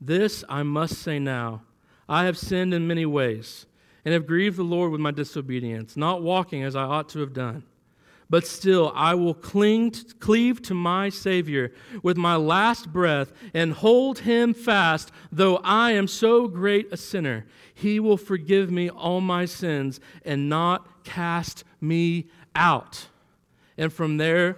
This 0.00 0.44
I 0.48 0.62
must 0.62 0.94
say 0.94 1.18
now 1.18 1.62
I 2.08 2.26
have 2.26 2.38
sinned 2.38 2.72
in 2.72 2.86
many 2.86 3.04
ways, 3.04 3.66
and 4.04 4.14
have 4.14 4.28
grieved 4.28 4.56
the 4.56 4.62
Lord 4.62 4.92
with 4.92 5.00
my 5.00 5.10
disobedience, 5.10 5.96
not 5.96 6.22
walking 6.22 6.62
as 6.62 6.76
I 6.76 6.84
ought 6.84 7.08
to 7.08 7.18
have 7.18 7.32
done. 7.32 7.64
But 8.30 8.46
still, 8.46 8.90
I 8.94 9.14
will 9.14 9.34
cling, 9.34 9.92
cleave 10.18 10.62
to 10.62 10.74
my 10.74 11.08
Savior 11.08 11.72
with 12.02 12.16
my 12.16 12.36
last 12.36 12.92
breath 12.92 13.32
and 13.52 13.72
hold 13.72 14.20
him 14.20 14.54
fast, 14.54 15.12
though 15.30 15.56
I 15.58 15.92
am 15.92 16.08
so 16.08 16.48
great 16.48 16.92
a 16.92 16.96
sinner. 16.96 17.46
He 17.74 18.00
will 18.00 18.16
forgive 18.16 18.70
me 18.70 18.88
all 18.88 19.20
my 19.20 19.44
sins 19.44 20.00
and 20.24 20.48
not 20.48 21.04
cast 21.04 21.64
me 21.80 22.28
out. 22.56 23.08
And 23.76 23.92
from 23.92 24.16
there, 24.16 24.56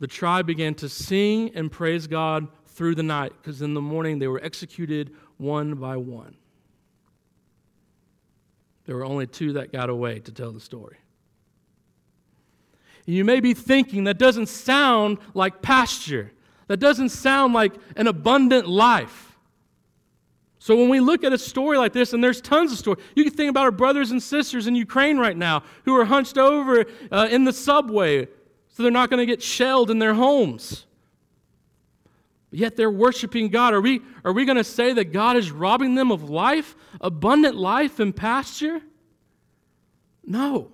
the 0.00 0.06
tribe 0.06 0.46
began 0.46 0.74
to 0.74 0.88
sing 0.88 1.52
and 1.54 1.70
praise 1.70 2.06
God 2.06 2.48
through 2.66 2.96
the 2.96 3.02
night, 3.02 3.32
because 3.40 3.62
in 3.62 3.72
the 3.72 3.80
morning 3.80 4.18
they 4.18 4.28
were 4.28 4.42
executed 4.42 5.14
one 5.38 5.74
by 5.76 5.96
one. 5.96 6.36
There 8.84 8.96
were 8.96 9.04
only 9.04 9.26
two 9.26 9.54
that 9.54 9.72
got 9.72 9.88
away 9.88 10.18
to 10.20 10.32
tell 10.32 10.52
the 10.52 10.60
story. 10.60 10.98
You 13.06 13.24
may 13.24 13.40
be 13.40 13.54
thinking 13.54 14.04
that 14.04 14.18
doesn't 14.18 14.46
sound 14.46 15.18
like 15.32 15.62
pasture. 15.62 16.32
That 16.66 16.78
doesn't 16.78 17.10
sound 17.10 17.54
like 17.54 17.72
an 17.96 18.08
abundant 18.08 18.68
life. 18.68 19.36
So 20.58 20.74
when 20.74 20.88
we 20.88 20.98
look 20.98 21.22
at 21.22 21.32
a 21.32 21.38
story 21.38 21.78
like 21.78 21.92
this, 21.92 22.12
and 22.12 22.22
there's 22.22 22.40
tons 22.40 22.72
of 22.72 22.78
stories, 22.78 23.04
you 23.14 23.22
can 23.22 23.32
think 23.32 23.50
about 23.50 23.64
our 23.64 23.70
brothers 23.70 24.10
and 24.10 24.20
sisters 24.20 24.66
in 24.66 24.74
Ukraine 24.74 25.16
right 25.16 25.36
now 25.36 25.62
who 25.84 25.94
are 25.94 26.04
hunched 26.04 26.36
over 26.36 26.86
uh, 27.12 27.28
in 27.30 27.44
the 27.44 27.52
subway 27.52 28.26
so 28.76 28.82
they're 28.82 28.92
not 28.92 29.08
going 29.08 29.20
to 29.20 29.26
get 29.26 29.40
shelled 29.40 29.90
in 29.90 30.00
their 30.00 30.14
homes. 30.14 30.84
But 32.50 32.58
yet 32.58 32.76
they're 32.76 32.90
worshiping 32.90 33.48
God. 33.48 33.72
Are 33.72 33.80
we, 33.80 34.02
are 34.24 34.32
we 34.32 34.44
going 34.44 34.58
to 34.58 34.64
say 34.64 34.92
that 34.92 35.12
God 35.12 35.36
is 35.36 35.52
robbing 35.52 35.94
them 35.94 36.10
of 36.10 36.28
life, 36.28 36.74
abundant 37.00 37.54
life 37.54 38.00
and 38.00 38.14
pasture? 38.14 38.80
No. 40.24 40.72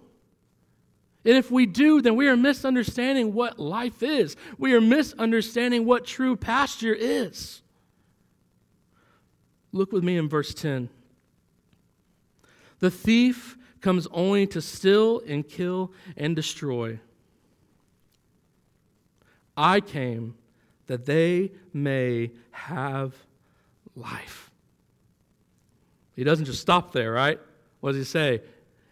And 1.24 1.36
if 1.36 1.50
we 1.50 1.66
do, 1.66 2.02
then 2.02 2.16
we 2.16 2.26
are 2.28 2.36
misunderstanding 2.36 3.32
what 3.32 3.58
life 3.58 4.02
is. 4.02 4.36
We 4.58 4.74
are 4.74 4.80
misunderstanding 4.80 5.86
what 5.86 6.04
true 6.04 6.36
pasture 6.36 6.94
is. 6.94 7.62
Look 9.70 9.92
with 9.92 10.02
me 10.02 10.16
in 10.16 10.28
verse 10.28 10.52
10. 10.52 10.88
The 12.80 12.90
thief 12.90 13.56
comes 13.80 14.08
only 14.10 14.46
to 14.48 14.60
steal 14.60 15.20
and 15.26 15.48
kill 15.48 15.92
and 16.16 16.34
destroy. 16.34 16.98
I 19.56 19.80
came 19.80 20.34
that 20.86 21.06
they 21.06 21.52
may 21.72 22.32
have 22.50 23.14
life. 23.94 24.50
He 26.16 26.24
doesn't 26.24 26.46
just 26.46 26.60
stop 26.60 26.92
there, 26.92 27.12
right? 27.12 27.38
What 27.80 27.92
does 27.92 27.98
he 27.98 28.04
say? 28.04 28.42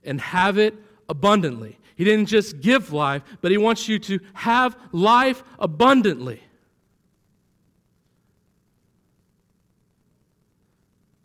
And 0.05 0.21
have 0.21 0.57
it 0.57 0.75
abundantly. 1.09 1.80
He 2.01 2.05
didn't 2.05 2.29
just 2.29 2.63
give 2.63 2.95
life, 2.95 3.23
but 3.43 3.51
he 3.51 3.59
wants 3.59 3.87
you 3.87 3.99
to 3.99 4.21
have 4.33 4.75
life 4.91 5.45
abundantly. 5.59 6.43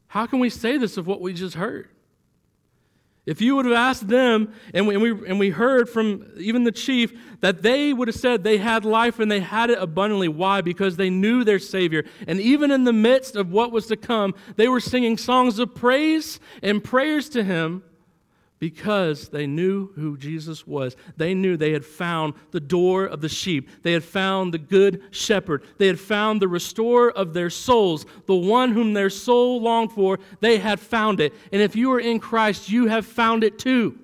How 0.07 0.25
can 0.25 0.39
we 0.39 0.49
say 0.49 0.77
this 0.77 0.97
of 0.97 1.07
what 1.07 1.21
we 1.21 1.31
just 1.31 1.55
heard? 1.55 1.87
If 3.25 3.39
you 3.39 3.55
would 3.55 3.63
have 3.63 3.73
asked 3.73 4.09
them, 4.09 4.53
and 4.73 4.85
we, 4.85 4.95
and, 4.95 5.01
we, 5.01 5.11
and 5.11 5.39
we 5.39 5.49
heard 5.49 5.87
from 5.87 6.25
even 6.35 6.65
the 6.65 6.73
chief, 6.73 7.13
that 7.39 7.61
they 7.61 7.93
would 7.93 8.09
have 8.09 8.17
said 8.17 8.43
they 8.43 8.57
had 8.57 8.83
life 8.83 9.19
and 9.19 9.31
they 9.31 9.39
had 9.39 9.69
it 9.69 9.77
abundantly. 9.79 10.27
Why? 10.27 10.59
Because 10.59 10.97
they 10.97 11.09
knew 11.09 11.45
their 11.45 11.57
Savior. 11.57 12.03
And 12.27 12.41
even 12.41 12.69
in 12.69 12.83
the 12.83 12.91
midst 12.91 13.37
of 13.37 13.49
what 13.49 13.71
was 13.71 13.87
to 13.87 13.95
come, 13.95 14.35
they 14.57 14.67
were 14.67 14.81
singing 14.81 15.17
songs 15.17 15.57
of 15.57 15.73
praise 15.73 16.41
and 16.61 16.83
prayers 16.83 17.29
to 17.29 17.45
Him 17.45 17.81
because 18.59 19.29
they 19.29 19.45
knew 19.45 19.91
who 19.95 20.17
Jesus 20.17 20.65
was. 20.65 20.95
They 21.17 21.33
knew 21.33 21.57
they 21.57 21.73
had 21.73 21.85
found 21.85 22.33
the 22.51 22.59
door 22.59 23.05
of 23.05 23.21
the 23.21 23.29
sheep. 23.29 23.69
They 23.83 23.93
had 23.93 24.03
found 24.03 24.53
the 24.53 24.57
good 24.57 25.01
shepherd. 25.11 25.63
They 25.77 25.87
had 25.87 25.99
found 25.99 26.41
the 26.41 26.47
restorer 26.47 27.11
of 27.11 27.33
their 27.33 27.49
souls, 27.49 28.05
the 28.25 28.35
one 28.35 28.71
whom 28.71 28.93
their 28.93 29.09
soul 29.09 29.61
longed 29.61 29.91
for. 29.91 30.19
They 30.39 30.57
had 30.57 30.79
found 30.79 31.19
it. 31.19 31.33
And 31.51 31.61
if 31.61 31.75
you 31.75 31.91
are 31.91 31.99
in 31.99 32.19
Christ, 32.19 32.69
you 32.69 32.87
have 32.87 33.05
found 33.05 33.43
it 33.43 33.59
too. 33.59 33.99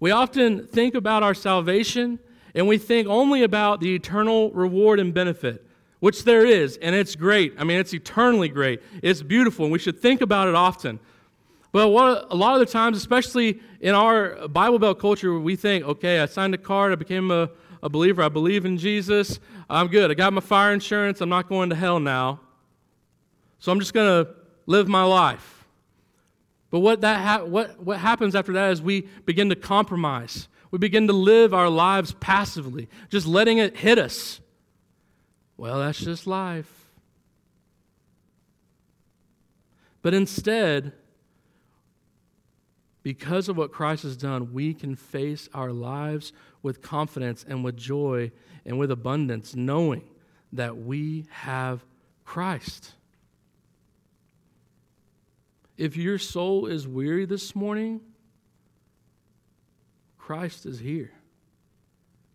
We 0.00 0.12
often 0.12 0.66
think 0.66 0.94
about 0.94 1.24
our 1.24 1.34
salvation 1.34 2.20
and 2.54 2.68
we 2.68 2.78
think 2.78 3.08
only 3.08 3.42
about 3.42 3.80
the 3.80 3.94
eternal 3.94 4.50
reward 4.52 5.00
and 5.00 5.12
benefit 5.12 5.64
which 6.00 6.24
there 6.24 6.46
is, 6.46 6.76
and 6.76 6.94
it's 6.94 7.16
great. 7.16 7.54
I 7.58 7.64
mean, 7.64 7.78
it's 7.78 7.92
eternally 7.92 8.48
great. 8.48 8.80
It's 9.02 9.22
beautiful, 9.22 9.64
and 9.64 9.72
we 9.72 9.78
should 9.78 9.98
think 9.98 10.20
about 10.20 10.48
it 10.48 10.54
often. 10.54 11.00
But 11.72 11.88
what, 11.88 12.26
a 12.30 12.34
lot 12.34 12.54
of 12.54 12.60
the 12.60 12.72
times, 12.72 12.96
especially 12.96 13.60
in 13.80 13.94
our 13.94 14.48
Bible 14.48 14.78
Belt 14.78 14.98
culture, 14.98 15.38
we 15.38 15.54
think, 15.54 15.84
okay, 15.84 16.20
I 16.20 16.26
signed 16.26 16.54
a 16.54 16.58
card, 16.58 16.92
I 16.92 16.94
became 16.94 17.30
a, 17.30 17.50
a 17.82 17.88
believer, 17.88 18.22
I 18.22 18.28
believe 18.28 18.64
in 18.64 18.78
Jesus, 18.78 19.38
I'm 19.68 19.88
good. 19.88 20.10
I 20.10 20.14
got 20.14 20.32
my 20.32 20.40
fire 20.40 20.72
insurance, 20.72 21.20
I'm 21.20 21.28
not 21.28 21.48
going 21.48 21.70
to 21.70 21.76
hell 21.76 22.00
now. 22.00 22.40
So 23.58 23.70
I'm 23.70 23.80
just 23.80 23.92
going 23.92 24.24
to 24.24 24.32
live 24.66 24.88
my 24.88 25.02
life. 25.04 25.66
But 26.70 26.80
what, 26.80 27.00
that 27.02 27.20
ha- 27.20 27.44
what, 27.44 27.82
what 27.82 27.98
happens 27.98 28.34
after 28.34 28.52
that 28.54 28.72
is 28.72 28.82
we 28.82 29.08
begin 29.24 29.48
to 29.50 29.56
compromise. 29.56 30.48
We 30.70 30.78
begin 30.78 31.06
to 31.06 31.12
live 31.12 31.54
our 31.54 31.68
lives 31.68 32.14
passively, 32.20 32.88
just 33.08 33.26
letting 33.26 33.58
it 33.58 33.76
hit 33.76 33.98
us. 33.98 34.40
Well, 35.56 35.80
that's 35.80 35.98
just 35.98 36.26
life. 36.26 36.72
But 40.02 40.14
instead, 40.14 40.92
because 43.08 43.48
of 43.48 43.56
what 43.56 43.72
Christ 43.72 44.02
has 44.02 44.18
done, 44.18 44.52
we 44.52 44.74
can 44.74 44.94
face 44.94 45.48
our 45.54 45.72
lives 45.72 46.30
with 46.62 46.82
confidence 46.82 47.42
and 47.48 47.64
with 47.64 47.74
joy 47.74 48.30
and 48.66 48.78
with 48.78 48.90
abundance, 48.90 49.56
knowing 49.56 50.04
that 50.52 50.76
we 50.76 51.24
have 51.30 51.82
Christ. 52.26 52.92
If 55.78 55.96
your 55.96 56.18
soul 56.18 56.66
is 56.66 56.86
weary 56.86 57.24
this 57.24 57.56
morning, 57.56 58.02
Christ 60.18 60.66
is 60.66 60.78
here. 60.78 61.12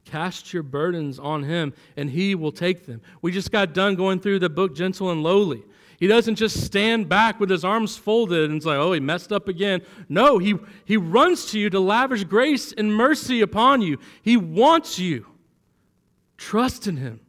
Cast 0.05 0.53
your 0.53 0.63
burdens 0.63 1.19
on 1.19 1.43
him, 1.43 1.75
and 1.95 2.09
he 2.09 2.33
will 2.33 2.51
take 2.51 2.87
them. 2.87 2.99
We 3.21 3.31
just 3.31 3.51
got 3.51 3.75
done 3.75 3.93
going 3.93 4.21
through 4.21 4.39
the 4.39 4.49
book 4.49 4.75
Gentle 4.75 5.11
and 5.11 5.21
Lowly. 5.21 5.65
He 6.03 6.07
doesn't 6.07 6.35
just 6.35 6.65
stand 6.65 7.07
back 7.07 7.39
with 7.39 7.49
his 7.49 7.63
arms 7.63 7.95
folded 7.95 8.49
and 8.49 8.57
it's 8.57 8.65
like, 8.65 8.77
oh, 8.77 8.91
he 8.91 8.99
messed 8.99 9.31
up 9.31 9.47
again. 9.47 9.81
No, 10.09 10.37
he, 10.37 10.55
he 10.83 10.97
runs 10.97 11.45
to 11.51 11.59
you 11.59 11.69
to 11.69 11.79
lavish 11.79 12.25
grace 12.25 12.73
and 12.73 12.93
mercy 12.93 13.39
upon 13.39 13.81
you. 13.81 13.97
He 14.21 14.35
wants 14.35 14.99
you. 14.99 15.25
Trust 16.35 16.87
in 16.87 16.97
him. 16.97 17.21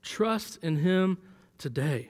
Trust 0.00 0.58
in 0.62 0.78
him 0.78 1.18
today. 1.58 2.08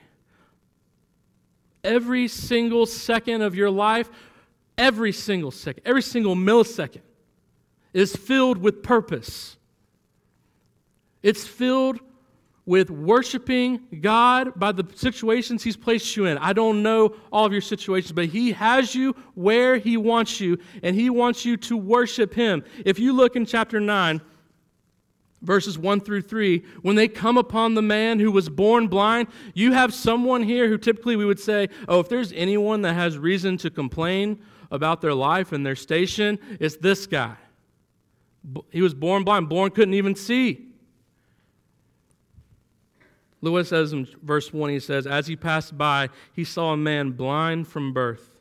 Every 1.83 2.29
single 2.29 2.85
second 2.85 3.41
of 3.41 3.55
your 3.55 3.69
life, 3.69 4.09
every 4.77 5.11
single 5.11 5.51
second, 5.51 5.83
every 5.85 6.01
single 6.01 6.37
millisecond 6.37 7.01
is 7.91 8.15
filled 8.15 8.57
with 8.57 8.83
purpose. 8.83 9.57
It's 11.21 11.45
filled 11.45 11.99
with 12.65 12.89
worshiping 12.89 13.81
God 13.99 14.57
by 14.57 14.71
the 14.71 14.85
situations 14.95 15.63
He's 15.63 15.75
placed 15.75 16.15
you 16.15 16.25
in. 16.25 16.37
I 16.37 16.53
don't 16.53 16.81
know 16.81 17.15
all 17.31 17.45
of 17.45 17.51
your 17.51 17.61
situations, 17.61 18.11
but 18.11 18.27
He 18.27 18.53
has 18.53 18.95
you 18.95 19.15
where 19.35 19.77
He 19.77 19.97
wants 19.97 20.39
you, 20.39 20.57
and 20.81 20.95
He 20.95 21.09
wants 21.09 21.45
you 21.45 21.57
to 21.57 21.77
worship 21.77 22.33
Him. 22.33 22.63
If 22.85 22.99
you 22.99 23.13
look 23.13 23.35
in 23.35 23.45
chapter 23.45 23.79
9, 23.79 24.21
verses 25.41 25.77
1 25.77 25.99
through 26.01 26.21
3, 26.21 26.63
when 26.81 26.95
they 26.95 27.09
come 27.09 27.37
upon 27.37 27.73
the 27.73 27.81
man 27.81 28.19
who 28.19 28.31
was 28.31 28.47
born 28.47 28.87
blind, 28.87 29.27
you 29.53 29.73
have 29.73 29.93
someone 29.93 30.41
here 30.41 30.69
who 30.69 30.77
typically 30.77 31.17
we 31.17 31.25
would 31.25 31.39
say, 31.39 31.67
oh, 31.89 31.99
if 31.99 32.07
there's 32.07 32.31
anyone 32.31 32.81
that 32.83 32.93
has 32.93 33.17
reason 33.17 33.57
to 33.57 33.69
complain 33.69 34.41
about 34.71 35.01
their 35.01 35.13
life 35.13 35.51
and 35.51 35.65
their 35.65 35.75
station, 35.75 36.39
it's 36.61 36.77
this 36.77 37.05
guy. 37.05 37.35
He 38.71 38.81
was 38.81 38.93
born 38.93 39.23
blind, 39.23 39.49
born 39.49 39.71
couldn't 39.71 39.93
even 39.93 40.15
see. 40.15 40.72
Lewis 43.43 43.67
says 43.67 43.91
in 43.91 44.07
verse 44.21 44.53
1, 44.53 44.69
he 44.69 44.79
says, 44.79 45.05
As 45.05 45.27
he 45.27 45.35
passed 45.35 45.77
by, 45.77 46.07
he 46.31 46.45
saw 46.45 46.71
a 46.71 46.77
man 46.77 47.11
blind 47.11 47.67
from 47.67 47.91
birth. 47.91 48.39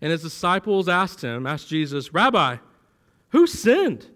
And 0.00 0.10
his 0.10 0.22
disciples 0.22 0.88
asked 0.88 1.22
him, 1.22 1.46
asked 1.46 1.68
Jesus, 1.68 2.12
Rabbi, 2.12 2.56
who 3.28 3.46
sinned? 3.46 4.08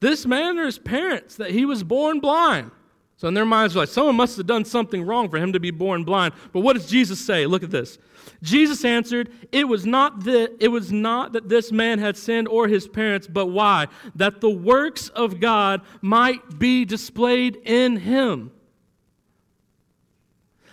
This 0.00 0.26
man 0.26 0.58
or 0.58 0.66
his 0.66 0.78
parents 0.78 1.36
that 1.36 1.52
he 1.52 1.64
was 1.64 1.82
born 1.82 2.20
blind? 2.20 2.70
So 3.16 3.28
in 3.28 3.34
their 3.34 3.46
minds, 3.46 3.74
like, 3.74 3.88
someone 3.88 4.14
must 4.14 4.36
have 4.36 4.46
done 4.46 4.66
something 4.66 5.02
wrong 5.02 5.30
for 5.30 5.38
him 5.38 5.54
to 5.54 5.58
be 5.58 5.70
born 5.70 6.04
blind. 6.04 6.34
But 6.52 6.60
what 6.60 6.74
does 6.74 6.86
Jesus 6.86 7.18
say? 7.18 7.46
Look 7.46 7.62
at 7.62 7.70
this. 7.70 7.96
Jesus 8.42 8.84
answered, 8.84 9.30
it 9.52 9.66
was, 9.66 9.86
not 9.86 10.24
that, 10.24 10.54
it 10.60 10.68
was 10.68 10.92
not 10.92 11.32
that 11.32 11.48
this 11.48 11.72
man 11.72 11.98
had 11.98 12.18
sinned 12.18 12.46
or 12.46 12.68
his 12.68 12.86
parents, 12.86 13.26
but 13.26 13.46
why? 13.46 13.86
That 14.14 14.42
the 14.42 14.50
works 14.50 15.08
of 15.08 15.40
God 15.40 15.80
might 16.02 16.58
be 16.58 16.84
displayed 16.84 17.56
in 17.64 17.96
him. 17.96 18.52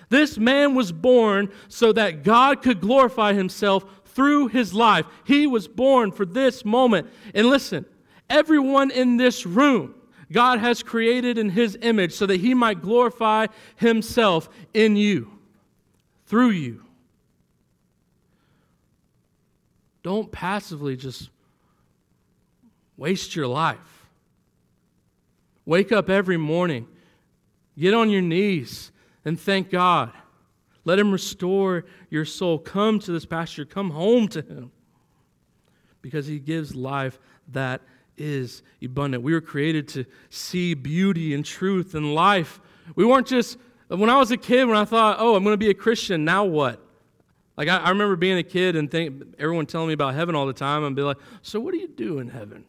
This 0.09 0.37
man 0.37 0.75
was 0.75 0.91
born 0.91 1.49
so 1.67 1.91
that 1.93 2.23
God 2.23 2.61
could 2.61 2.81
glorify 2.81 3.33
himself 3.33 3.85
through 4.05 4.47
his 4.47 4.73
life. 4.73 5.05
He 5.25 5.45
was 5.47 5.67
born 5.67 6.11
for 6.11 6.25
this 6.25 6.63
moment. 6.63 7.07
And 7.33 7.47
listen, 7.47 7.85
everyone 8.29 8.91
in 8.91 9.17
this 9.17 9.45
room, 9.45 9.95
God 10.31 10.59
has 10.59 10.81
created 10.81 11.37
in 11.37 11.49
his 11.49 11.77
image 11.81 12.13
so 12.13 12.25
that 12.25 12.39
he 12.39 12.53
might 12.53 12.81
glorify 12.81 13.47
himself 13.75 14.49
in 14.73 14.95
you, 14.95 15.31
through 16.25 16.51
you. 16.51 16.83
Don't 20.01 20.31
passively 20.31 20.95
just 20.95 21.29
waste 22.95 23.35
your 23.35 23.47
life. 23.47 24.07
Wake 25.65 25.91
up 25.91 26.11
every 26.11 26.37
morning, 26.37 26.87
get 27.77 27.93
on 27.93 28.11
your 28.11 28.21
knees, 28.21 28.91
and 29.25 29.39
thank 29.39 29.69
God. 29.69 30.11
Let 30.85 30.99
Him 30.99 31.11
restore 31.11 31.85
your 32.09 32.25
soul. 32.25 32.59
Come 32.59 32.99
to 32.99 33.11
this 33.11 33.25
pasture, 33.25 33.65
come 33.65 33.89
home 33.89 34.27
to 34.29 34.41
Him 34.41 34.71
because 36.01 36.27
He 36.27 36.39
gives 36.39 36.75
life 36.75 37.19
that 37.51 37.81
is 38.17 38.63
abundant. 38.83 39.23
We 39.23 39.33
were 39.33 39.41
created 39.41 39.87
to 39.89 40.05
see 40.29 40.73
beauty 40.73 41.33
and 41.33 41.43
truth 41.43 41.95
and 41.95 42.13
life. 42.13 42.61
We 42.95 43.03
weren't 43.03 43.27
just, 43.27 43.57
when 43.87 44.09
I 44.09 44.17
was 44.17 44.31
a 44.31 44.37
kid, 44.37 44.65
when 44.65 44.77
I 44.77 44.85
thought, 44.85 45.17
oh, 45.19 45.35
I'm 45.35 45.43
going 45.43 45.53
to 45.53 45.57
be 45.57 45.69
a 45.69 45.73
Christian, 45.73 46.23
now 46.23 46.45
what? 46.45 46.79
Like, 47.57 47.67
I, 47.67 47.77
I 47.77 47.89
remember 47.89 48.15
being 48.15 48.37
a 48.37 48.43
kid 48.43 48.75
and 48.75 48.89
think, 48.89 49.35
everyone 49.39 49.65
telling 49.65 49.87
me 49.87 49.93
about 49.93 50.13
heaven 50.13 50.35
all 50.35 50.45
the 50.45 50.53
time 50.53 50.83
and 50.83 50.95
be 50.95 51.01
like, 51.01 51.17
so 51.41 51.59
what 51.59 51.73
do 51.73 51.79
you 51.79 51.87
do 51.87 52.19
in 52.19 52.29
heaven? 52.29 52.65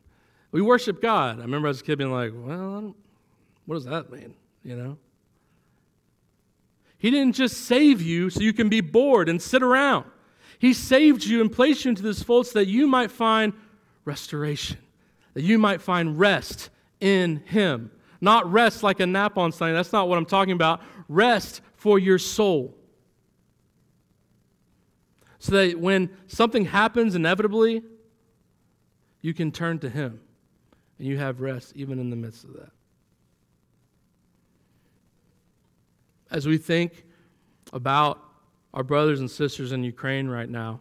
We 0.52 0.62
worship 0.62 1.02
God. 1.02 1.38
I 1.38 1.42
remember 1.42 1.68
as 1.68 1.80
a 1.80 1.84
kid 1.84 1.98
being 1.98 2.12
like, 2.12 2.32
well, 2.34 2.94
what 3.66 3.76
does 3.76 3.84
that 3.84 4.10
mean? 4.10 4.34
You 4.64 4.76
know? 4.76 4.98
He 6.98 7.10
didn't 7.10 7.34
just 7.34 7.66
save 7.66 8.00
you 8.00 8.30
so 8.30 8.40
you 8.40 8.52
can 8.52 8.68
be 8.68 8.80
bored 8.80 9.28
and 9.28 9.40
sit 9.40 9.62
around. 9.62 10.06
He 10.58 10.72
saved 10.72 11.24
you 11.24 11.40
and 11.40 11.52
placed 11.52 11.84
you 11.84 11.90
into 11.90 12.02
this 12.02 12.22
fold 12.22 12.46
so 12.46 12.58
that 12.58 12.66
you 12.66 12.86
might 12.86 13.10
find 13.10 13.52
restoration, 14.04 14.78
that 15.34 15.42
you 15.42 15.58
might 15.58 15.82
find 15.82 16.18
rest 16.18 16.70
in 17.00 17.42
Him. 17.46 17.90
Not 18.20 18.50
rest 18.50 18.82
like 18.82 19.00
a 19.00 19.06
nap 19.06 19.36
on 19.36 19.52
Sunday. 19.52 19.74
That's 19.74 19.92
not 19.92 20.08
what 20.08 20.16
I'm 20.16 20.24
talking 20.24 20.52
about. 20.52 20.80
Rest 21.08 21.60
for 21.74 21.98
your 21.98 22.18
soul. 22.18 22.74
So 25.38 25.52
that 25.52 25.78
when 25.78 26.10
something 26.26 26.64
happens 26.64 27.14
inevitably, 27.14 27.82
you 29.20 29.34
can 29.34 29.52
turn 29.52 29.78
to 29.80 29.90
Him 29.90 30.20
and 30.98 31.06
you 31.06 31.18
have 31.18 31.40
rest 31.40 31.72
even 31.76 31.98
in 31.98 32.10
the 32.10 32.16
midst 32.16 32.44
of 32.44 32.54
that. 32.54 32.70
As 36.30 36.46
we 36.46 36.58
think 36.58 37.04
about 37.72 38.22
our 38.74 38.82
brothers 38.82 39.20
and 39.20 39.30
sisters 39.30 39.72
in 39.72 39.82
Ukraine 39.82 40.28
right 40.28 40.48
now, 40.48 40.80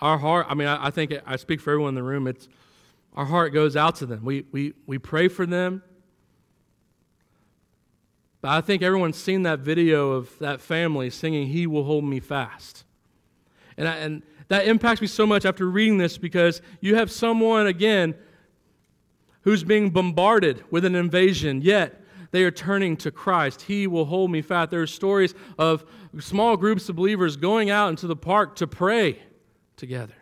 our 0.00 0.18
heart, 0.18 0.46
I 0.48 0.54
mean, 0.54 0.68
I, 0.68 0.86
I 0.86 0.90
think 0.90 1.12
I 1.26 1.36
speak 1.36 1.60
for 1.60 1.70
everyone 1.70 1.90
in 1.90 1.94
the 1.94 2.02
room, 2.02 2.26
it's 2.26 2.48
our 3.14 3.24
heart 3.24 3.52
goes 3.52 3.76
out 3.76 3.96
to 3.96 4.06
them. 4.06 4.24
We, 4.24 4.44
we, 4.52 4.74
we 4.86 4.98
pray 4.98 5.28
for 5.28 5.44
them. 5.44 5.82
But 8.40 8.52
I 8.52 8.60
think 8.60 8.82
everyone's 8.82 9.16
seen 9.16 9.42
that 9.42 9.58
video 9.58 10.12
of 10.12 10.38
that 10.38 10.60
family 10.60 11.10
singing, 11.10 11.48
He 11.48 11.66
Will 11.66 11.84
Hold 11.84 12.04
Me 12.04 12.20
Fast. 12.20 12.84
And, 13.76 13.88
I, 13.88 13.96
and 13.96 14.22
that 14.46 14.68
impacts 14.68 15.00
me 15.00 15.08
so 15.08 15.26
much 15.26 15.44
after 15.44 15.68
reading 15.68 15.98
this 15.98 16.16
because 16.16 16.62
you 16.80 16.94
have 16.94 17.10
someone, 17.10 17.66
again, 17.66 18.14
who's 19.42 19.64
being 19.64 19.90
bombarded 19.90 20.62
with 20.70 20.84
an 20.84 20.94
invasion, 20.94 21.62
yet 21.62 22.00
they 22.30 22.44
are 22.44 22.50
turning 22.50 22.96
to 22.98 23.10
Christ. 23.10 23.62
He 23.62 23.86
will 23.86 24.04
hold 24.04 24.30
me 24.30 24.42
fast. 24.42 24.70
There 24.70 24.82
are 24.82 24.86
stories 24.86 25.34
of 25.58 25.84
small 26.20 26.56
groups 26.56 26.88
of 26.88 26.96
believers 26.96 27.36
going 27.36 27.70
out 27.70 27.88
into 27.88 28.06
the 28.06 28.16
park 28.16 28.56
to 28.56 28.66
pray 28.66 29.20
together. 29.76 30.14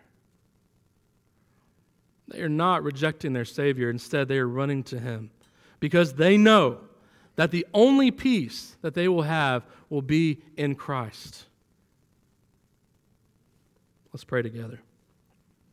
They 2.29 2.41
are 2.41 2.49
not 2.49 2.83
rejecting 2.83 3.33
their 3.33 3.45
Savior. 3.45 3.91
Instead, 3.91 4.29
they 4.29 4.39
are 4.39 4.49
running 4.49 4.83
to 4.85 4.99
Him 4.99 5.31
because 5.81 6.15
they 6.15 6.37
know 6.37 6.79
that 7.37 7.51
the 7.51 7.67
only 7.75 8.11
peace 8.11 8.77
that 8.83 8.95
they 8.95 9.09
will 9.09 9.23
have 9.23 9.65
will 9.89 10.03
be 10.03 10.43
in 10.57 10.75
Christ. 10.75 11.45
Let's 14.13 14.25
pray 14.25 14.43
together. 14.43 14.81